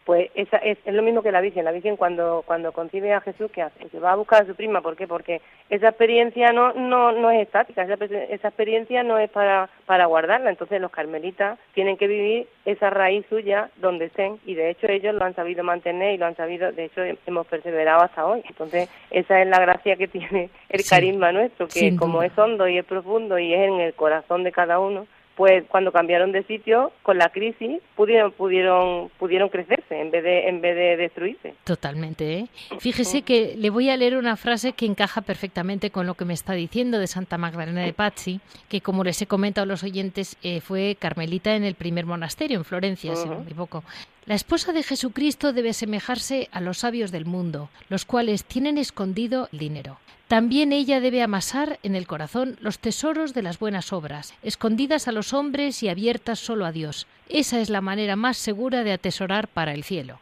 Pues 0.07 0.31
esa 0.37 0.59
es, 0.59 0.79
es, 0.85 0.95
lo 0.95 1.03
mismo 1.03 1.21
que 1.21 1.33
la 1.33 1.41
Virgen. 1.41 1.65
La 1.65 1.73
Virgen 1.73 1.97
cuando, 1.97 2.45
cuando 2.47 2.71
concibe 2.71 3.13
a 3.13 3.21
Jesús, 3.21 3.51
¿qué 3.51 3.63
hace? 3.63 3.89
Se 3.89 3.99
va 3.99 4.13
a 4.13 4.15
buscar 4.15 4.45
a 4.45 4.47
su 4.47 4.55
prima. 4.55 4.81
¿Por 4.81 4.95
qué? 4.95 5.09
Porque 5.09 5.43
esa 5.69 5.89
experiencia 5.89 6.53
no, 6.53 6.73
no, 6.75 7.11
no 7.11 7.33
es 7.33 7.43
estática, 7.43 7.83
esa, 7.83 7.95
esa 8.05 8.49
experiencia 8.49 9.03
no 9.03 9.19
es 9.19 9.29
para, 9.31 9.69
para 9.85 10.07
guardarla. 10.07 10.51
Entonces 10.51 10.81
los 10.81 10.93
carmelitas 10.93 11.59
tienen 11.75 11.97
que 11.97 12.07
vivir 12.07 12.47
esa 12.65 12.89
raíz 12.89 13.27
suya 13.29 13.69
donde 13.79 14.05
estén 14.05 14.39
y 14.47 14.55
de 14.55 14.71
hecho 14.71 14.87
ellos 14.87 15.13
lo 15.13 15.25
han 15.25 15.35
sabido 15.35 15.65
mantener 15.65 16.15
y 16.15 16.19
lo 16.19 16.27
han 16.27 16.37
sabido, 16.37 16.71
de 16.71 16.85
hecho 16.85 17.03
hemos 17.27 17.49
perseverado 17.49 18.03
hasta 18.03 18.27
hoy. 18.27 18.43
Entonces 18.49 18.89
esa 19.11 19.43
es 19.43 19.49
la 19.49 19.59
gracia 19.59 19.97
que 19.97 20.07
tiene 20.07 20.51
el 20.69 20.85
carisma 20.85 21.33
nuestro, 21.33 21.67
que 21.67 21.97
como 21.97 22.23
es 22.23 22.37
hondo 22.39 22.69
y 22.69 22.79
es 22.79 22.85
profundo 22.85 23.41
y 23.41 23.53
es 23.53 23.69
en 23.69 23.81
el 23.81 23.95
corazón 23.95 24.45
de 24.45 24.53
cada 24.53 24.79
uno, 24.79 25.09
pues 25.37 25.65
cuando 25.69 25.93
cambiaron 25.93 26.33
de 26.33 26.43
sitio 26.45 26.93
con 27.03 27.19
la 27.19 27.29
crisis 27.29 27.81
pudieron 27.95 28.33
pudieron 28.33 29.11
pudieron 29.19 29.51
crecerse 29.51 30.01
en 30.01 30.11
vez 30.11 30.25
de 30.25 30.49
en 30.49 30.61
vez 30.61 30.75
de 30.75 30.97
destruirse. 30.97 31.55
Totalmente 31.65 32.39
¿eh? 32.39 32.47
fíjese 32.81 33.23
que 33.23 33.55
le 33.57 33.71
voy 33.71 33.91
a 33.91 33.97
leer 33.97 34.17
una 34.17 34.37
frase 34.37 34.73
que 34.73 34.87
encaja 34.87 35.21
perfectamente 35.21 35.91
con 35.91 36.07
lo 36.07 36.15
que 36.15 36.25
me 36.25 36.33
está 36.33 36.55
diciendo 36.55 36.99
de 36.99 37.07
Santa 37.07 37.37
Magdalena 37.37 37.83
de 37.83 37.93
Pazzi 37.93 38.41
que 38.69 38.81
como 38.81 39.05
les 39.05 39.21
he 39.21 39.27
comentado 39.27 39.65
a 39.65 39.67
los 39.67 39.85
oyentes 39.85 40.37
eh, 40.43 40.61
fue 40.61 40.97
carmelita 40.99 41.55
en 41.55 41.65
el 41.65 41.75
primer 41.75 42.07
monasterio 42.07 42.57
en 42.57 42.65
Florencia 42.65 43.15
si 43.15 43.29
no 43.29 43.37
me 43.37 43.43
equivoco 43.43 43.85
la 44.27 44.35
esposa 44.35 44.73
de 44.73 44.83
Jesucristo 44.83 45.53
debe 45.53 45.71
asemejarse 45.71 46.49
a 46.51 46.61
los 46.61 46.79
sabios 46.79 47.13
del 47.13 47.27
mundo, 47.27 47.71
los 47.89 48.05
cuales 48.05 48.45
tienen 48.45 48.77
escondido 48.77 49.49
el 49.53 49.61
dinero. 49.61 49.99
También 50.27 50.73
ella 50.73 50.99
debe 50.99 51.23
amasar 51.23 51.79
en 51.85 51.95
el 51.95 52.09
corazón 52.09 52.57
los 52.61 52.81
tesoros 52.81 53.35
de 53.35 53.43
las 53.43 53.61
buenas 53.61 53.93
obras, 53.93 54.35
escondidas 54.43 55.07
a 55.07 55.13
los 55.13 55.33
hombres 55.33 55.81
y 55.85 55.89
abiertas 55.89 56.41
solo 56.41 56.67
a 56.67 56.73
Dios. 56.73 57.07
Esa 57.29 57.61
es 57.61 57.71
la 57.71 57.81
manera 57.81 58.17
más 58.17 58.37
segura 58.37 58.83
de 58.83 58.93
atesorar 58.93 59.47
para 59.47 59.73
el 59.73 59.85
cielo. 59.85 60.19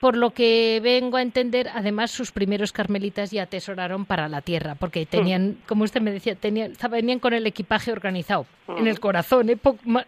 Por 0.00 0.16
lo 0.16 0.30
que 0.30 0.80
vengo 0.82 1.18
a 1.18 1.22
entender, 1.22 1.68
además 1.74 2.10
sus 2.10 2.32
primeros 2.32 2.72
carmelitas 2.72 3.30
ya 3.30 3.42
atesoraron 3.42 4.06
para 4.06 4.30
la 4.30 4.40
tierra, 4.40 4.74
porque 4.76 5.04
tenían, 5.04 5.58
como 5.68 5.84
usted 5.84 6.00
me 6.00 6.10
decía, 6.10 6.34
tenían, 6.34 6.72
venían 6.90 7.18
con 7.20 7.34
el 7.34 7.46
equipaje 7.46 7.92
organizado, 7.92 8.46
en 8.66 8.86
el 8.88 8.98
corazón, 8.98 9.50
¿eh? 9.50 9.58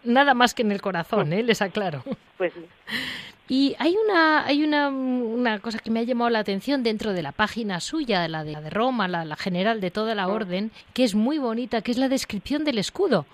nada 0.03 0.33
más 0.33 0.55
que 0.55 0.63
en 0.63 0.71
el 0.71 0.81
corazón, 0.81 1.31
¿eh? 1.31 1.43
les 1.43 1.61
aclaro. 1.61 2.03
Pues 2.37 2.51
y 3.47 3.75
hay 3.77 3.95
una, 3.95 4.45
hay 4.45 4.63
una, 4.63 4.89
una, 4.89 5.59
cosa 5.59 5.77
que 5.77 5.91
me 5.91 5.99
ha 5.99 6.03
llamado 6.03 6.31
la 6.31 6.39
atención 6.39 6.81
dentro 6.81 7.13
de 7.13 7.21
la 7.21 7.31
página 7.31 7.79
suya, 7.79 8.27
la 8.27 8.43
de, 8.43 8.53
la 8.53 8.61
de 8.61 8.71
Roma, 8.71 9.07
la, 9.07 9.23
la, 9.23 9.35
general 9.35 9.81
de 9.81 9.91
toda 9.91 10.15
la 10.15 10.27
orden, 10.27 10.71
que 10.93 11.03
es 11.03 11.13
muy 11.13 11.37
bonita, 11.37 11.81
que 11.81 11.91
es 11.91 11.97
la 11.97 12.09
descripción 12.09 12.63
del 12.63 12.79
escudo. 12.79 13.25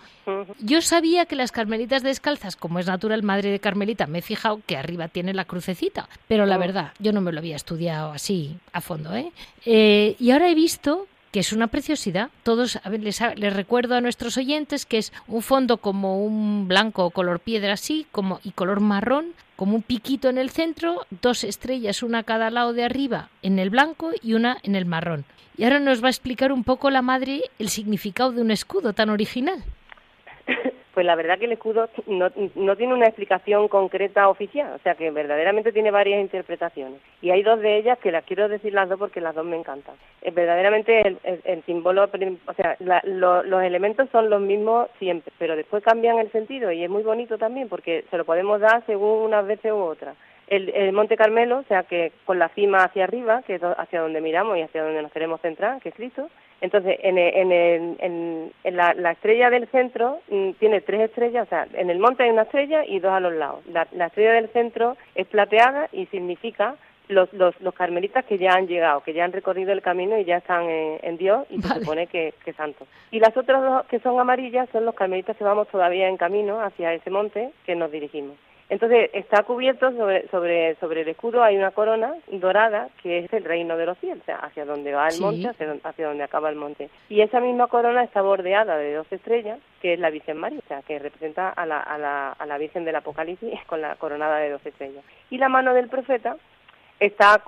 Yo 0.59 0.81
sabía 0.81 1.25
que 1.25 1.35
las 1.35 1.51
carmelitas 1.51 2.03
descalzas, 2.03 2.55
como 2.55 2.79
es 2.79 2.87
natural 2.87 3.23
madre 3.23 3.51
de 3.51 3.59
Carmelita, 3.59 4.05
me 4.05 4.19
he 4.19 4.21
fijado 4.21 4.61
que 4.65 4.77
arriba 4.77 5.07
tiene 5.07 5.33
la 5.33 5.45
crucecita, 5.45 6.09
pero 6.27 6.45
la 6.45 6.57
verdad, 6.57 6.91
yo 6.99 7.11
no 7.11 7.21
me 7.21 7.31
lo 7.31 7.39
había 7.39 7.55
estudiado 7.55 8.11
así 8.11 8.57
a 8.73 8.81
fondo, 8.81 9.15
¿eh? 9.15 9.31
eh 9.65 10.15
y 10.19 10.31
ahora 10.31 10.49
he 10.49 10.55
visto 10.55 11.07
que 11.31 11.39
es 11.39 11.53
una 11.53 11.67
preciosidad. 11.67 12.29
Todos, 12.43 12.79
a 12.83 12.89
ver, 12.89 13.01
les, 13.01 13.19
recuerdo 13.53 13.95
a 13.95 14.01
nuestros 14.01 14.37
oyentes 14.37 14.85
que 14.85 14.97
es 14.97 15.13
un 15.27 15.41
fondo 15.41 15.77
como 15.77 16.23
un 16.23 16.67
blanco 16.67 17.09
color 17.11 17.39
piedra 17.39 17.73
así, 17.73 18.05
como 18.11 18.39
y 18.43 18.51
color 18.51 18.81
marrón, 18.81 19.33
como 19.55 19.75
un 19.75 19.81
piquito 19.81 20.29
en 20.29 20.37
el 20.37 20.49
centro, 20.49 21.05
dos 21.21 21.43
estrellas, 21.43 22.03
una 22.03 22.19
a 22.19 22.23
cada 22.23 22.49
lado 22.49 22.73
de 22.73 22.83
arriba 22.83 23.29
en 23.41 23.59
el 23.59 23.69
blanco 23.69 24.11
y 24.21 24.33
una 24.33 24.57
en 24.63 24.75
el 24.75 24.85
marrón. 24.85 25.25
Y 25.57 25.63
ahora 25.63 25.79
nos 25.79 26.03
va 26.03 26.07
a 26.07 26.11
explicar 26.11 26.51
un 26.51 26.63
poco 26.63 26.89
la 26.89 27.01
madre 27.01 27.43
el 27.59 27.69
significado 27.69 28.31
de 28.31 28.41
un 28.41 28.51
escudo 28.51 28.93
tan 28.93 29.09
original. 29.09 29.63
Pues 30.93 31.05
la 31.05 31.15
verdad 31.15 31.39
que 31.39 31.45
el 31.45 31.53
escudo 31.53 31.89
no, 32.05 32.29
no, 32.55 32.75
tiene 32.75 32.93
una 32.93 33.05
explicación 33.05 33.69
concreta 33.69 34.27
oficial, 34.27 34.73
o 34.75 34.79
sea 34.79 34.95
que 34.95 35.09
verdaderamente 35.09 35.71
tiene 35.71 35.89
varias 35.89 36.19
interpretaciones. 36.19 36.99
Y 37.21 37.29
hay 37.29 37.43
dos 37.43 37.61
de 37.61 37.77
ellas 37.77 37.97
que 37.99 38.11
las 38.11 38.25
quiero 38.25 38.49
decir 38.49 38.73
las 38.73 38.89
dos 38.89 38.99
porque 38.99 39.21
las 39.21 39.33
dos 39.33 39.45
me 39.45 39.57
encantan. 39.57 39.95
Es 40.21 40.33
verdaderamente 40.33 41.17
el, 41.23 41.63
símbolo, 41.65 42.09
o 42.45 42.53
sea, 42.53 42.75
los 42.79 43.63
elementos 43.63 44.09
son 44.11 44.29
los 44.29 44.41
mismos 44.41 44.89
siempre, 44.99 45.31
pero 45.37 45.55
después 45.55 45.83
cambian 45.83 46.19
el 46.19 46.31
sentido 46.31 46.71
y 46.71 46.83
es 46.83 46.89
muy 46.89 47.03
bonito 47.03 47.37
también 47.37 47.69
porque 47.69 48.03
se 48.11 48.17
lo 48.17 48.25
podemos 48.25 48.59
dar 48.59 48.85
según 48.85 49.21
unas 49.21 49.47
veces 49.47 49.71
u 49.71 49.77
otras. 49.77 50.17
El, 50.51 50.69
el, 50.69 50.91
Monte 50.91 51.15
Carmelo, 51.15 51.59
o 51.59 51.63
sea 51.63 51.83
que 51.83 52.11
con 52.25 52.37
la 52.37 52.49
cima 52.49 52.83
hacia 52.83 53.05
arriba, 53.05 53.41
que 53.47 53.55
es 53.55 53.61
hacia 53.63 54.01
donde 54.01 54.21
miramos 54.21 54.57
y 54.57 54.61
hacia 54.61 54.83
donde 54.83 55.01
nos 55.01 55.11
queremos 55.11 55.39
centrar, 55.41 55.81
que 55.81 55.89
es 55.89 55.95
Cristo, 55.95 56.29
entonces, 56.61 56.99
en, 57.01 57.17
en, 57.17 58.51
en, 58.63 58.77
la, 58.77 59.11
estrella 59.11 59.49
del 59.49 59.67
centro 59.69 60.19
mm, 60.29 60.51
tiene 60.59 60.81
tres 60.81 61.09
estrellas, 61.09 61.47
o 61.47 61.49
sea, 61.49 61.67
en 61.73 61.89
el 61.89 61.97
monte 61.97 62.21
hay 62.21 62.29
una 62.29 62.43
estrella 62.43 62.85
y 62.85 62.99
dos 62.99 63.11
a 63.11 63.19
los 63.19 63.33
lados. 63.33 63.65
La, 63.65 64.05
estrella 64.05 64.33
del 64.33 64.47
centro 64.49 64.95
es 65.15 65.25
plateada 65.25 65.89
y 65.91 66.05
significa 66.07 66.75
los, 67.07 67.33
los, 67.33 67.59
los, 67.61 67.73
carmelitas 67.73 68.25
que 68.25 68.37
ya 68.37 68.53
han 68.53 68.67
llegado, 68.67 69.01
que 69.01 69.13
ya 69.13 69.25
han 69.25 69.31
recorrido 69.31 69.71
el 69.71 69.81
camino 69.81 70.19
y 70.19 70.23
ya 70.23 70.37
están 70.37 70.69
en, 70.69 71.17
Dios 71.17 71.47
y 71.49 71.59
se 71.61 71.79
supone 71.79 72.05
que, 72.05 72.35
que 72.45 72.53
santos. 72.53 72.87
Y 73.09 73.19
las 73.19 73.35
otras 73.35 73.63
dos 73.63 73.85
que 73.87 73.99
son 73.99 74.19
amarillas 74.19 74.69
son 74.71 74.85
los 74.85 74.93
carmelitas 74.93 75.35
que 75.35 75.43
vamos 75.43 75.67
todavía 75.67 76.07
en 76.07 76.17
camino 76.17 76.61
hacia 76.61 76.93
ese 76.93 77.09
monte 77.09 77.51
que 77.65 77.75
nos 77.75 77.91
dirigimos. 77.91 78.37
Entonces 78.71 79.09
está 79.11 79.43
cubierto 79.43 79.91
sobre, 79.91 80.29
sobre, 80.29 80.75
sobre 80.75 81.01
el 81.01 81.09
escudo 81.09 81.43
hay 81.43 81.57
una 81.57 81.71
corona 81.71 82.13
dorada 82.31 82.87
que 83.03 83.19
es 83.19 83.33
el 83.33 83.43
reino 83.43 83.75
de 83.75 83.85
los 83.85 83.97
cielos, 83.97 84.19
o 84.21 84.25
sea, 84.25 84.37
hacia 84.37 84.63
donde 84.63 84.93
va 84.93 85.09
el 85.09 85.19
monte, 85.19 85.49
hacia, 85.83 86.07
donde 86.07 86.23
acaba 86.23 86.49
el 86.49 86.55
monte. 86.55 86.89
Y 87.09 87.19
esa 87.19 87.41
misma 87.41 87.67
corona 87.67 88.01
está 88.01 88.21
bordeada 88.21 88.77
de 88.77 88.93
dos 88.93 89.11
estrellas, 89.11 89.59
que 89.81 89.95
es 89.95 89.99
la 89.99 90.09
Virgen 90.09 90.37
María, 90.37 90.59
o 90.59 90.67
sea, 90.69 90.81
que 90.83 90.99
representa 90.99 91.49
a 91.49 91.65
la, 91.65 91.81
a 91.81 91.97
la, 91.97 92.31
a 92.31 92.45
la 92.45 92.57
Virgen 92.57 92.85
de 92.85 92.95
Apocalipsis 92.95 93.59
con 93.67 93.81
la 93.81 93.97
coronada 93.97 94.37
de 94.37 94.51
dos 94.51 94.65
estrellas. 94.65 95.03
Y 95.29 95.37
la 95.37 95.49
mano 95.49 95.73
del 95.73 95.89
profeta 95.89 96.37
está 96.97 97.43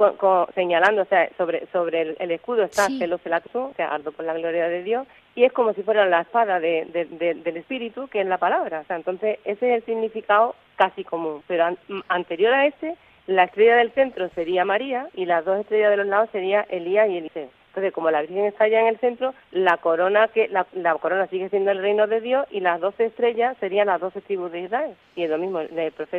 señalando, 0.55 1.03
o 1.03 1.05
sea, 1.05 1.29
sobre, 1.37 1.67
sobre 1.67 2.17
el, 2.19 2.31
escudo 2.31 2.63
está 2.63 2.87
sí. 2.87 2.99
celoso 2.99 3.29
o 3.53 3.73
sea, 3.77 3.93
ardo 3.93 4.11
por 4.11 4.25
la 4.25 4.33
gloria 4.33 4.67
de 4.67 4.83
Dios, 4.83 5.07
y 5.35 5.45
es 5.45 5.53
como 5.53 5.71
si 5.73 5.83
fuera 5.83 6.05
la 6.05 6.21
espada 6.21 6.59
de, 6.59 6.83
del 6.91 7.57
Espíritu, 7.57 8.09
que 8.09 8.19
es 8.19 8.27
la 8.27 8.39
palabra. 8.39 8.81
O 8.81 8.83
sea, 8.83 8.97
entonces 8.97 9.39
ese 9.45 9.69
es 9.69 9.77
el 9.77 9.85
significado 9.85 10.55
casi 10.75 11.03
común. 11.03 11.43
Pero 11.47 11.75
anterior 12.07 12.53
a 12.53 12.65
ese, 12.65 12.95
la 13.27 13.45
estrella 13.45 13.77
del 13.77 13.91
centro 13.91 14.29
sería 14.29 14.65
María 14.65 15.07
y 15.13 15.25
las 15.25 15.45
dos 15.45 15.59
estrellas 15.59 15.91
de 15.91 15.97
los 15.97 16.07
lados 16.07 16.29
serían 16.31 16.65
Elías 16.69 17.09
y 17.09 17.17
Eliseo. 17.17 17.49
Entonces, 17.73 17.91
como 17.91 18.11
la 18.11 18.21
Virgen 18.21 18.45
está 18.45 18.65
allá 18.65 18.81
en 18.81 18.87
el 18.87 18.99
centro, 18.99 19.33
la 19.51 19.77
corona 19.77 20.27
que 20.27 20.47
la, 20.47 20.93
corona 20.99 21.25
sigue 21.25 21.49
siendo 21.49 21.71
el 21.71 21.79
reino 21.79 22.05
de 22.05 22.21
Dios 22.21 22.45
y 22.51 22.59
las 22.59 22.79
doce 22.79 23.05
estrellas 23.05 23.57
serían 23.59 23.87
las 23.87 23.99
doce 23.99 24.21
tribus 24.21 24.51
de 24.51 24.59
Israel. 24.59 24.95
Y 25.15 25.23
es 25.23 25.29
lo 25.31 25.39
mismo, 25.39 25.59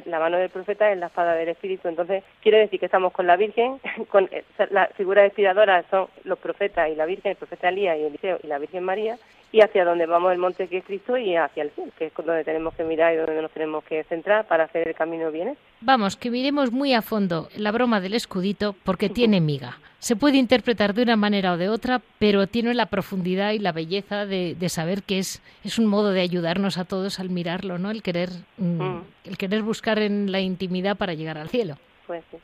la 0.07 0.19
mano 0.19 0.37
del 0.37 0.51
profeta 0.51 0.91
es 0.91 0.99
la 0.99 1.07
espada 1.07 1.35
del 1.35 1.51
Espíritu. 1.51 1.87
Entonces, 1.87 2.25
quiere 2.43 2.59
decir 2.59 2.81
que 2.81 2.87
estamos 2.87 3.13
con 3.13 3.29
la 3.29 3.37
Virgen, 3.37 3.79
con 4.09 4.29
eh, 4.33 4.43
la 4.71 4.89
figura 4.97 5.25
inspiradora 5.25 5.85
son 5.91 6.09
los 6.25 6.41
profetas 6.41 6.91
y 6.91 6.97
la 6.97 7.07
Virgen, 7.07 7.31
el 7.31 7.37
profeta 7.37 7.69
Elías 7.69 7.99
y 7.99 8.03
Eliseo 8.03 8.41
y 8.43 8.49
la 8.49 8.59
Virgen 8.59 8.83
María, 8.83 9.17
y 9.55 9.61
hacia 9.61 9.85
donde 9.85 10.07
vamos 10.07 10.33
el 10.33 10.39
monte 10.39 10.67
que 10.67 10.79
es 10.79 10.85
Cristo 10.85 11.17
y 11.17 11.37
hacia 11.37 11.63
el 11.63 11.71
cielo, 11.71 11.93
que 11.97 12.07
es 12.07 12.13
donde 12.17 12.43
tenemos 12.43 12.75
que 12.75 12.83
mirar 12.83 13.15
y 13.15 13.19
donde 13.19 13.41
nos 13.41 13.53
tenemos 13.53 13.85
que 13.85 14.03
centrar 14.03 14.49
para 14.49 14.65
hacer 14.65 14.89
el 14.89 14.97
camino 14.97 15.31
bien. 15.31 15.57
Vamos, 15.81 16.17
que 16.17 16.29
miremos 16.29 16.73
muy 16.73 16.93
a 16.93 17.03
fondo 17.03 17.49
la 17.55 17.71
broma 17.71 18.01
del 18.01 18.15
escudito 18.15 18.75
porque 18.83 19.09
tiene 19.09 19.41
miga. 19.41 19.79
Se 20.01 20.17
puede 20.17 20.39
interpretar 20.39 20.93
de 20.93 21.05
una 21.05 21.15
manera 21.15 21.53
o 21.53 21.57
de 21.57 21.69
otra, 21.69 22.03
pero 22.19 22.49
tiene 22.49 22.75
la 22.75 22.87
profundidad 22.87 23.53
y 23.53 23.61
la 23.61 23.71
belleza 23.71 24.27
de, 24.27 24.57
saber 24.69 25.05
que 25.05 25.21
es, 25.21 25.41
es 25.63 25.79
un 25.79 25.87
modo 25.87 26.11
de 26.11 26.23
ayudarnos 26.23 26.77
a 26.77 26.85
todos 26.85 27.21
al 27.21 27.31
mirarlo, 27.31 27.79
¿no? 27.79 27.93
El 27.93 28.03
querer, 28.03 28.31
mm, 28.59 28.99
el 29.23 29.39
querer 29.39 29.63
buscar 29.63 30.01
en 30.01 30.33
la 30.33 30.41
intimidad 30.41 30.97
para 30.97 31.15
llegar 31.15 31.39
al 31.39 31.49
cielo. 31.49 31.79
Pues 32.09 32.25
sí. 32.33 32.39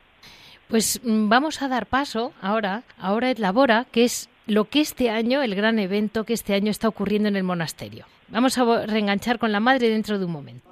Pues 0.69 1.01
mm, 1.03 1.27
vamos 1.27 1.61
a 1.61 1.67
dar 1.67 1.87
paso 1.87 2.31
ahora, 2.41 2.83
ahora 2.97 3.31
es 3.31 3.37
Labora, 3.37 3.85
que 3.91 4.05
es 4.05 4.29
lo 4.47 4.65
que 4.65 4.81
este 4.81 5.09
año, 5.09 5.41
el 5.41 5.55
gran 5.55 5.79
evento 5.79 6.23
que 6.23 6.33
este 6.33 6.53
año 6.53 6.71
está 6.71 6.87
ocurriendo 6.87 7.29
en 7.29 7.35
el 7.35 7.43
monasterio. 7.43 8.05
Vamos 8.29 8.57
a 8.57 8.85
reenganchar 8.85 9.39
con 9.39 9.51
la 9.51 9.59
madre 9.59 9.89
dentro 9.89 10.17
de 10.19 10.25
un 10.25 10.31
momento. 10.31 10.71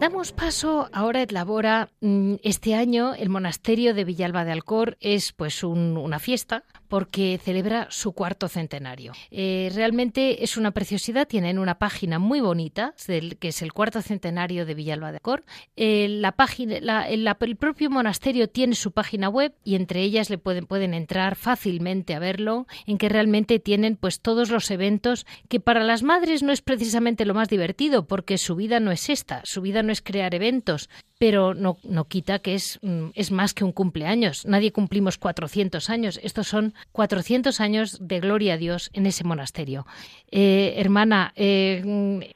Damos 0.00 0.32
paso 0.32 0.88
ahora 0.94 1.20
a 1.20 1.26
Labora. 1.28 1.90
Mm, 2.00 2.36
este 2.42 2.74
año 2.74 3.12
el 3.12 3.28
monasterio 3.28 3.92
de 3.92 4.04
Villalba 4.04 4.46
de 4.46 4.52
Alcor 4.52 4.96
es 4.98 5.34
pues 5.34 5.62
una 5.62 6.18
fiesta 6.18 6.64
porque 6.90 7.40
celebra 7.42 7.86
su 7.90 8.12
cuarto 8.12 8.48
centenario. 8.48 9.12
Eh, 9.30 9.70
realmente 9.74 10.42
es 10.42 10.56
una 10.56 10.72
preciosidad, 10.72 11.28
tienen 11.28 11.60
una 11.60 11.78
página 11.78 12.18
muy 12.18 12.40
bonita, 12.40 12.94
que 13.06 13.48
es 13.48 13.62
el 13.62 13.72
cuarto 13.72 14.02
centenario 14.02 14.66
de 14.66 14.74
Villalba 14.74 15.12
de 15.12 15.20
Cor. 15.20 15.44
Eh, 15.76 16.08
la 16.08 16.32
página, 16.32 17.08
el 17.08 17.56
propio 17.56 17.90
monasterio 17.90 18.48
tiene 18.48 18.74
su 18.74 18.90
página 18.90 19.28
web 19.28 19.54
y 19.64 19.76
entre 19.76 20.02
ellas 20.02 20.30
le 20.30 20.38
pueden, 20.38 20.66
pueden 20.66 20.92
entrar 20.92 21.36
fácilmente 21.36 22.14
a 22.14 22.18
verlo, 22.18 22.66
en 22.86 22.98
que 22.98 23.08
realmente 23.08 23.60
tienen 23.60 23.94
pues 23.94 24.20
todos 24.20 24.50
los 24.50 24.68
eventos 24.72 25.26
que 25.48 25.60
para 25.60 25.84
las 25.84 26.02
madres 26.02 26.42
no 26.42 26.50
es 26.50 26.60
precisamente 26.60 27.24
lo 27.24 27.34
más 27.34 27.48
divertido, 27.48 28.08
porque 28.08 28.36
su 28.36 28.56
vida 28.56 28.80
no 28.80 28.90
es 28.90 29.08
esta, 29.10 29.42
su 29.44 29.60
vida 29.60 29.84
no 29.84 29.92
es 29.92 30.02
crear 30.02 30.34
eventos, 30.34 30.90
pero 31.20 31.52
no, 31.52 31.76
no 31.84 32.08
quita 32.08 32.38
que 32.38 32.54
es, 32.54 32.78
mm, 32.80 33.10
es 33.14 33.30
más 33.30 33.52
que 33.52 33.62
un 33.62 33.72
cumpleaños. 33.72 34.46
Nadie 34.46 34.72
cumplimos 34.72 35.18
400 35.18 35.90
años. 35.90 36.18
Estos 36.22 36.48
son 36.48 36.72
400 36.92 37.60
años 37.60 37.98
de 38.00 38.20
gloria 38.20 38.54
a 38.54 38.56
Dios 38.56 38.90
en 38.94 39.06
ese 39.06 39.24
monasterio. 39.24 39.86
Eh, 40.30 40.74
hermana, 40.76 41.32
eh, 41.36 41.82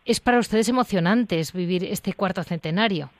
es 0.04 0.20
para 0.20 0.38
ustedes 0.38 0.68
emocionante 0.68 1.40
vivir 1.52 1.84
este 1.84 2.12
cuarto 2.12 2.42
centenario. 2.42 3.10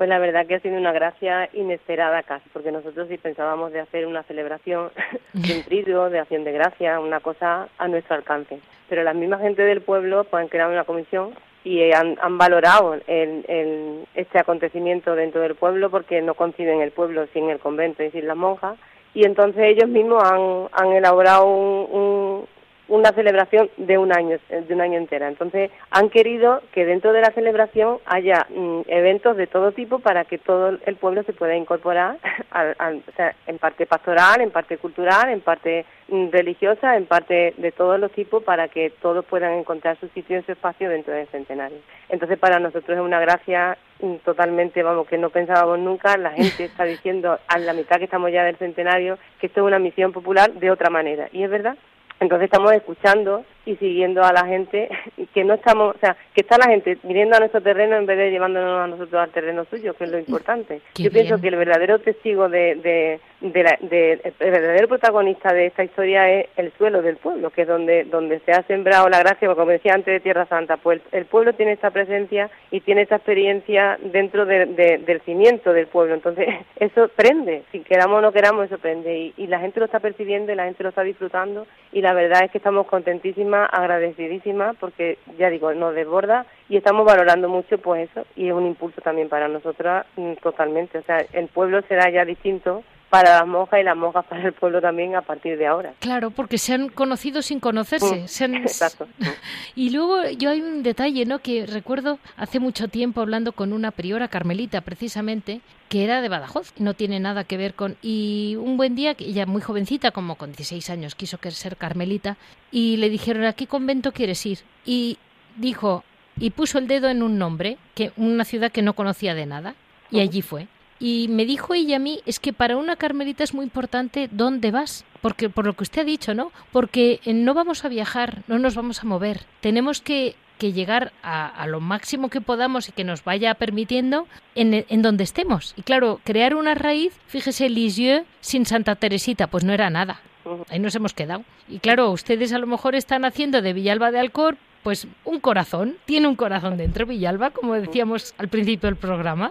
Pues 0.00 0.08
la 0.08 0.18
verdad 0.18 0.46
que 0.46 0.54
ha 0.54 0.60
sido 0.60 0.78
una 0.78 0.92
gracia 0.92 1.50
inesperada 1.52 2.22
casi, 2.22 2.48
porque 2.54 2.72
nosotros 2.72 3.08
sí 3.08 3.18
pensábamos 3.18 3.70
de 3.72 3.80
hacer 3.80 4.06
una 4.06 4.22
celebración 4.22 4.90
de 5.34 5.62
un 5.62 6.10
de 6.10 6.18
acción 6.18 6.42
de 6.44 6.52
gracia, 6.52 7.00
una 7.00 7.20
cosa 7.20 7.68
a 7.76 7.86
nuestro 7.86 8.16
alcance. 8.16 8.60
Pero 8.88 9.02
la 9.02 9.12
misma 9.12 9.38
gente 9.38 9.62
del 9.62 9.82
pueblo 9.82 10.24
pues, 10.24 10.42
han 10.42 10.48
creado 10.48 10.72
una 10.72 10.84
comisión 10.84 11.34
y 11.64 11.92
han, 11.92 12.16
han 12.22 12.38
valorado 12.38 12.94
el, 13.06 14.06
este 14.14 14.38
acontecimiento 14.38 15.14
dentro 15.14 15.42
del 15.42 15.54
pueblo 15.54 15.90
porque 15.90 16.22
no 16.22 16.34
conciben 16.34 16.80
el 16.80 16.92
pueblo 16.92 17.26
sin 17.34 17.50
el 17.50 17.58
convento 17.58 18.02
y 18.02 18.10
sin 18.10 18.26
las 18.26 18.36
monjas 18.36 18.78
y 19.14 19.24
entonces 19.24 19.62
ellos 19.66 19.88
mismos 19.88 20.22
han, 20.24 20.68
han 20.72 20.92
elaborado 20.92 21.46
un, 21.46 22.46
una 22.90 23.12
celebración 23.12 23.70
de 23.76 23.98
un 23.98 24.12
año, 24.12 24.36
de 24.48 24.74
un 24.74 24.80
año 24.80 24.98
entera. 24.98 25.28
Entonces, 25.28 25.70
han 25.90 26.10
querido 26.10 26.60
que 26.72 26.84
dentro 26.84 27.12
de 27.12 27.20
la 27.20 27.30
celebración 27.30 27.98
haya 28.04 28.46
mm, 28.50 28.80
eventos 28.88 29.36
de 29.36 29.46
todo 29.46 29.70
tipo 29.72 30.00
para 30.00 30.24
que 30.24 30.38
todo 30.38 30.76
el 30.84 30.96
pueblo 30.96 31.22
se 31.22 31.32
pueda 31.32 31.56
incorporar, 31.56 32.18
o 32.52 33.12
sea, 33.16 33.34
en 33.46 33.58
parte 33.58 33.86
pastoral, 33.86 34.40
en 34.40 34.50
parte 34.50 34.76
cultural, 34.76 35.30
en 35.30 35.40
parte 35.40 35.86
mm, 36.08 36.30
religiosa, 36.30 36.96
en 36.96 37.06
parte 37.06 37.54
de 37.56 37.70
todos 37.72 38.00
los 38.00 38.10
tipos, 38.10 38.42
para 38.42 38.66
que 38.66 38.90
todos 39.00 39.24
puedan 39.24 39.52
encontrar 39.52 39.96
su 40.00 40.08
sitio 40.08 40.36
en 40.36 40.44
su 40.44 40.52
espacio 40.52 40.90
dentro 40.90 41.14
del 41.14 41.28
centenario. 41.28 41.78
Entonces, 42.08 42.40
para 42.40 42.58
nosotros 42.58 42.98
es 42.98 43.04
una 43.04 43.20
gracia 43.20 43.78
mm, 44.00 44.16
totalmente, 44.24 44.82
vamos, 44.82 45.06
que 45.06 45.16
no 45.16 45.30
pensábamos 45.30 45.78
nunca. 45.78 46.16
La 46.16 46.32
gente 46.32 46.64
está 46.64 46.82
diciendo 46.82 47.38
a 47.46 47.58
la 47.58 47.72
mitad 47.72 47.98
que 47.98 48.04
estamos 48.04 48.32
ya 48.32 48.42
del 48.42 48.56
centenario 48.56 49.16
que 49.40 49.46
esto 49.46 49.60
es 49.60 49.66
una 49.66 49.78
misión 49.78 50.10
popular 50.12 50.52
de 50.54 50.72
otra 50.72 50.90
manera. 50.90 51.28
Y 51.32 51.44
es 51.44 51.50
verdad, 51.50 51.76
entonces 52.20 52.44
estamos 52.44 52.72
escuchando 52.72 53.44
y 53.66 53.76
siguiendo 53.76 54.22
a 54.22 54.32
la 54.32 54.46
gente, 54.46 54.88
que 55.34 55.44
no 55.44 55.54
estamos, 55.54 55.94
o 55.96 55.98
sea, 55.98 56.16
que 56.34 56.40
está 56.40 56.56
la 56.58 56.70
gente 56.70 56.98
viniendo 57.02 57.36
a 57.36 57.40
nuestro 57.40 57.60
terreno 57.60 57.96
en 57.96 58.06
vez 58.06 58.16
de 58.18 58.30
llevándonos 58.30 58.80
a 58.80 58.86
nosotros 58.86 59.20
al 59.20 59.30
terreno 59.30 59.64
suyo, 59.66 59.94
que 59.94 60.04
es 60.04 60.10
lo 60.10 60.18
importante. 60.18 60.80
Yo 60.96 61.10
pienso 61.10 61.40
que 61.40 61.48
el 61.48 61.56
verdadero 61.56 61.98
testigo 61.98 62.48
de, 62.48 62.76
de, 62.76 63.20
de, 63.40 64.20
el 64.38 64.50
verdadero 64.50 64.88
protagonista 64.88 65.52
de 65.52 65.66
esta 65.66 65.84
historia 65.84 66.30
es 66.30 66.46
el 66.56 66.72
suelo 66.72 67.02
del 67.02 67.16
pueblo, 67.16 67.50
que 67.50 67.62
es 67.62 67.68
donde, 67.68 68.04
donde 68.04 68.40
se 68.40 68.52
ha 68.52 68.62
sembrado 68.62 69.08
la 69.08 69.20
gracia, 69.20 69.54
como 69.54 69.70
decía 69.70 69.94
antes 69.94 70.14
de 70.14 70.20
Tierra 70.20 70.46
Santa, 70.46 70.76
pues 70.76 71.00
el, 71.12 71.26
pueblo 71.26 71.52
tiene 71.52 71.72
esta 71.72 71.90
presencia 71.90 72.50
y 72.70 72.80
tiene 72.80 73.02
esta 73.02 73.16
experiencia 73.16 73.98
dentro 74.02 74.46
del 74.46 75.20
cimiento 75.24 75.72
del 75.72 75.86
pueblo, 75.86 76.14
entonces 76.14 76.46
eso 76.76 77.08
prende, 77.14 77.62
si 77.72 77.80
queramos 77.80 78.18
o 78.18 78.20
no 78.22 78.32
queramos, 78.32 78.66
eso 78.66 78.78
prende, 78.78 79.16
y, 79.16 79.34
y 79.36 79.46
la 79.46 79.60
gente 79.60 79.80
lo 79.80 79.86
está 79.86 80.00
percibiendo 80.00 80.52
y 80.52 80.56
la 80.56 80.64
gente 80.64 80.82
lo 80.82 80.88
está 80.88 81.02
disfrutando, 81.02 81.66
y 81.92 82.00
la 82.00 82.14
verdad 82.14 82.44
es 82.44 82.50
que 82.50 82.58
estamos 82.58 82.86
contentísimas 82.86 83.59
agradecidísima 83.64 84.74
porque 84.74 85.18
ya 85.38 85.50
digo, 85.50 85.72
nos 85.74 85.94
desborda 85.94 86.46
y 86.68 86.76
estamos 86.76 87.04
valorando 87.04 87.48
mucho 87.48 87.78
pues 87.78 88.10
eso 88.10 88.26
y 88.36 88.48
es 88.48 88.54
un 88.54 88.66
impulso 88.66 89.00
también 89.00 89.28
para 89.28 89.48
nosotras 89.48 90.06
mm, 90.16 90.34
totalmente, 90.42 90.98
o 90.98 91.02
sea, 91.02 91.24
el 91.32 91.48
pueblo 91.48 91.82
será 91.88 92.10
ya 92.10 92.24
distinto 92.24 92.82
para 93.10 93.40
las 93.40 93.46
monjas 93.46 93.80
y 93.80 93.82
las 93.82 93.96
monjas 93.96 94.24
para 94.24 94.46
el 94.46 94.52
pueblo 94.52 94.80
también 94.80 95.16
a 95.16 95.22
partir 95.22 95.58
de 95.58 95.66
ahora. 95.66 95.92
Claro, 95.98 96.30
porque 96.30 96.58
se 96.58 96.72
han 96.72 96.88
conocido 96.88 97.42
sin 97.42 97.58
conocerse. 97.58 98.48
Mm, 98.48 98.54
exacto. 98.62 99.08
Y 99.74 99.90
luego 99.90 100.28
yo 100.30 100.50
hay 100.50 100.60
un 100.60 100.82
detalle, 100.82 101.24
¿no? 101.26 101.40
Que 101.40 101.66
recuerdo 101.66 102.18
hace 102.36 102.60
mucho 102.60 102.88
tiempo 102.88 103.20
hablando 103.20 103.52
con 103.52 103.72
una 103.72 103.90
priora 103.90 104.28
carmelita, 104.28 104.80
precisamente, 104.80 105.60
que 105.88 106.04
era 106.04 106.20
de 106.20 106.28
Badajoz, 106.28 106.72
no 106.78 106.94
tiene 106.94 107.18
nada 107.18 107.44
que 107.44 107.56
ver 107.56 107.74
con... 107.74 107.96
Y 108.02 108.56
un 108.60 108.76
buen 108.76 108.94
día, 108.94 109.16
ella 109.18 109.46
muy 109.46 109.62
jovencita, 109.62 110.12
como 110.12 110.36
con 110.36 110.52
16 110.52 110.90
años, 110.90 111.14
quiso 111.14 111.38
ser 111.50 111.76
carmelita, 111.76 112.36
y 112.70 112.96
le 112.98 113.10
dijeron, 113.10 113.44
¿a 113.44 113.54
qué 113.54 113.66
convento 113.66 114.12
quieres 114.12 114.44
ir? 114.46 114.60
Y 114.84 115.18
dijo, 115.56 116.04
y 116.38 116.50
puso 116.50 116.78
el 116.78 116.86
dedo 116.86 117.08
en 117.08 117.22
un 117.22 117.38
nombre, 117.38 117.78
que 117.94 118.12
una 118.16 118.44
ciudad 118.44 118.70
que 118.70 118.82
no 118.82 118.94
conocía 118.94 119.34
de 119.34 119.46
nada, 119.46 119.74
y 120.10 120.20
allí 120.20 120.42
fue. 120.42 120.68
Y 121.00 121.28
me 121.28 121.46
dijo 121.46 121.72
ella 121.72 121.96
a 121.96 121.98
mí, 121.98 122.20
es 122.26 122.38
que 122.38 122.52
para 122.52 122.76
una 122.76 122.96
carmelita 122.96 123.42
es 123.42 123.54
muy 123.54 123.64
importante 123.64 124.28
dónde 124.30 124.70
vas, 124.70 125.06
porque 125.22 125.48
por 125.48 125.64
lo 125.64 125.72
que 125.72 125.84
usted 125.84 126.02
ha 126.02 126.04
dicho, 126.04 126.34
¿no? 126.34 126.52
Porque 126.72 127.20
eh, 127.24 127.32
no 127.32 127.54
vamos 127.54 127.84
a 127.84 127.88
viajar, 127.88 128.42
no 128.48 128.58
nos 128.58 128.74
vamos 128.74 129.02
a 129.02 129.06
mover, 129.06 129.46
tenemos 129.62 130.02
que, 130.02 130.36
que 130.58 130.72
llegar 130.72 131.12
a, 131.22 131.66
lo 131.66 131.80
máximo 131.80 132.28
que 132.28 132.42
podamos 132.42 132.90
y 132.90 132.92
que 132.92 133.04
nos 133.04 133.24
vaya 133.24 133.54
permitiendo 133.54 134.26
en, 134.54 134.84
en 134.86 135.02
donde 135.02 135.24
estemos. 135.24 135.72
Y 135.78 135.82
claro, 135.82 136.20
crear 136.22 136.54
una 136.54 136.74
raíz, 136.74 137.14
fíjese, 137.26 137.70
Lisieux 137.70 138.26
sin 138.42 138.66
Santa 138.66 138.94
Teresita, 138.94 139.46
pues 139.46 139.64
no 139.64 139.72
era 139.72 139.88
nada. 139.88 140.20
Ahí 140.68 140.78
nos 140.80 140.94
hemos 140.94 141.14
quedado. 141.14 141.44
Y 141.68 141.78
claro, 141.78 142.10
ustedes 142.10 142.52
a 142.52 142.58
lo 142.58 142.66
mejor 142.66 142.94
están 142.94 143.24
haciendo 143.24 143.62
de 143.62 143.72
Villalba 143.72 144.10
de 144.10 144.20
Alcor, 144.20 144.58
pues 144.82 145.06
un 145.24 145.40
corazón, 145.40 145.96
tiene 146.04 146.28
un 146.28 146.36
corazón 146.36 146.76
dentro 146.76 147.06
Villalba, 147.06 147.50
como 147.50 147.74
decíamos 147.74 148.34
al 148.38 148.48
principio 148.48 148.88
del 148.88 148.96
programa. 148.96 149.50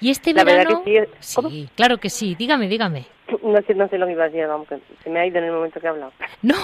Y 0.00 0.10
este 0.10 0.32
verano... 0.32 0.82
sí, 1.20 1.68
claro 1.74 1.98
que 1.98 2.10
sí. 2.10 2.34
Dígame, 2.38 2.68
dígame. 2.68 3.06
No 3.42 3.60
sé, 3.62 3.74
no 3.74 3.88
sé 3.88 3.98
lo 3.98 4.06
que 4.06 4.12
iba 4.12 4.24
a 4.24 4.28
decir, 4.28 4.46
vamos, 4.46 4.68
que 4.68 4.78
se 5.04 5.10
me 5.10 5.20
ha 5.20 5.26
ido 5.26 5.38
en 5.38 5.44
el 5.44 5.52
momento 5.52 5.80
que 5.80 5.86
he 5.86 5.90
hablado. 5.90 6.12
No, 6.42 6.54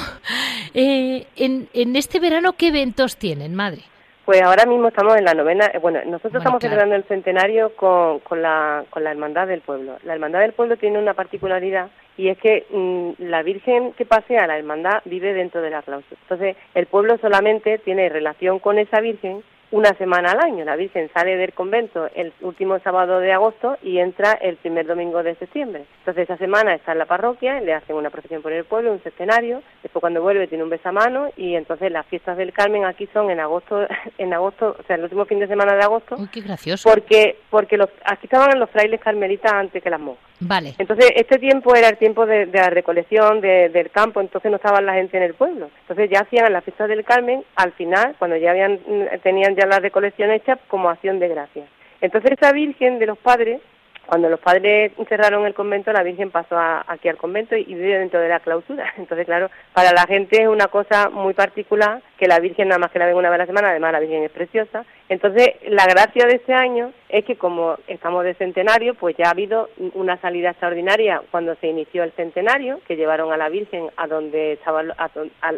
eh, 0.72 1.26
en, 1.36 1.68
en 1.74 1.96
este 1.96 2.20
verano, 2.20 2.54
¿qué 2.54 2.68
eventos 2.68 3.16
tienen, 3.16 3.54
madre? 3.54 3.82
Pues 4.24 4.40
ahora 4.40 4.64
mismo 4.64 4.88
estamos 4.88 5.16
en 5.16 5.24
la 5.24 5.34
novena, 5.34 5.66
eh, 5.66 5.78
bueno, 5.78 6.00
nosotros 6.06 6.36
estamos 6.36 6.62
celebrando 6.62 6.94
el 6.94 7.04
centenario 7.04 7.76
con, 7.76 8.20
con, 8.20 8.40
la, 8.40 8.84
con 8.88 9.04
la 9.04 9.10
Hermandad 9.10 9.46
del 9.46 9.60
Pueblo. 9.60 9.98
La 10.04 10.14
Hermandad 10.14 10.40
del 10.40 10.54
Pueblo 10.54 10.78
tiene 10.78 10.98
una 10.98 11.12
particularidad 11.12 11.90
y 12.16 12.28
es 12.28 12.38
que 12.38 12.64
mm, 12.70 13.22
la 13.24 13.42
Virgen 13.42 13.92
que 13.92 14.06
pasea 14.06 14.46
la 14.46 14.56
Hermandad 14.56 15.02
vive 15.04 15.34
dentro 15.34 15.60
de 15.60 15.70
la 15.70 15.82
clausura. 15.82 16.18
Entonces, 16.22 16.56
el 16.74 16.86
pueblo 16.86 17.18
solamente 17.18 17.78
tiene 17.78 18.08
relación 18.08 18.60
con 18.60 18.78
esa 18.78 19.00
Virgen 19.00 19.42
una 19.70 19.94
semana 19.94 20.32
al 20.32 20.40
año. 20.40 20.64
La 20.64 20.76
Virgen 20.76 21.10
sale 21.12 21.36
del 21.36 21.52
convento 21.52 22.08
el 22.14 22.32
último 22.40 22.78
sábado 22.80 23.18
de 23.20 23.32
agosto 23.32 23.76
y 23.82 23.98
entra 23.98 24.32
el 24.32 24.56
primer 24.56 24.86
domingo 24.86 25.22
de 25.22 25.34
septiembre. 25.36 25.84
Entonces 26.00 26.24
esa 26.24 26.36
semana 26.36 26.74
está 26.74 26.92
en 26.92 26.98
la 26.98 27.06
parroquia, 27.06 27.60
le 27.60 27.74
hacen 27.74 27.96
una 27.96 28.10
procesión 28.10 28.42
por 28.42 28.52
el 28.52 28.64
pueblo, 28.64 28.92
un 28.92 29.00
centenario, 29.00 29.62
después 29.82 30.00
cuando 30.00 30.22
vuelve 30.22 30.46
tiene 30.46 30.64
un 30.64 30.70
besamano 30.70 31.30
y 31.36 31.54
entonces 31.54 31.90
las 31.90 32.06
fiestas 32.06 32.36
del 32.36 32.52
Carmen 32.52 32.84
aquí 32.84 33.08
son 33.12 33.30
en 33.30 33.40
agosto, 33.40 33.86
en 34.18 34.32
agosto, 34.32 34.76
o 34.78 34.82
sea, 34.84 34.96
el 34.96 35.04
último 35.04 35.24
fin 35.24 35.40
de 35.40 35.48
semana 35.48 35.74
de 35.74 35.82
agosto. 35.82 36.16
qué 36.32 36.40
gracioso. 36.40 36.88
Porque, 36.88 37.38
porque 37.50 37.76
los, 37.76 37.88
aquí 38.04 38.26
estaban 38.26 38.58
los 38.58 38.70
frailes 38.70 39.00
carmelitas 39.00 39.52
antes 39.52 39.82
que 39.82 39.90
las 39.90 40.00
monjas. 40.00 40.24
Vale. 40.40 40.74
Entonces 40.78 41.10
este 41.14 41.38
tiempo 41.38 41.74
era 41.74 41.88
el 41.88 41.96
tiempo 41.96 42.26
de, 42.26 42.46
la 42.46 42.68
recolección 42.68 43.40
del 43.40 43.90
campo, 43.90 44.20
entonces 44.20 44.50
no 44.50 44.56
estaba 44.56 44.80
la 44.80 44.94
gente 44.94 45.16
en 45.16 45.22
el 45.22 45.34
pueblo. 45.34 45.70
Entonces 45.82 46.10
ya 46.10 46.20
hacían 46.20 46.52
las 46.52 46.64
fiestas 46.64 46.88
del 46.88 47.04
Carmen, 47.04 47.44
al 47.56 47.72
final, 47.72 48.14
cuando 48.18 48.36
ya 48.36 48.50
habían, 48.50 48.80
tenían 49.22 49.53
ya 49.56 49.66
la 49.66 49.80
recolección 49.80 50.30
hecha 50.30 50.58
como 50.68 50.90
acción 50.90 51.18
de 51.18 51.28
gracias. 51.28 51.68
Entonces 52.00 52.32
esa 52.32 52.52
Virgen 52.52 52.98
de 52.98 53.06
los 53.06 53.18
padres, 53.18 53.60
cuando 54.06 54.28
los 54.28 54.38
padres 54.38 54.92
cerraron 55.08 55.46
el 55.46 55.54
convento, 55.54 55.92
la 55.92 56.02
Virgen 56.02 56.30
pasó 56.30 56.58
aquí 56.58 57.08
al 57.08 57.16
convento 57.16 57.56
y 57.56 57.64
vive 57.64 57.98
dentro 57.98 58.20
de 58.20 58.28
la 58.28 58.40
clausura. 58.40 58.92
Entonces, 58.98 59.24
claro, 59.24 59.50
para 59.72 59.92
la 59.92 60.06
gente 60.06 60.42
es 60.42 60.48
una 60.48 60.66
cosa 60.66 61.08
muy 61.08 61.32
particular 61.32 62.02
que 62.18 62.26
la 62.26 62.40
Virgen 62.40 62.68
nada 62.68 62.78
más 62.78 62.90
que 62.90 62.98
la 62.98 63.06
ven 63.06 63.16
una 63.16 63.30
vez 63.30 63.36
a 63.36 63.44
la 63.44 63.46
semana, 63.46 63.70
además 63.70 63.92
la 63.92 64.00
Virgen 64.00 64.24
es 64.24 64.30
preciosa. 64.30 64.84
Entonces, 65.08 65.54
la 65.68 65.86
gracia 65.86 66.26
de 66.26 66.36
este 66.36 66.52
año 66.52 66.92
es 67.08 67.24
que 67.24 67.36
como 67.36 67.78
estamos 67.86 68.24
de 68.24 68.34
centenario, 68.34 68.94
pues 68.94 69.16
ya 69.16 69.28
ha 69.28 69.30
habido 69.30 69.70
una 69.94 70.18
salida 70.18 70.50
extraordinaria 70.50 71.22
cuando 71.30 71.54
se 71.56 71.68
inició 71.68 72.04
el 72.04 72.12
centenario, 72.12 72.80
que 72.86 72.96
llevaron 72.96 73.32
a 73.32 73.36
la 73.36 73.48
Virgen 73.48 73.88
a 73.96 74.06
donde 74.06 74.52
estaba, 74.52 74.82
a, 74.98 75.10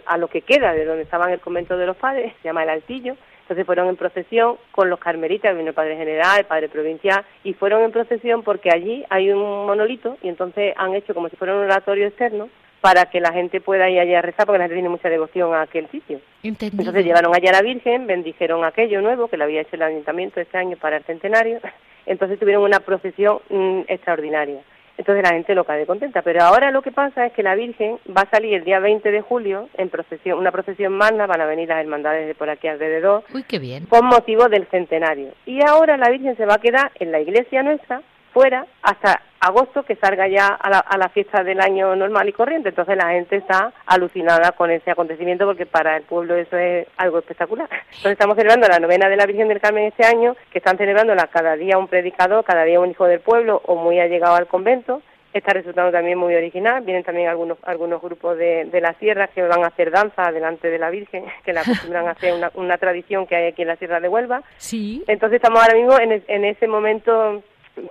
a 0.06 0.18
lo 0.18 0.28
que 0.28 0.42
queda 0.42 0.72
de 0.72 0.84
donde 0.84 1.02
estaba 1.02 1.26
en 1.26 1.32
el 1.32 1.40
convento 1.40 1.76
de 1.76 1.86
los 1.86 1.96
padres, 1.96 2.32
se 2.40 2.48
llama 2.48 2.62
el 2.62 2.70
Altillo, 2.70 3.16
entonces 3.46 3.64
fueron 3.64 3.88
en 3.88 3.94
procesión 3.94 4.56
con 4.72 4.90
los 4.90 4.98
carmelitas, 4.98 5.56
vino 5.56 5.68
el 5.68 5.74
padre 5.74 5.96
general, 5.96 6.40
el 6.40 6.46
padre 6.46 6.68
provincial, 6.68 7.24
y 7.44 7.54
fueron 7.54 7.84
en 7.84 7.92
procesión 7.92 8.42
porque 8.42 8.70
allí 8.74 9.04
hay 9.08 9.30
un 9.30 9.66
monolito 9.66 10.18
y 10.20 10.28
entonces 10.28 10.74
han 10.76 10.96
hecho 10.96 11.14
como 11.14 11.28
si 11.28 11.36
fuera 11.36 11.54
un 11.54 11.62
oratorio 11.62 12.08
externo 12.08 12.48
para 12.80 13.04
que 13.06 13.20
la 13.20 13.32
gente 13.32 13.60
pueda 13.60 13.88
ir 13.88 14.00
allá 14.00 14.18
a 14.18 14.22
rezar, 14.22 14.46
porque 14.46 14.58
la 14.58 14.64
gente 14.64 14.74
tiene 14.74 14.88
mucha 14.88 15.08
devoción 15.08 15.54
a 15.54 15.62
aquel 15.62 15.88
sitio. 15.90 16.20
Entonces 16.42 17.04
llevaron 17.04 17.36
allá 17.36 17.50
a 17.50 17.52
la 17.52 17.62
Virgen, 17.62 18.08
bendijeron 18.08 18.64
aquello 18.64 19.00
nuevo 19.00 19.28
que 19.28 19.36
le 19.36 19.44
había 19.44 19.60
hecho 19.60 19.76
el 19.76 19.82
ayuntamiento 19.82 20.40
este 20.40 20.58
año 20.58 20.76
para 20.76 20.96
el 20.96 21.04
centenario, 21.04 21.60
entonces 22.06 22.40
tuvieron 22.40 22.64
una 22.64 22.80
procesión 22.80 23.38
mm, 23.48 23.82
extraordinaria. 23.86 24.60
Entonces 24.98 25.22
la 25.22 25.34
gente 25.34 25.54
loca 25.54 25.74
de 25.74 25.86
contenta. 25.86 26.22
Pero 26.22 26.42
ahora 26.42 26.70
lo 26.70 26.82
que 26.82 26.92
pasa 26.92 27.26
es 27.26 27.32
que 27.32 27.42
la 27.42 27.54
Virgen 27.54 27.98
va 28.16 28.22
a 28.22 28.30
salir 28.30 28.54
el 28.54 28.64
día 28.64 28.80
20 28.80 29.10
de 29.10 29.20
julio 29.20 29.68
en 29.74 29.88
procesión, 29.88 30.38
una 30.38 30.52
procesión 30.52 30.92
magna, 30.92 31.26
van 31.26 31.40
a 31.40 31.46
venir 31.46 31.68
las 31.68 31.80
hermandades 31.80 32.26
de 32.26 32.34
por 32.34 32.48
aquí 32.50 32.68
alrededor. 32.68 33.24
Uy, 33.34 33.44
qué 33.44 33.58
bien. 33.58 33.86
Con 33.86 34.06
motivo 34.06 34.48
del 34.48 34.66
centenario. 34.68 35.32
Y 35.44 35.60
ahora 35.62 35.96
la 35.96 36.10
Virgen 36.10 36.36
se 36.36 36.46
va 36.46 36.54
a 36.54 36.60
quedar 36.60 36.90
en 36.98 37.12
la 37.12 37.20
iglesia 37.20 37.62
nuestra, 37.62 38.02
fuera, 38.36 38.66
hasta 38.82 39.22
agosto, 39.40 39.82
que 39.84 39.96
salga 39.96 40.28
ya 40.28 40.48
a 40.48 40.68
la, 40.68 40.80
a 40.80 40.98
la 40.98 41.08
fiesta 41.08 41.42
del 41.42 41.58
año 41.58 41.96
normal 41.96 42.28
y 42.28 42.34
corriente. 42.34 42.68
Entonces 42.68 42.94
la 42.94 43.08
gente 43.12 43.36
está 43.36 43.72
alucinada 43.86 44.52
con 44.52 44.70
ese 44.70 44.90
acontecimiento 44.90 45.46
porque 45.46 45.64
para 45.64 45.96
el 45.96 46.02
pueblo 46.02 46.34
eso 46.34 46.54
es 46.58 46.86
algo 46.98 47.20
espectacular. 47.20 47.66
Entonces 47.70 48.12
estamos 48.12 48.36
celebrando 48.36 48.68
la 48.68 48.78
novena 48.78 49.08
de 49.08 49.16
la 49.16 49.24
Virgen 49.24 49.48
del 49.48 49.62
Carmen 49.62 49.84
este 49.84 50.04
año, 50.04 50.36
que 50.52 50.58
están 50.58 50.76
celebrándola 50.76 51.28
cada 51.28 51.56
día 51.56 51.78
un 51.78 51.88
predicador, 51.88 52.44
cada 52.44 52.64
día 52.64 52.78
un 52.78 52.90
hijo 52.90 53.06
del 53.06 53.20
pueblo 53.20 53.62
o 53.64 53.76
muy 53.76 54.00
allegado 54.00 54.34
al 54.34 54.48
convento 54.48 55.00
está 55.38 55.52
resultando 55.52 55.92
también 55.92 56.18
muy 56.18 56.34
original. 56.34 56.82
Vienen 56.82 57.04
también 57.04 57.28
algunos 57.28 57.58
algunos 57.62 58.00
grupos 58.00 58.36
de, 58.36 58.66
de 58.66 58.80
la 58.80 58.94
sierra 58.94 59.28
que 59.28 59.42
van 59.42 59.64
a 59.64 59.68
hacer 59.68 59.90
danza 59.90 60.30
delante 60.32 60.68
de 60.68 60.78
la 60.78 60.90
Virgen, 60.90 61.24
que 61.44 61.52
la 61.52 61.60
acostumbran 61.60 62.08
a 62.08 62.12
hacer 62.12 62.34
una, 62.34 62.50
una 62.54 62.78
tradición 62.78 63.26
que 63.26 63.36
hay 63.36 63.48
aquí 63.48 63.62
en 63.62 63.68
la 63.68 63.76
Sierra 63.76 64.00
de 64.00 64.08
Huelva. 64.08 64.42
Sí. 64.56 65.04
Entonces 65.06 65.36
estamos 65.36 65.62
ahora 65.62 65.74
mismo 65.74 65.98
en, 65.98 66.22
en 66.26 66.44
ese 66.44 66.66
momento 66.66 67.42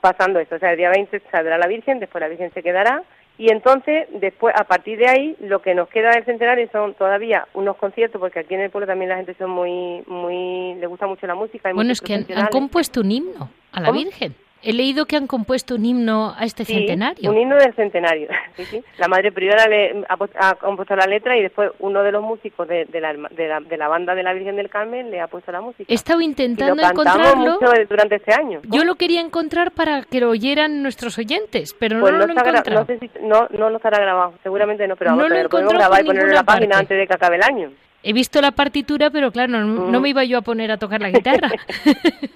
pasando 0.02 0.40
esto. 0.40 0.56
O 0.56 0.60
sea, 0.60 0.72
el 0.72 0.78
día 0.78 0.90
20 0.90 1.22
saldrá 1.32 1.58
la 1.58 1.68
Virgen, 1.68 2.00
después 2.00 2.22
la 2.22 2.28
Virgen 2.28 2.52
se 2.54 2.64
quedará. 2.64 3.04
Y 3.38 3.52
entonces, 3.52 4.08
después, 4.14 4.56
a 4.58 4.64
partir 4.64 4.98
de 4.98 5.10
ahí, 5.10 5.36
lo 5.42 5.62
que 5.62 5.76
nos 5.76 5.90
queda 5.90 6.12
del 6.12 6.24
centenario 6.24 6.70
son 6.72 6.94
todavía 6.94 7.46
unos 7.54 7.76
conciertos, 7.76 8.20
porque 8.20 8.40
aquí 8.40 8.54
en 8.54 8.62
el 8.62 8.70
pueblo 8.70 8.88
también 8.88 9.10
la 9.10 9.18
gente 9.18 9.36
son 9.38 9.50
muy, 9.50 10.04
muy, 10.08 10.76
le 10.76 10.88
gusta 10.88 11.06
mucho 11.06 11.28
la 11.28 11.36
música. 11.36 11.68
hay 11.68 11.76
Bueno, 11.76 11.92
es 11.92 12.00
que 12.00 12.14
han, 12.14 12.48
compuesto 12.48 13.02
un 13.02 13.12
himno 13.12 13.50
a 13.74 13.82
la 13.82 13.88
¿Cómo? 13.88 14.00
Virgen. 14.00 14.36
He 14.66 14.74
leído 14.74 15.06
que 15.06 15.16
han 15.16 15.28
compuesto 15.28 15.76
un 15.76 15.86
himno 15.86 16.34
a 16.38 16.44
este 16.44 16.66
Sí, 16.66 16.74
centenario. 16.74 17.30
un 17.30 17.38
himno 17.38 17.56
del 17.56 17.74
centenario. 17.76 18.28
Sí, 18.56 18.64
sí. 18.66 18.84
La 18.98 19.08
madre 19.08 19.32
priora 19.34 19.68
le 19.68 20.04
ha, 20.08 20.18
pu- 20.18 20.30
ha 20.40 20.56
compuesto 20.56 20.96
la 20.96 21.06
letra 21.06 21.38
y 21.38 21.42
después 21.42 21.72
uno 21.80 22.04
de 22.04 22.12
los 22.12 22.24
músicos 22.24 22.68
de, 22.68 22.86
de 22.86 23.02
la, 23.02 23.14
de, 23.14 23.48
la, 23.48 23.60
de 23.60 23.78
la 23.78 23.88
banda 23.90 24.16
de 24.16 24.24
la 24.24 24.34
Virgen 24.34 24.56
del 24.56 24.70
Carmen 24.70 25.12
le 25.12 25.20
ha 25.22 25.28
puesto 25.28 25.52
la 25.52 25.60
música. 25.62 25.86
He 25.92 25.94
estado 25.96 26.20
y 26.22 26.24
lo 26.26 26.30
intentando 26.30 26.82
encontrarlo. 26.82 27.60
mucho 27.60 27.72
durante 27.90 28.16
este 28.16 28.34
año. 28.34 28.62
Yo 28.70 28.84
lo 28.86 28.96
quería 28.96 29.20
encontrar 29.22 29.72
para 29.72 30.04
que 30.04 30.20
lo 30.22 30.30
oyeran 30.30 30.82
nuestros 30.82 31.18
oyentes, 31.18 31.76
pero 31.78 32.00
Pues 32.00 32.14
no, 32.14 32.20
no, 32.20 32.26
lo 32.28 32.32
encontrado. 32.32 32.80
no 32.80 32.86
sé 32.86 32.98
si 33.00 33.12
no, 33.22 33.48
no 33.52 33.70
lo 33.70 33.78
estará 33.78 34.00
grabado, 34.00 34.34
seguramente 34.42 34.88
no, 34.88 34.96
pero 34.96 35.12
No 35.12 35.18
vamos, 35.18 35.30
lo 35.30 35.36
pero 35.36 35.44
lo 35.44 35.50
podemos 35.50 35.74
grabar 35.74 36.02
y 36.02 36.06
ponerlo 36.06 36.30
en 36.30 36.36
la 36.36 36.42
ninguna 36.42 36.46
página 36.54 36.70
parte. 36.76 36.84
antes 36.84 36.98
de 36.98 37.08
que 37.08 37.14
acabe 37.14 37.36
el 37.36 37.44
año. 37.44 37.72
He 38.08 38.14
visto 38.14 38.40
la 38.40 38.52
partitura, 38.52 39.10
pero 39.10 39.32
claro, 39.32 39.52
no, 39.52 39.64
no 39.66 40.00
Mm. 40.00 40.02
me 40.02 40.10
iba 40.10 40.24
yo 40.24 40.38
a 40.38 40.42
poner 40.42 40.72
a 40.72 40.78
tocar 40.78 41.02
la 41.02 41.10
guitarra. 41.10 41.50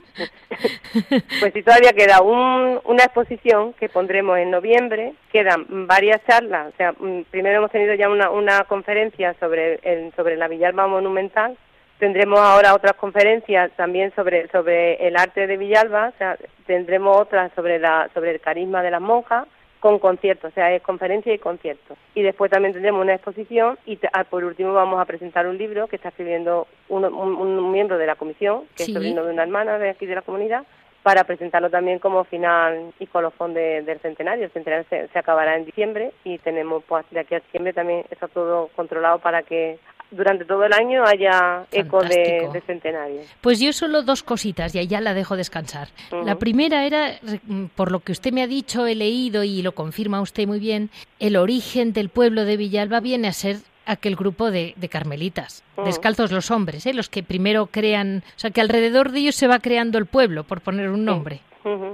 Pues 1.40 1.54
sí, 1.54 1.64
todavía 1.64 1.94
queda 1.94 2.22
un- 2.22 2.80
una 2.84 3.04
exposición 3.04 3.72
que 3.74 3.88
pondremos 3.88 4.38
en 4.38 4.52
noviembre, 4.52 5.14
quedan 5.32 5.88
varias 5.88 6.20
charlas, 6.28 6.74
o 6.74 6.78
sea, 6.78 6.92
mm, 6.92 7.22
primero 7.32 7.60
hemos 7.60 7.72
tenido 7.72 7.94
ya 7.94 8.10
una, 8.10 8.30
una 8.30 8.64
conferencia 8.66 9.34
sobre, 9.40 9.80
el, 9.84 10.12
sobre 10.18 10.36
la 10.36 10.50
Villalba 10.50 10.88
monumental, 10.88 11.56
tendremos 12.00 12.40
ahora 12.40 12.74
otras 12.74 12.94
conferencias 12.94 13.72
también 13.78 14.12
sobre, 14.16 14.50
sobre 14.50 14.96
el 15.08 15.16
arte 15.16 15.48
de 15.48 15.56
Villalba, 15.58 16.10
o 16.14 16.18
sea, 16.18 16.36
tendremos 16.66 17.16
otras 17.18 17.52
sobre, 17.56 17.80
la, 17.80 18.10
sobre 18.14 18.32
el 18.32 18.42
carisma 18.42 18.82
de 18.84 18.92
las 18.92 19.02
monjas, 19.02 19.46
con 19.80 19.98
conciertos, 20.00 20.52
o 20.52 20.54
sea, 20.54 20.74
es 20.76 20.82
conferencia 20.82 21.34
y 21.34 21.40
conciertos. 21.40 21.98
Y 22.14 22.22
después 22.22 22.52
también 22.52 22.74
tendremos 22.74 23.02
una 23.02 23.14
exposición 23.16 23.78
y 23.86 23.98
ah, 24.14 24.24
por 24.26 24.44
último 24.44 24.74
vamos 24.74 25.00
a 25.00 25.06
presentar 25.06 25.48
un 25.48 25.58
libro 25.58 25.88
que 25.88 25.96
está 25.96 26.10
escribiendo 26.10 26.68
uno- 26.90 27.08
un, 27.10 27.36
un 27.36 27.72
miembro 27.72 27.98
de 27.98 28.06
la 28.08 28.16
comisión, 28.16 28.64
que 28.76 28.84
Sí. 28.84 28.92
es 28.92 28.96
sobrino 28.98 29.24
de 29.24 29.32
una 29.34 29.44
hermana 29.44 29.78
de 29.80 29.90
aquí 29.92 30.06
de 30.06 30.16
la 30.16 30.22
comunidad, 30.22 30.66
para 31.02 31.24
presentarlo 31.24 31.70
también 31.70 32.00
como 32.00 32.26
final 32.26 32.92
y 33.00 33.08
colofón 33.08 33.54
de- 33.54 33.82
del 33.84 34.00
centenario. 34.00 34.44
El 34.46 34.52
centenario 34.52 34.86
se, 34.90 35.08
se 35.08 35.18
acabará 35.20 35.56
en 35.56 35.64
diciembre 35.66 36.12
y 36.26 36.40
tenemos 36.40 36.84
pues 36.86 37.06
de 37.12 37.22
aquí 37.22 37.36
a 37.36 37.40
diciembre 37.40 37.72
también 37.72 38.04
está 38.12 38.28
todo 38.28 38.68
controlado 38.76 39.20
para 39.20 39.44
que 39.44 39.80
durante 40.12 40.46
todo 40.46 40.64
el 40.64 40.74
año 40.74 41.04
haya 41.06 41.66
eco 41.72 42.02
de, 42.02 42.50
de 42.52 42.62
centenario. 42.66 43.22
Pues 43.42 43.60
yo 43.60 43.74
solo 43.74 44.02
dos 44.02 44.24
cositas 44.24 44.74
y 44.76 44.88
ya 44.88 45.02
la 45.02 45.14
dejo 45.14 45.36
descansar. 45.36 45.90
La 46.12 46.36
primera 46.36 46.86
era, 46.86 47.20
mm, 47.46 47.66
por 47.76 47.92
lo 47.92 48.00
que 48.00 48.12
usted 48.12 48.32
me 48.32 48.42
ha 48.42 48.48
dicho, 48.48 48.86
he 48.86 48.96
leído 48.96 49.44
y 49.44 49.62
lo 49.62 49.74
confirma 49.74 50.22
usted 50.22 50.48
muy 50.48 50.60
bien, 50.60 50.90
el 51.20 51.36
origen 51.36 51.94
del 51.94 52.10
pueblo 52.10 52.46
de 52.46 52.58
Villalba 52.58 53.00
viene 53.00 53.28
a 53.28 53.34
ser 53.34 53.58
aquel 53.86 54.16
grupo 54.16 54.52
de, 54.52 54.74
de 54.78 54.90
carmelitas, 54.90 55.64
descalzos 55.84 56.32
los 56.32 56.52
hombres, 56.52 56.86
¿eh? 56.86 56.94
los 56.94 57.10
que 57.10 57.24
primero 57.24 57.66
crean, 57.68 58.24
o 58.36 58.40
sea, 58.40 58.52
que 58.52 58.62
alrededor 58.62 59.12
de 59.12 59.20
ellos 59.20 59.36
se 59.36 59.48
va 59.48 59.60
creando 59.60 59.98
el 59.98 60.06
pueblo, 60.06 60.44
por 60.44 60.62
poner 60.62 60.90
un 60.90 61.06
nombre. 61.06 61.42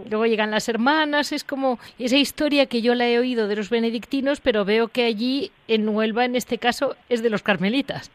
Luego 0.10 0.26
llegan 0.26 0.52
las 0.52 0.70
hermanas, 0.70 1.32
es 1.32 1.44
como 1.44 1.80
esa 2.00 2.18
historia 2.18 2.66
que 2.66 2.82
yo 2.82 2.96
la 2.96 3.08
he 3.08 3.20
oído 3.20 3.48
de 3.48 3.56
los 3.56 3.70
benedictinos, 3.70 4.40
pero 4.40 4.66
veo 4.66 4.88
que 4.88 5.04
allí 5.06 5.52
en 5.68 5.88
Huelva, 5.90 6.26
en 6.26 6.36
este 6.36 6.58
caso, 6.58 6.96
es 7.10 7.24
de 7.24 7.30
los 7.30 7.42
carmelitas. 7.44 8.12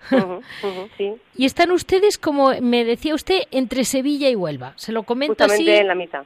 Sí, 0.96 1.14
Y 1.36 1.44
están 1.44 1.70
ustedes, 1.72 2.18
como 2.18 2.52
me 2.60 2.84
decía 2.84 3.14
usted, 3.14 3.42
entre 3.50 3.84
Sevilla 3.84 4.28
y 4.28 4.36
Huelva. 4.36 4.72
Se 4.76 4.92
lo 4.92 5.02
comento 5.02 5.34
justamente 5.34 5.72
así. 5.72 5.80
en 5.80 5.88
la 5.88 5.94
mitad. 5.94 6.24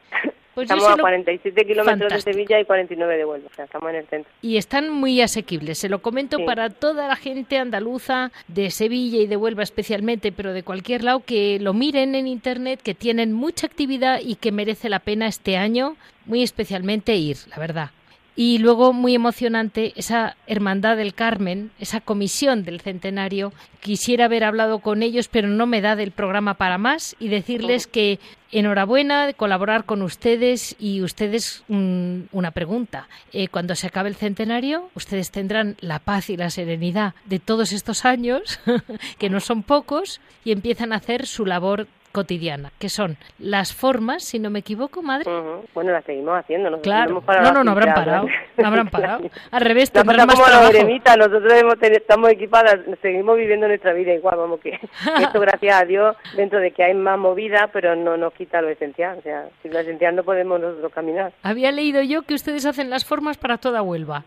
Pues 0.55 0.65
estamos 0.67 0.85
a 0.87 0.91
lo- 0.97 1.03
47 1.03 1.67
kilómetros 1.67 2.13
de 2.13 2.21
Sevilla 2.21 2.61
y 2.61 2.65
49 2.65 3.17
de 3.17 3.25
Huelva, 3.25 3.49
o 3.51 3.55
sea, 3.55 3.65
estamos 3.65 3.91
en 3.91 3.97
el 3.97 4.07
centro. 4.07 4.31
Y 4.43 4.57
están 4.57 4.91
muy 4.91 5.21
asequibles. 5.21 5.79
Se 5.79 5.89
lo 5.89 6.01
comento 6.01 6.37
Sí. 6.39 6.45
para 6.45 6.71
toda 6.71 7.09
la 7.09 7.17
gente 7.17 7.59
andaluza, 7.59 8.31
de 8.49 8.71
Sevilla 8.71 9.19
y 9.19 9.27
de 9.27 9.37
Huelva 9.37 9.63
especialmente, 9.63 10.31
pero 10.33 10.53
de 10.53 10.63
cualquier 10.63 11.03
lado, 11.05 11.21
que 11.21 11.59
lo 11.61 11.75
miren 11.75 12.15
en 12.15 12.27
internet, 12.27 12.81
que 12.83 12.95
tienen 12.95 13.33
mucha 13.33 13.67
actividad 13.67 14.21
y 14.25 14.37
que 14.37 14.53
merece 14.53 14.89
la 14.89 15.01
pena 15.01 15.27
este 15.27 15.57
año, 15.57 15.97
muy 16.27 16.43
especialmente 16.43 17.15
ir, 17.17 17.37
la 17.51 17.59
verdad. 17.59 17.91
Y 18.37 18.59
luego, 18.59 18.93
muy 18.93 19.15
emocionante, 19.15 19.93
esa 19.95 20.37
Hermandad 20.49 20.97
del 20.97 21.15
Carmen, 21.15 21.71
esa 21.79 22.01
comisión 22.01 22.65
del 22.65 22.81
centenario. 22.81 23.53
Quisiera 23.81 24.25
haber 24.25 24.43
hablado 24.43 24.81
con 24.81 25.03
ellos, 25.05 25.29
pero 25.29 25.47
no 25.47 25.67
me 25.67 25.81
da 25.81 25.95
del 25.95 26.11
programa 26.11 26.55
para 26.55 26.77
más 26.77 27.15
y 27.21 27.29
decirles 27.29 27.87
que 27.87 28.19
enhorabuena 28.51 29.27
de 29.27 29.35
colaborar 29.35 29.85
con 29.85 30.03
ustedes 30.03 30.75
y 30.81 31.03
ustedes 31.03 31.63
una 31.69 32.51
pregunta. 32.51 33.09
Eh, 33.33 33.49
cuando 33.49 33.77
se 33.77 33.87
acabe 33.87 34.09
el 34.09 34.17
centenario, 34.17 34.91
ustedes 34.95 35.31
tendrán 35.31 35.77
la 35.81 36.01
paz 36.01 36.29
y 36.29 36.37
la 36.37 36.51
serenidad 36.51 37.15
de 37.27 37.39
todos 37.39 37.73
estos 37.73 38.05
años, 38.05 38.59
que 39.19 39.31
no 39.31 39.41
son 39.41 39.63
pocos, 39.63 40.21
y 40.45 40.51
empiezan 40.51 40.93
a 40.93 40.97
hacer 40.97 41.27
su 41.27 41.47
labor 41.47 41.87
cotidiana, 42.15 42.71
que 42.79 42.89
son 42.89 43.17
las 43.41 43.75
formas, 43.75 44.23
si 44.23 44.39
no 44.39 44.49
me 44.49 44.61
equivoco, 44.61 45.03
madre. 45.03 45.29
Bueno, 45.75 45.91
la 45.91 46.01
seguimos 46.03 46.39
haciendo. 46.39 46.71
nosotros 46.71 46.85
Claro, 46.85 47.11
hemos 47.11 47.25
parado 47.25 47.49
no, 47.49 47.53
no, 47.59 47.65
no 47.65 47.71
habrán 47.73 47.93
parado, 47.95 48.29
no 48.57 48.67
habrán 48.67 48.89
parado. 48.89 49.29
Al 49.51 49.61
revés, 49.61 49.91
La 49.93 50.03
tendrán 50.03 50.29
más 50.29 50.37
como 50.37 50.47
trabajo. 50.47 50.73
nosotros 51.19 51.53
hemos 51.53 51.75
estamos 51.83 52.31
equipadas, 52.31 52.79
seguimos 53.03 53.37
viviendo 53.37 53.67
nuestra 53.67 53.93
vida 53.93 54.15
igual, 54.15 54.37
vamos 54.39 54.61
que 54.61 54.79
esto 55.21 55.41
gracias 55.41 55.83
a 55.83 55.85
Dios, 55.85 56.17
dentro 56.37 56.61
de 56.61 56.71
que 56.71 56.85
hay 56.85 56.95
más 56.95 57.19
movida, 57.19 57.69
pero 57.73 57.97
no 57.97 58.17
nos 58.17 58.33
quita 58.35 58.63
lo 58.63 58.69
esencial, 58.69 59.19
o 59.19 59.23
sea, 59.23 59.49
sin 59.63 59.73
lo 59.73 59.81
esencial 59.81 60.15
no 60.15 60.23
podemos 60.23 60.61
nosotros 60.61 60.93
caminar. 60.93 61.33
Había 61.43 61.73
leído 61.73 62.01
yo 62.03 62.23
que 62.23 62.35
ustedes 62.35 62.65
hacen 62.65 62.91
las 62.91 63.05
formas 63.05 63.39
para 63.39 63.59
toda 63.59 63.83
Huelva. 63.83 64.23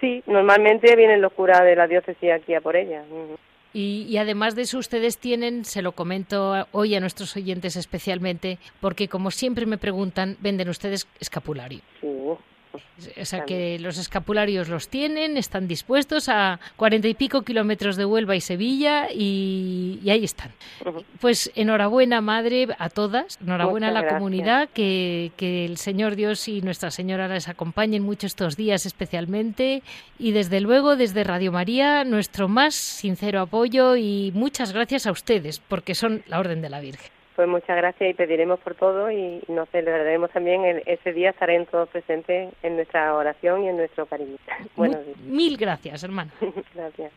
Sí, 0.00 0.22
normalmente 0.26 0.94
vienen 0.94 1.22
los 1.22 1.32
curas 1.32 1.62
de 1.62 1.74
la 1.74 1.86
diócesis 1.86 2.32
aquí 2.32 2.54
a 2.54 2.60
por 2.60 2.76
ellas. 2.76 3.04
Ujú. 3.10 3.36
Y, 3.72 4.06
y 4.08 4.16
además 4.16 4.54
de 4.54 4.62
eso, 4.62 4.78
ustedes 4.78 5.18
tienen, 5.18 5.64
se 5.64 5.82
lo 5.82 5.92
comento 5.92 6.66
hoy 6.72 6.94
a 6.94 7.00
nuestros 7.00 7.36
oyentes 7.36 7.76
especialmente, 7.76 8.58
porque 8.80 9.08
como 9.08 9.30
siempre 9.30 9.66
me 9.66 9.78
preguntan, 9.78 10.36
venden 10.40 10.68
ustedes 10.68 11.06
escapulario. 11.20 11.80
O 13.20 13.24
sea 13.24 13.44
que 13.44 13.78
los 13.78 13.98
escapularios 13.98 14.68
los 14.68 14.88
tienen, 14.88 15.36
están 15.36 15.66
dispuestos 15.66 16.28
a 16.28 16.60
cuarenta 16.76 17.08
y 17.08 17.14
pico 17.14 17.42
kilómetros 17.42 17.96
de 17.96 18.04
Huelva 18.04 18.36
y 18.36 18.40
Sevilla 18.40 19.08
y, 19.10 19.98
y 20.04 20.10
ahí 20.10 20.24
están. 20.24 20.52
Pues 21.20 21.50
enhorabuena, 21.54 22.20
madre, 22.20 22.68
a 22.78 22.88
todas, 22.90 23.38
enhorabuena 23.40 23.88
a 23.88 23.92
la 23.92 24.00
gracias. 24.00 24.18
comunidad, 24.18 24.68
que, 24.68 25.32
que 25.36 25.64
el 25.64 25.78
Señor 25.78 26.14
Dios 26.14 26.46
y 26.48 26.60
Nuestra 26.60 26.90
Señora 26.90 27.26
les 27.28 27.48
acompañen 27.48 28.02
mucho 28.02 28.26
estos 28.26 28.56
días 28.56 28.86
especialmente. 28.86 29.82
Y 30.18 30.32
desde 30.32 30.60
luego, 30.60 30.96
desde 30.96 31.24
Radio 31.24 31.52
María, 31.52 32.04
nuestro 32.04 32.48
más 32.48 32.74
sincero 32.74 33.40
apoyo 33.40 33.96
y 33.96 34.30
muchas 34.34 34.72
gracias 34.72 35.06
a 35.06 35.12
ustedes, 35.12 35.60
porque 35.60 35.94
son 35.94 36.22
la 36.26 36.38
Orden 36.38 36.60
de 36.60 36.70
la 36.70 36.80
Virgen. 36.80 37.10
Pues 37.40 37.48
muchas 37.48 37.74
gracias 37.74 38.10
y 38.10 38.12
pediremos 38.12 38.60
por 38.60 38.74
todo 38.74 39.10
y 39.10 39.40
nos 39.48 39.66
celebraremos 39.70 40.30
también 40.30 40.62
el- 40.66 40.82
ese 40.84 41.14
día, 41.14 41.30
estarán 41.30 41.64
todos 41.64 41.88
presentes 41.88 42.52
en 42.62 42.76
nuestra 42.76 43.14
oración 43.14 43.64
y 43.64 43.68
en 43.70 43.78
nuestro 43.78 44.04
cariño. 44.04 44.36
Días. 44.76 45.16
Mil 45.24 45.56
gracias, 45.56 46.04
hermano. 46.04 46.30
Gracias. 46.74 47.12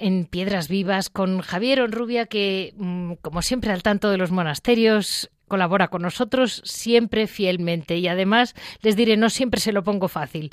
En 0.00 0.24
Piedras 0.24 0.68
Vivas 0.68 1.10
con 1.10 1.40
Javier 1.40 1.82
Onrubia, 1.82 2.26
que, 2.26 2.72
mm, 2.76 3.14
como 3.22 3.42
siempre, 3.42 3.72
al 3.72 3.82
tanto 3.82 4.10
de 4.10 4.16
los 4.16 4.30
monasterios, 4.30 5.30
colabora 5.46 5.88
con 5.88 6.00
nosotros 6.00 6.62
siempre 6.64 7.26
fielmente 7.26 7.98
y 7.98 8.08
además 8.08 8.54
les 8.80 8.96
diré, 8.96 9.18
no 9.18 9.28
siempre 9.28 9.60
se 9.60 9.72
lo 9.72 9.84
pongo 9.84 10.08
fácil. 10.08 10.50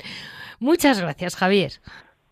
Muchas 0.58 1.00
gracias, 1.00 1.36
Javier. 1.36 1.80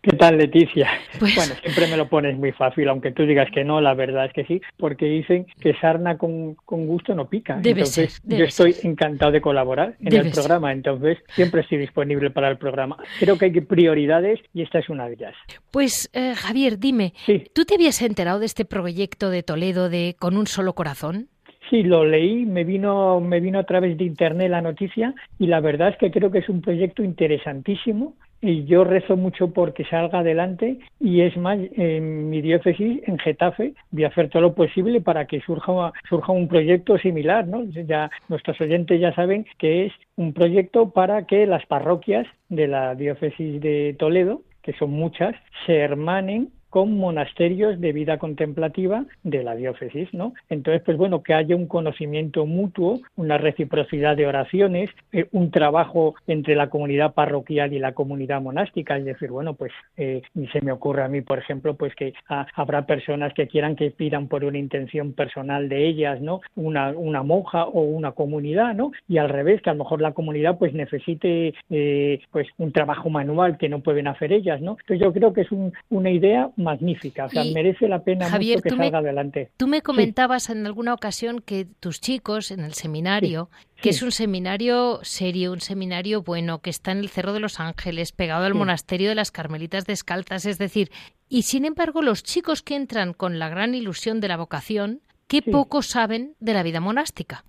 ¿Qué 0.01 0.15
tal, 0.15 0.37
Leticia? 0.37 0.89
Pues 1.19 1.35
bueno, 1.35 1.55
siempre 1.61 1.87
me 1.87 1.97
lo 1.97 2.07
pones 2.07 2.37
muy 2.37 2.53
fácil, 2.53 2.87
aunque 2.87 3.11
tú 3.11 3.25
digas 3.25 3.49
que 3.53 3.65
no, 3.65 3.81
la 3.81 3.93
verdad 3.93 4.25
es 4.25 4.33
que 4.33 4.45
sí, 4.45 4.61
porque 4.77 5.05
dicen 5.05 5.45
que 5.59 5.73
sarna 5.75 6.17
con, 6.17 6.55
gusto 6.65 7.13
no 7.15 7.27
pica. 7.27 7.57
Debe 7.57 7.81
entonces, 7.81 8.21
ser, 8.25 8.39
yo 8.39 8.45
estoy 8.45 8.75
encantado 8.83 9.33
de 9.33 9.41
colaborar 9.41 9.95
en 9.99 10.13
el 10.13 10.31
programa, 10.31 10.71
entonces 10.71 11.17
siempre 11.35 11.61
estoy 11.61 11.79
disponible 11.79 12.29
para 12.29 12.47
el 12.49 12.57
programa. 12.57 12.95
Creo 13.19 13.37
que 13.37 13.45
hay 13.45 13.51
prioridades 13.59 14.39
y 14.53 14.61
esta 14.61 14.79
es 14.79 14.87
una 14.87 15.07
de 15.07 15.15
ellas. 15.15 15.35
Pues, 15.69 16.09
eh, 16.13 16.33
Javier, 16.33 16.79
dime, 16.79 17.13
¿tú 17.53 17.65
te 17.65 17.75
habías 17.75 18.01
enterado 18.01 18.39
de 18.39 18.45
este 18.45 18.63
proyecto 18.63 19.29
de 19.29 19.43
Toledo 19.43 19.89
de 19.89 20.15
Con 20.17 20.37
un 20.37 20.47
solo 20.47 20.75
corazón? 20.75 21.27
Sí, 21.69 21.83
lo 21.83 22.03
leí, 22.03 22.45
me 22.45 22.63
vino, 22.63 23.19
me 23.19 23.39
vino 23.39 23.59
a 23.59 23.63
través 23.63 23.95
de 23.97 24.03
internet 24.03 24.49
la 24.49 24.61
noticia 24.61 25.13
y 25.37 25.45
la 25.45 25.59
verdad 25.59 25.89
es 25.89 25.97
que 25.97 26.09
creo 26.09 26.31
que 26.31 26.39
es 26.39 26.49
un 26.49 26.61
proyecto 26.61 27.03
interesantísimo 27.03 28.15
y 28.41 28.65
yo 28.65 28.83
rezo 28.83 29.17
mucho 29.17 29.51
porque 29.53 29.85
salga 29.85 30.19
adelante 30.19 30.79
y 30.99 31.21
es 31.21 31.37
más, 31.37 31.59
en 31.73 32.29
mi 32.29 32.41
diócesis, 32.41 33.01
en 33.05 33.19
Getafe, 33.19 33.73
voy 33.91 34.03
a 34.05 34.07
hacer 34.07 34.29
todo 34.29 34.41
lo 34.41 34.55
posible 34.55 35.01
para 35.01 35.25
que 35.25 35.41
surja, 35.41 35.91
surja 36.09 36.31
un 36.31 36.47
proyecto 36.47 36.97
similar, 36.97 37.47
¿no? 37.47 37.63
Ya 37.65 38.09
nuestros 38.29 38.59
oyentes 38.61 38.99
ya 38.99 39.13
saben 39.13 39.45
que 39.59 39.85
es 39.87 39.93
un 40.15 40.33
proyecto 40.33 40.89
para 40.89 41.27
que 41.27 41.45
las 41.45 41.65
parroquias 41.67 42.25
de 42.47 42.67
la 42.67 42.95
diócesis 42.95 43.61
de 43.61 43.95
Toledo, 43.99 44.41
que 44.63 44.73
son 44.73 44.91
muchas, 44.91 45.35
se 45.65 45.75
hermanen 45.75 46.49
con 46.69 46.97
monasterios 46.97 47.79
de 47.79 47.93
vida 47.93 48.17
contemplativa 48.17 49.05
de 49.23 49.43
la 49.43 49.55
diócesis, 49.55 50.13
¿no? 50.13 50.33
Entonces, 50.49 50.81
pues 50.85 50.97
bueno, 50.97 51.23
que 51.23 51.33
haya 51.33 51.55
un 51.55 51.67
conocimiento 51.67 52.45
mutuo, 52.45 52.99
una 53.15 53.37
reciprocidad 53.37 54.15
de 54.15 54.27
oraciones, 54.27 54.89
eh, 55.11 55.27
un 55.31 55.51
trabajo 55.51 56.15
entre 56.27 56.55
la 56.55 56.69
comunidad 56.69 57.13
parroquial 57.13 57.73
y 57.73 57.79
la 57.79 57.93
comunidad 57.93 58.41
monástica, 58.41 58.97
es 58.97 59.05
decir, 59.05 59.31
bueno, 59.31 59.53
pues 59.53 59.71
eh, 59.97 60.21
se 60.51 60.61
me 60.61 60.71
ocurre 60.71 61.03
a 61.03 61.07
mí, 61.07 61.21
por 61.21 61.39
ejemplo, 61.39 61.75
pues 61.75 61.95
que 61.95 62.13
ah, 62.29 62.47
habrá 62.55 62.85
personas 62.85 63.33
que 63.33 63.47
quieran 63.47 63.75
que 63.75 63.91
pidan 63.91 64.27
por 64.27 64.43
una 64.43 64.57
intención 64.57 65.13
personal 65.13 65.69
de 65.69 65.87
ellas, 65.87 66.21
¿no? 66.21 66.41
Una, 66.55 66.89
una 66.91 67.23
monja 67.23 67.65
o 67.65 67.81
una 67.81 68.11
comunidad, 68.11 68.75
¿no? 68.75 68.91
Y 69.07 69.17
al 69.17 69.29
revés, 69.29 69.61
que 69.61 69.69
a 69.69 69.73
lo 69.73 69.83
mejor 69.83 70.01
la 70.01 70.13
comunidad 70.13 70.57
pues 70.57 70.73
necesite 70.73 71.53
eh, 71.69 72.19
pues 72.31 72.47
un 72.57 72.71
trabajo 72.71 73.09
manual 73.09 73.57
que 73.57 73.69
no 73.69 73.79
pueden 73.79 74.07
hacer 74.07 74.33
ellas, 74.33 74.61
¿no? 74.61 74.77
Entonces 74.79 74.99
yo 74.99 75.13
creo 75.13 75.33
que 75.33 75.41
es 75.41 75.47
una 75.89 76.09
idea 76.11 76.49
magnífica, 76.59 77.25
o 77.25 77.29
sea, 77.29 77.43
merece 77.45 77.87
la 77.87 78.03
pena 78.03 78.29
mucho 78.29 78.61
que 78.61 78.69
salga 78.69 78.99
adelante. 78.99 79.51
Tú 79.57 79.67
me 79.67 79.81
comentabas 79.81 80.49
en 80.49 80.65
alguna 80.65 80.93
ocasión 80.93 81.39
que 81.39 81.65
tus 81.79 82.01
chicos 82.01 82.51
en 82.51 82.59
el 82.59 82.73
seminario, 82.73 83.49
que 83.81 83.89
es 83.89 84.01
un 84.01 84.11
seminario 84.11 84.99
serio, 85.03 85.51
un 85.53 85.61
seminario 85.61 86.21
bueno, 86.21 86.59
que 86.59 86.69
está 86.69 86.91
en 86.91 86.99
el 86.99 87.09
Cerro 87.09 87.33
de 87.33 87.39
los 87.39 87.59
Ángeles, 87.59 88.11
pegado 88.11 88.45
al 88.45 88.53
monasterio 88.53 89.09
de 89.09 89.15
las 89.15 89.31
Carmelitas 89.31 89.85
Descalzas, 89.85 90.45
es 90.45 90.57
decir, 90.57 90.91
y 91.29 91.43
sin 91.43 91.65
embargo 91.65 92.01
los 92.01 92.23
chicos 92.23 92.61
que 92.61 92.75
entran 92.75 93.13
con 93.13 93.39
la 93.39 93.49
gran 93.49 93.73
ilusión 93.73 94.19
de 94.19 94.27
la 94.27 94.37
vocación, 94.37 95.01
qué 95.27 95.41
poco 95.41 95.81
saben 95.81 96.35
de 96.39 96.53
la 96.53 96.63
vida 96.63 96.79
monástica. 96.81 97.45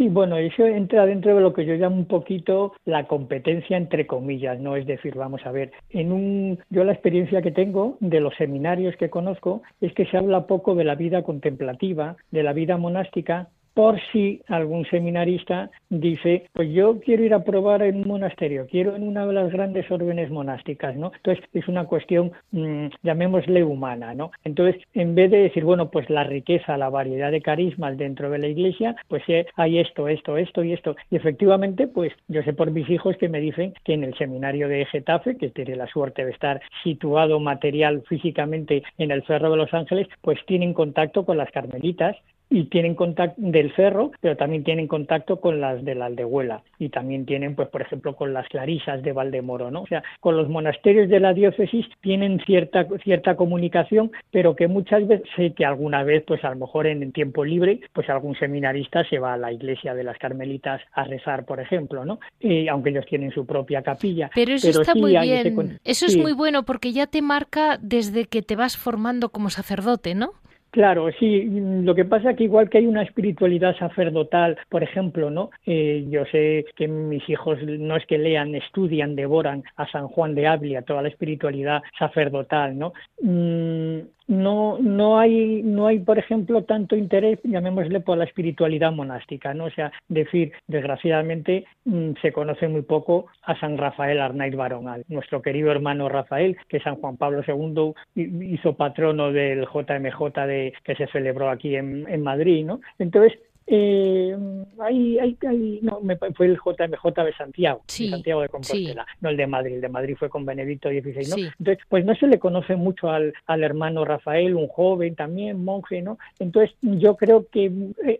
Sí, 0.00 0.08
bueno, 0.08 0.38
eso 0.38 0.64
entra 0.64 1.04
dentro 1.04 1.34
de 1.34 1.42
lo 1.42 1.52
que 1.52 1.66
yo 1.66 1.74
llamo 1.74 1.96
un 1.96 2.06
poquito 2.06 2.72
la 2.86 3.06
competencia 3.06 3.76
entre 3.76 4.06
comillas, 4.06 4.58
¿no? 4.58 4.74
Es 4.74 4.86
decir, 4.86 5.14
vamos 5.14 5.44
a 5.44 5.52
ver, 5.52 5.72
en 5.90 6.10
un, 6.10 6.58
yo 6.70 6.84
la 6.84 6.92
experiencia 6.92 7.42
que 7.42 7.50
tengo 7.50 7.98
de 8.00 8.18
los 8.20 8.34
seminarios 8.36 8.96
que 8.96 9.10
conozco 9.10 9.60
es 9.82 9.92
que 9.92 10.06
se 10.06 10.16
habla 10.16 10.46
poco 10.46 10.74
de 10.74 10.84
la 10.84 10.94
vida 10.94 11.22
contemplativa, 11.22 12.16
de 12.30 12.42
la 12.42 12.54
vida 12.54 12.78
monástica, 12.78 13.50
por 13.74 14.00
si 14.12 14.42
algún 14.48 14.84
seminarista 14.86 15.70
dice, 15.88 16.46
pues 16.52 16.70
yo 16.70 17.00
quiero 17.00 17.24
ir 17.24 17.34
a 17.34 17.44
probar 17.44 17.82
en 17.82 17.96
un 17.96 18.08
monasterio, 18.08 18.66
quiero 18.70 18.96
en 18.96 19.06
una 19.06 19.26
de 19.26 19.32
las 19.32 19.52
grandes 19.52 19.90
órdenes 19.90 20.30
monásticas, 20.30 20.96
¿no? 20.96 21.12
Entonces 21.14 21.44
es 21.52 21.68
una 21.68 21.84
cuestión, 21.84 22.32
mm, 22.52 22.86
llamémosle 23.02 23.64
humana, 23.64 24.14
¿no? 24.14 24.30
Entonces, 24.44 24.82
en 24.94 25.14
vez 25.14 25.30
de 25.30 25.38
decir, 25.38 25.64
bueno, 25.64 25.90
pues 25.90 26.08
la 26.10 26.24
riqueza, 26.24 26.76
la 26.76 26.90
variedad 26.90 27.30
de 27.30 27.42
carismas 27.42 27.96
dentro 27.96 28.30
de 28.30 28.38
la 28.38 28.48
iglesia, 28.48 28.96
pues 29.08 29.22
eh, 29.28 29.46
hay 29.56 29.78
esto, 29.78 30.08
esto, 30.08 30.36
esto 30.36 30.64
y 30.64 30.72
esto. 30.72 30.96
Y 31.10 31.16
efectivamente, 31.16 31.86
pues 31.86 32.12
yo 32.28 32.42
sé 32.42 32.52
por 32.52 32.70
mis 32.70 32.88
hijos 32.88 33.16
que 33.16 33.28
me 33.28 33.40
dicen 33.40 33.74
que 33.84 33.94
en 33.94 34.04
el 34.04 34.16
seminario 34.16 34.68
de 34.68 34.84
Getafe, 34.86 35.36
que 35.36 35.50
tiene 35.50 35.76
la 35.76 35.86
suerte 35.86 36.24
de 36.24 36.32
estar 36.32 36.60
situado 36.82 37.40
material 37.40 38.02
físicamente 38.08 38.82
en 38.98 39.10
el 39.10 39.24
Cerro 39.24 39.50
de 39.50 39.56
los 39.56 39.72
Ángeles, 39.74 40.08
pues 40.20 40.38
tienen 40.46 40.74
contacto 40.74 41.24
con 41.24 41.36
las 41.36 41.50
carmelitas 41.50 42.16
y 42.50 42.64
tienen 42.64 42.96
contacto 42.96 43.40
del 43.40 43.74
cerro, 43.74 44.10
pero 44.20 44.36
también 44.36 44.64
tienen 44.64 44.88
contacto 44.88 45.40
con 45.40 45.60
las 45.60 45.84
de 45.84 45.94
la 45.94 46.06
aldehuela 46.06 46.62
y 46.78 46.88
también 46.88 47.24
tienen, 47.24 47.54
pues, 47.54 47.68
por 47.68 47.80
ejemplo, 47.80 48.16
con 48.16 48.34
las 48.34 48.48
clarisas 48.48 49.02
de 49.02 49.12
Valdemoro, 49.12 49.70
¿no? 49.70 49.82
O 49.82 49.86
sea, 49.86 50.02
con 50.18 50.36
los 50.36 50.48
monasterios 50.48 51.08
de 51.08 51.20
la 51.20 51.32
diócesis 51.32 51.86
tienen 52.00 52.40
cierta 52.44 52.86
cierta 53.04 53.36
comunicación, 53.36 54.10
pero 54.30 54.56
que 54.56 54.66
muchas 54.66 55.06
veces 55.06 55.28
sé 55.36 55.52
que 55.54 55.64
alguna 55.64 56.02
vez, 56.02 56.24
pues, 56.26 56.44
a 56.44 56.50
lo 56.50 56.56
mejor 56.56 56.86
en 56.88 57.02
el 57.02 57.12
tiempo 57.12 57.44
libre, 57.44 57.80
pues 57.92 58.08
algún 58.10 58.34
seminarista 58.36 59.04
se 59.08 59.18
va 59.18 59.34
a 59.34 59.36
la 59.36 59.52
iglesia 59.52 59.94
de 59.94 60.04
las 60.04 60.18
Carmelitas 60.18 60.80
a 60.92 61.04
rezar, 61.04 61.44
por 61.44 61.60
ejemplo, 61.60 62.04
¿no? 62.04 62.18
Y, 62.40 62.68
aunque 62.68 62.90
ellos 62.90 63.06
tienen 63.06 63.30
su 63.30 63.46
propia 63.46 63.82
capilla. 63.82 64.30
Pero 64.34 64.52
eso 64.52 64.80
está 64.80 64.94
muy 64.94 65.16
bien. 65.16 65.78
Eso 65.84 66.06
es 66.06 66.16
muy 66.16 66.32
bueno 66.32 66.64
porque 66.64 66.92
ya 66.92 67.06
te 67.06 67.22
marca 67.22 67.78
desde 67.80 68.26
que 68.26 68.42
te 68.42 68.56
vas 68.56 68.76
formando 68.76 69.30
como 69.30 69.50
sacerdote, 69.50 70.14
¿no? 70.14 70.32
Claro, 70.70 71.10
sí. 71.18 71.48
Lo 71.82 71.96
que 71.96 72.04
pasa 72.04 72.30
es 72.30 72.36
que 72.36 72.44
igual 72.44 72.70
que 72.70 72.78
hay 72.78 72.86
una 72.86 73.02
espiritualidad 73.02 73.76
sacerdotal, 73.76 74.56
por 74.68 74.84
ejemplo, 74.84 75.28
¿no? 75.28 75.50
Eh, 75.66 76.06
yo 76.08 76.24
sé 76.26 76.64
que 76.76 76.86
mis 76.86 77.28
hijos 77.28 77.58
no 77.64 77.96
es 77.96 78.06
que 78.06 78.18
lean, 78.18 78.54
estudian, 78.54 79.16
devoran 79.16 79.64
a 79.76 79.88
San 79.90 80.06
Juan 80.06 80.36
de 80.36 80.46
Ávila, 80.46 80.82
toda 80.82 81.02
la 81.02 81.08
espiritualidad 81.08 81.82
sacerdotal, 81.98 82.78
¿no? 82.78 82.92
Mm, 83.20 83.98
no, 84.30 84.78
no 84.78 85.18
hay, 85.18 85.60
no 85.64 85.88
hay, 85.88 85.98
por 85.98 86.16
ejemplo, 86.16 86.62
tanto 86.62 86.94
interés, 86.94 87.40
llamémosle, 87.42 87.98
por 87.98 88.16
la 88.16 88.24
espiritualidad 88.24 88.92
monástica, 88.92 89.52
¿no? 89.54 89.64
O 89.64 89.70
sea, 89.70 89.90
decir, 90.08 90.52
desgraciadamente, 90.68 91.66
mm, 91.84 92.12
se 92.22 92.32
conoce 92.32 92.68
muy 92.68 92.82
poco 92.82 93.26
a 93.42 93.58
San 93.58 93.76
Rafael 93.76 94.20
Arnaiz 94.20 94.54
Baronal, 94.54 95.04
nuestro 95.08 95.42
querido 95.42 95.72
hermano 95.72 96.08
Rafael, 96.08 96.56
que 96.68 96.78
San 96.78 96.94
Juan 96.96 97.16
Pablo 97.16 97.42
II 97.44 97.92
hizo 98.14 98.76
patrono 98.76 99.32
del 99.32 99.66
JMJ 99.66 100.46
de, 100.46 100.74
que 100.84 100.94
se 100.94 101.08
celebró 101.08 101.50
aquí 101.50 101.74
en, 101.74 102.06
en 102.08 102.22
Madrid, 102.22 102.64
¿no? 102.64 102.80
Entonces, 103.00 103.36
eh, 103.72 104.36
hay, 104.80 105.18
hay, 105.20 105.78
no, 105.82 106.00
me, 106.00 106.16
fue 106.16 106.46
el 106.46 106.56
JMJ 106.56 107.24
de 107.24 107.32
Santiago, 107.38 107.82
Santiago 107.86 108.40
de 108.42 108.48
Compostela, 108.48 109.06
no 109.20 109.28
el 109.28 109.36
de 109.36 109.46
Madrid, 109.46 109.74
el 109.74 109.80
de 109.80 109.88
Madrid 109.88 110.16
fue 110.18 110.28
con 110.28 110.44
Benedicto 110.44 110.88
XVI, 110.88 111.28
¿no? 111.28 111.36
Entonces, 111.36 111.78
pues 111.88 112.04
no 112.04 112.16
se 112.16 112.26
le 112.26 112.40
conoce 112.40 112.74
mucho 112.74 113.10
al, 113.10 113.32
al 113.46 113.62
hermano 113.62 114.04
Rafael, 114.04 114.56
un 114.56 114.66
joven 114.66 115.14
también, 115.14 115.64
monje, 115.64 116.02
¿no? 116.02 116.18
Entonces, 116.40 116.76
yo 116.82 117.16
creo 117.16 117.46
que 117.46 117.70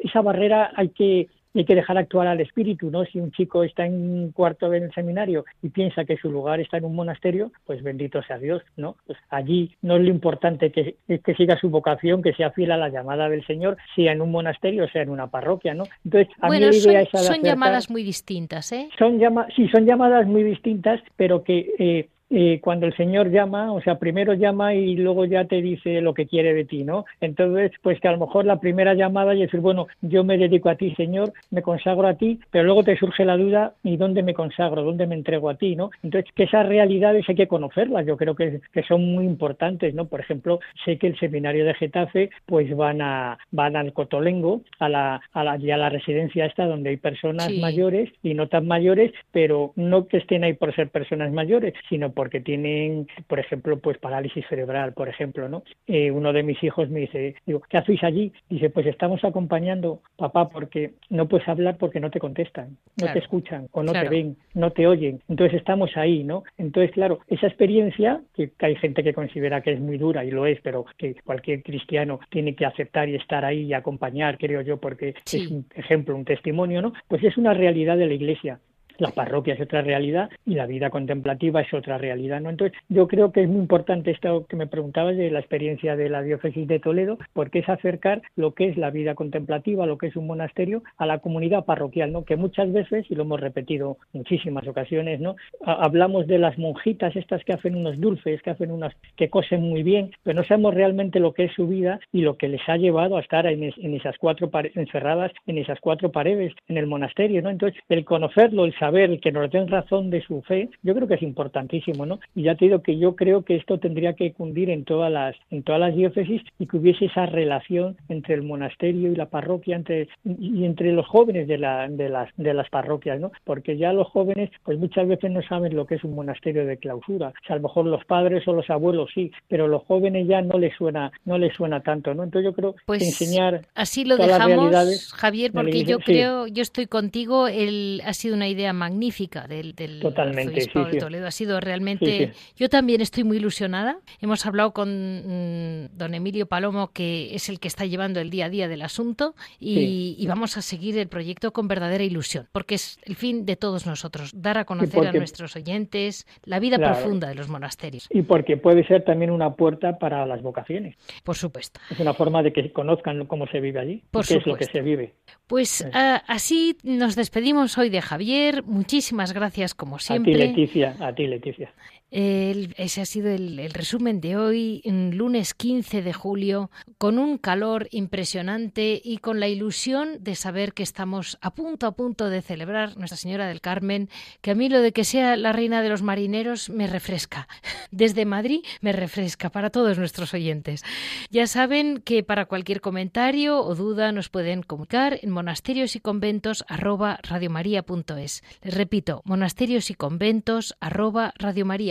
esa 0.05 0.23
barrera 0.23 0.71
hay 0.77 0.91
que 0.91 1.27
hay 1.55 1.65
que 1.65 1.75
dejar 1.75 1.99
actuar 1.99 2.27
al 2.27 2.41
espíritu, 2.41 2.91
¿no? 2.91 3.05
Si 3.05 3.19
un 3.19 3.33
chico 3.33 3.65
está 3.65 3.87
en 3.87 3.95
un 3.95 4.33
cuarto 4.33 4.71
del 4.71 4.93
seminario 4.93 5.45
y 5.63 5.71
piensa 5.71 6.05
que 6.05 6.17
su 6.17 6.31
lugar 6.31 6.61
está 6.61 6.77
en 6.77 6.85
un 6.85 6.95
monasterio, 6.95 7.53
pues 7.67 7.83
bendito 7.83 8.23
sea 8.23 8.39
Dios, 8.39 8.63
¿no? 8.77 8.97
Pues 9.07 9.19
allí 9.31 9.75
no 9.83 9.97
es 9.97 10.03
lo 10.03 10.11
importante 10.11 10.71
que, 10.71 10.97
que 11.07 11.35
siga 11.35 11.59
su 11.59 11.71
vocación, 11.71 12.23
que 12.23 12.33
sea 12.35 12.51
fiel 12.53 12.73
a 12.73 12.77
la 12.77 12.89
llamada 12.89 13.29
del 13.29 13.45
Señor, 13.47 13.77
sea 13.95 14.13
en 14.13 14.23
un 14.23 14.31
monasterio, 14.31 14.89
sea 14.89 15.03
en 15.03 15.11
una 15.11 15.27
parroquia, 15.29 15.75
¿no? 15.75 15.85
Entonces, 16.05 16.33
a 16.41 16.47
bueno, 16.47 16.69
mí 16.69 16.81
la 16.81 17.05
son, 17.07 17.35
son 17.35 17.43
llamadas 17.43 17.91
muy 17.91 18.03
distintas, 18.03 18.73
¿eh? 18.73 18.89
Son 18.99 19.19
llama 19.19 19.47
sí, 19.57 19.69
son 19.69 19.87
llamadas 19.87 20.27
muy 20.27 20.43
distintas, 20.43 21.01
pero 21.17 21.43
que 21.43 21.75
eh, 21.79 22.09
eh, 22.31 22.61
cuando 22.63 22.87
el 22.87 22.97
Señor 22.97 23.31
llama, 23.31 23.73
o 23.73 23.81
sea, 23.81 23.99
primero 23.99 24.35
llama 24.35 24.75
y 24.75 24.97
luego 24.97 25.25
ya 25.25 25.45
te 25.45 25.61
dice 25.61 26.01
lo 26.01 26.15
que 26.15 26.27
quiere 26.27 26.55
de 26.55 26.65
ti, 26.65 26.85
¿no? 26.85 27.05
Entonces, 27.21 27.73
pues 27.83 28.01
que 28.01 28.09
a 28.09 28.13
lo 28.13 28.19
mejor 28.19 28.45
la 28.45 28.61
primera 28.61 28.95
llamada 28.95 29.35
y 29.35 29.41
decir, 29.41 29.61
bueno, 29.61 29.89
yo 30.01 30.23
me 30.25 30.39
dedico 30.39 30.69
a 30.69 30.77
ti, 30.77 30.95
Señor, 30.95 31.33
me 31.51 31.63
consagro 31.63 32.07
a 32.07 32.15
ti, 32.15 32.39
pero 32.51 32.65
luego 32.65 32.85
te 32.85 32.97
surge 32.97 33.25
la 33.25 33.37
duda, 33.37 33.75
¿y 33.83 33.97
dónde 33.97 34.23
me 34.23 34.35
consagro? 34.35 34.83
¿Dónde 34.83 35.07
me 35.07 35.17
entrego 35.17 35.51
a 35.51 35.57
ti, 35.57 35.75
no? 35.77 35.91
Entonces, 36.03 36.31
que 36.35 36.45
esas 36.45 36.67
realidades 36.67 37.29
hay 37.29 37.35
que 37.35 37.49
conocerlas, 37.49 38.07
yo 38.07 38.17
creo 38.17 38.35
que, 38.35 38.61
que 38.73 38.83
son 38.85 39.13
muy 39.13 39.25
importantes, 39.25 39.95
¿no? 39.95 40.07
Por 40.07 40.21
ejemplo, 40.21 40.61
sé 40.85 40.99
que 40.99 41.09
el 41.09 41.19
seminario 41.19 41.65
de 41.65 41.75
Getafe, 41.75 42.31
pues 42.47 42.75
van 42.77 43.03
a 43.03 43.39
van 43.51 43.77
al 43.77 43.93
Cotolengo, 43.93 44.63
a 44.79 44.89
la, 44.89 45.21
a 45.33 45.45
la, 45.45 45.57
ya 45.57 45.77
la 45.77 45.89
residencia 45.89 46.47
esta 46.47 46.67
donde 46.67 46.91
hay 46.91 46.97
personas 46.97 47.51
mayores 47.61 48.11
y 48.23 48.35
no 48.35 48.49
tan 48.49 48.67
mayores, 48.67 49.13
pero 49.33 49.73
no 49.77 50.07
que 50.07 50.19
estén 50.19 50.45
ahí 50.45 50.55
por 50.55 50.75
ser 50.75 50.91
personas 50.91 51.33
mayores, 51.33 51.75
sino 51.89 52.13
porque 52.21 52.41
tienen, 52.43 53.07
por 53.29 53.41
ejemplo, 53.41 53.79
pues 53.79 53.97
parálisis 53.97 54.45
cerebral, 54.47 54.93
por 54.93 55.09
ejemplo, 55.09 55.49
¿no? 55.49 55.63
Eh, 55.87 56.11
uno 56.11 56.35
de 56.35 56.43
mis 56.43 56.63
hijos 56.63 56.91
me 56.91 57.01
dice, 57.01 57.35
digo, 57.47 57.63
¿qué 57.67 57.79
hacéis 57.79 58.05
allí? 58.05 58.31
Dice, 58.51 58.69
pues 58.69 58.85
estamos 58.85 59.25
acompañando, 59.25 60.03
papá, 60.19 60.51
porque 60.51 60.91
no 61.09 61.29
puedes 61.29 61.49
hablar 61.49 61.79
porque 61.79 61.99
no 61.99 62.11
te 62.11 62.21
contestan, 62.21 62.77
no 63.01 63.11
te 63.11 63.21
escuchan 63.21 63.69
o 63.73 63.83
no 63.83 63.93
te 63.93 64.07
ven, 64.11 64.37
no 64.53 64.71
te 64.71 64.87
oyen. 64.87 65.23
Entonces 65.31 65.57
estamos 65.57 65.97
ahí, 65.97 66.23
¿no? 66.23 66.43
Entonces, 66.59 66.93
claro, 66.93 67.21
esa 67.27 67.47
experiencia, 67.47 68.21
que 68.35 68.51
hay 68.59 68.77
gente 68.77 69.03
que 69.03 69.15
considera 69.15 69.63
que 69.63 69.73
es 69.73 69.81
muy 69.81 69.97
dura 69.97 70.23
y 70.23 70.31
lo 70.31 70.45
es, 70.45 70.61
pero 70.61 70.85
que 70.99 71.15
cualquier 71.25 71.63
cristiano 71.63 72.21
tiene 72.29 72.55
que 72.55 72.67
aceptar 72.67 73.09
y 73.09 73.15
estar 73.15 73.47
ahí 73.47 73.63
y 73.63 73.73
acompañar, 73.73 74.37
creo 74.37 74.61
yo, 74.61 74.77
porque 74.77 75.15
es 75.25 75.51
un 75.51 75.65
ejemplo, 75.75 76.15
un 76.15 76.27
testimonio, 76.27 76.83
¿no? 76.83 76.93
Pues 77.09 77.25
es 77.25 77.39
una 77.39 77.55
realidad 77.55 77.97
de 77.97 78.09
la 78.09 78.13
Iglesia 78.13 78.61
la 79.01 79.11
parroquia 79.11 79.55
es 79.55 79.61
otra 79.61 79.83
realidad 79.83 80.31
y 80.47 80.55
la 80.55 80.67
vida 80.67 80.91
contemplativa 80.91 81.61
es 81.61 81.73
otra 81.73 81.99
realidad, 81.99 82.41
¿no? 82.41 82.51
Entonces, 82.51 82.79
yo 82.89 83.09
creo 83.09 83.33
que 83.33 83.43
es 83.43 83.49
muy 83.49 83.61
importante 83.61 84.11
esto 84.11 84.47
que 84.47 84.57
me 84.57 84.67
preguntabas 84.67 85.17
de 85.17 85.31
la 85.31 85.41
experiencia 85.41 85.97
de 85.97 86.09
la 86.09 86.23
diócesis 86.23 86.69
de 86.69 86.79
Toledo, 86.79 87.19
porque 87.33 87.61
es 87.61 87.69
acercar 87.69 88.23
lo 88.37 88.55
que 88.55 88.69
es 88.69 88.77
la 88.77 88.91
vida 88.91 89.15
contemplativa, 89.15 89.87
lo 89.87 89.99
que 89.99 90.09
es 90.09 90.17
un 90.17 90.27
monasterio, 90.27 90.83
a 90.99 91.07
la 91.07 91.19
comunidad 91.19 91.65
parroquial, 91.65 92.13
¿no? 92.13 92.25
Que 92.25 92.37
muchas 92.37 92.73
veces, 92.73 93.11
y 93.11 93.15
lo 93.15 93.23
hemos 93.23 93.41
repetido 93.41 93.97
muchísimas 94.13 94.67
ocasiones, 94.69 95.21
¿no? 95.21 95.37
Hablamos 95.65 96.27
de 96.27 96.39
las 96.39 96.59
monjitas 96.59 97.17
estas 97.17 97.43
que 97.45 97.55
hacen 97.55 97.75
unos 97.75 98.01
dulces, 98.01 98.43
que 98.43 98.51
hacen 98.51 98.71
unas, 98.71 98.95
que 99.17 99.31
cosen 99.31 99.63
muy 99.63 99.83
bien, 99.83 100.11
pero 100.23 100.41
no 100.41 100.47
sabemos 100.47 100.75
realmente 100.75 101.21
lo 101.21 101.33
que 101.33 101.45
es 101.45 101.53
su 101.53 101.67
vida 101.67 102.01
y 102.13 102.23
lo 102.23 102.37
que 102.37 102.49
les 102.49 102.67
ha 102.69 102.77
llevado 102.77 103.17
a 103.17 103.21
estar 103.21 103.47
en, 103.47 103.63
esas 103.95 104.19
cuatro 104.19 104.51
encerradas 104.75 105.33
en 105.47 105.59
esas 105.59 105.81
cuatro 105.81 106.13
paredes 106.13 106.53
en 106.69 106.77
el 106.77 106.87
monasterio, 106.87 107.43
¿no? 107.43 107.51
Entonces, 107.51 107.81
el 107.89 108.05
conocerlo, 108.05 108.65
el 108.65 108.75
saber 108.79 108.90
ver, 108.91 109.21
que 109.21 109.33
nos 109.33 109.51
den 109.51 109.69
razón 109.69 110.11
de 110.11 110.23
su 110.23 110.43
fe, 110.43 110.71
yo 110.83 110.95
creo 110.95 111.09
que 111.09 111.15
es 111.15 111.23
importantísimo, 111.23 112.07
¿no? 112.07 112.21
Y 112.35 112.43
ya 112.45 112.55
te 112.55 112.67
digo 112.67 112.83
que 112.83 112.99
yo 112.99 113.17
creo 113.17 113.43
que 113.43 113.57
esto 113.57 113.79
tendría 113.79 114.15
que 114.15 114.33
cundir 114.33 114.71
en 114.71 114.85
todas 114.85 115.11
las, 115.11 115.37
en 115.51 115.63
todas 115.63 115.81
las 115.81 115.95
diócesis 115.95 116.43
y 116.59 116.67
que 116.67 116.77
hubiese 116.77 117.07
esa 117.07 117.27
relación 117.27 117.97
entre 118.09 118.35
el 118.35 118.43
monasterio 118.43 119.13
y 119.13 119.17
la 119.17 119.27
parroquia, 119.27 119.77
entre, 119.77 120.09
y 120.25 120.65
entre 120.65 120.93
los 120.93 121.07
jóvenes 121.07 121.49
de, 121.49 121.59
la, 121.59 121.89
de, 121.89 122.09
las, 122.09 122.31
de 122.37 122.55
las 122.55 122.69
parroquias, 122.69 123.21
¿no? 123.21 123.33
Porque 123.45 123.77
ya 123.77 123.93
los 123.93 124.09
jóvenes, 124.09 124.51
pues 124.65 124.79
muchas 124.79 125.07
veces 125.09 125.31
no 125.31 125.43
saben 125.43 125.75
lo 125.75 125.87
que 125.87 125.97
es 125.97 126.05
un 126.05 126.15
monasterio 126.15 126.67
de 126.67 126.77
clausura. 126.77 127.29
O 127.29 127.47
sea, 127.47 127.57
a 127.57 127.59
lo 127.59 127.69
mejor 127.69 127.87
los 127.87 128.05
padres 128.05 128.47
o 128.47 128.53
los 128.53 128.69
abuelos 128.71 129.11
sí, 129.15 129.31
pero 129.49 129.69
los 129.69 129.83
jóvenes 129.85 130.27
ya 130.27 130.43
no 130.43 130.59
les 130.59 130.75
suena, 130.77 131.11
no 131.25 131.39
les 131.39 131.55
suena 131.55 131.81
tanto, 131.81 132.15
¿no? 132.15 132.25
Entonces 132.25 132.51
yo 132.51 132.55
creo 132.55 132.75
que 132.75 132.81
pues 132.87 133.03
enseñar 133.03 133.63
así 133.75 134.05
lo 134.05 134.17
dejamos, 134.17 135.13
Javier, 135.13 135.53
porque 135.53 135.85
yo 135.85 135.99
creo, 135.99 136.47
yo 136.47 136.63
estoy 136.63 136.87
contigo, 136.87 137.49
el, 137.49 138.03
ha 138.05 138.13
sido 138.13 138.35
una 138.35 138.49
idea 138.49 138.73
magnífica 138.81 139.47
del, 139.47 139.75
del 139.75 140.01
Totalmente, 140.01 140.67
de 140.67 140.99
Toledo. 140.99 141.27
Ha 141.27 141.31
sido 141.31 141.61
realmente. 141.61 142.33
Yo 142.57 142.71
también 142.71 143.03
estoy 143.03 143.25
muy 143.25 143.37
ilusionada. 143.37 143.99
Hemos 144.21 144.47
hablado 144.47 144.73
con 144.73 144.89
mm, 144.89 145.99
don 145.99 146.15
Emilio 146.15 146.47
Palomo, 146.47 146.93
que 146.93 147.35
es 147.35 147.51
el 147.51 147.61
que 147.61 147.69
está 147.69 147.85
llevando 147.85 148.21
el 148.21 148.31
día 148.31 148.47
a 148.47 148.49
día 148.49 148.69
del 148.69 148.83
asunto, 148.83 149.35
y, 149.59 150.27
vamos 150.27 150.57
a 150.57 150.63
seguir 150.63 150.97
el 150.97 151.09
proyecto 151.09 151.53
con 151.53 151.67
verdadera 151.67 152.05
ilusión, 152.05 152.47
porque 152.53 152.77
es 152.77 152.99
el 153.03 153.17
fin 153.17 153.45
de 153.45 153.57
todos 153.57 153.85
nosotros, 153.87 154.31
dar 154.35 154.59
a 154.59 154.65
conocer 154.65 155.07
a 155.09 155.13
nuestros 155.13 155.57
oyentes 155.57 156.27
la 156.45 156.61
vida 156.61 156.79
profunda 156.79 157.29
de 157.29 157.35
los 157.35 157.49
monasterios. 157.49 158.07
Y 158.11 158.23
porque 158.23 158.57
puede 158.57 158.87
ser 158.87 159.05
también 159.05 159.31
una 159.31 159.55
puerta 159.55 159.99
para 159.99 160.25
las 160.25 160.41
vocaciones. 160.41 160.97
Por 161.25 161.37
supuesto. 161.37 161.81
Es 161.91 161.99
una 161.99 162.15
forma 162.15 162.43
de 162.43 162.53
que 162.53 162.73
conozcan 162.73 163.27
cómo 163.27 163.47
se 163.49 163.61
vive 163.61 163.81
allí, 163.81 164.03
Por 164.11 164.27
qué 164.27 164.35
es 164.37 164.47
lo 164.47 164.57
que 164.57 164.65
se 164.65 164.81
vive. 164.81 165.15
Pues 165.47 165.85
ah, 165.93 166.23
así 166.29 166.77
nos 166.85 167.17
despedimos 167.17 167.77
hoy 167.77 167.91
de 167.91 168.01
Javier. 168.01 168.60
Muchísimas 168.63 169.33
gracias 169.33 169.75
como 169.75 169.99
siempre. 169.99 170.33
A 170.33 170.37
ti 170.37 170.41
Leticia, 170.49 170.97
a 171.01 171.15
ti 171.15 171.27
Leticia 171.27 171.73
ese 172.11 173.01
ha 173.01 173.07
sido 173.07 173.31
el, 173.31 173.71
resumen 173.73 174.21
de 174.21 174.37
hoy, 174.37 174.83
lunes 174.85 175.55
15 175.55 176.03
de 176.03 176.13
julio, 176.13 176.71
con 176.99 177.19
un 177.19 177.39
calor 177.39 177.89
impresionante 177.93 179.01
y 179.03 179.19
con 179.19 179.39
la 179.39 179.49
ilusión 179.49 180.23
de 180.23 180.35
saber 180.35 180.73
que 180.73 180.83
estamos 180.83 181.39
a 181.41 181.55
punto 181.55 181.87
a 181.87 181.93
punto 181.93 182.29
de 182.29 182.43
celebrar 182.43 182.97
Nuestra 182.97 183.17
Señora 183.17 183.47
del 183.47 183.61
Carmen, 183.61 184.09
que 184.41 184.51
a 184.51 184.55
mí 184.55 184.69
lo 184.69 184.81
de 184.81 184.93
que 184.93 185.05
sea 185.05 185.37
la 185.37 185.53
reina 185.53 185.83
de 185.83 185.89
los 185.89 186.03
marineros 186.03 186.69
me 186.69 186.87
refresca. 186.87 187.47
Desde 187.91 188.25
Madrid 188.25 188.61
me 188.81 188.93
refresca 188.93 189.51
para 189.51 189.71
todos 189.71 189.99
nuestros 189.99 190.35
oyentes. 190.35 190.83
Ya 191.31 191.47
saben 191.47 191.99
que 191.99 192.23
para 192.25 192.47
cualquier 192.47 192.81
comentario 192.81 193.63
o 193.65 193.75
duda 193.75 194.11
nos 194.13 194.29
pueden 194.29 194.63
comunicar 194.63 195.21
en 195.23 195.31
monasterios 195.31 195.95
y 195.95 196.01
conventos 196.01 196.65
arroba 196.69 197.21
Les 197.41 198.75
repito, 198.75 199.23
monasterios 199.25 199.91
y 199.91 199.95
conventos 199.95 200.77
arroba 200.81 201.33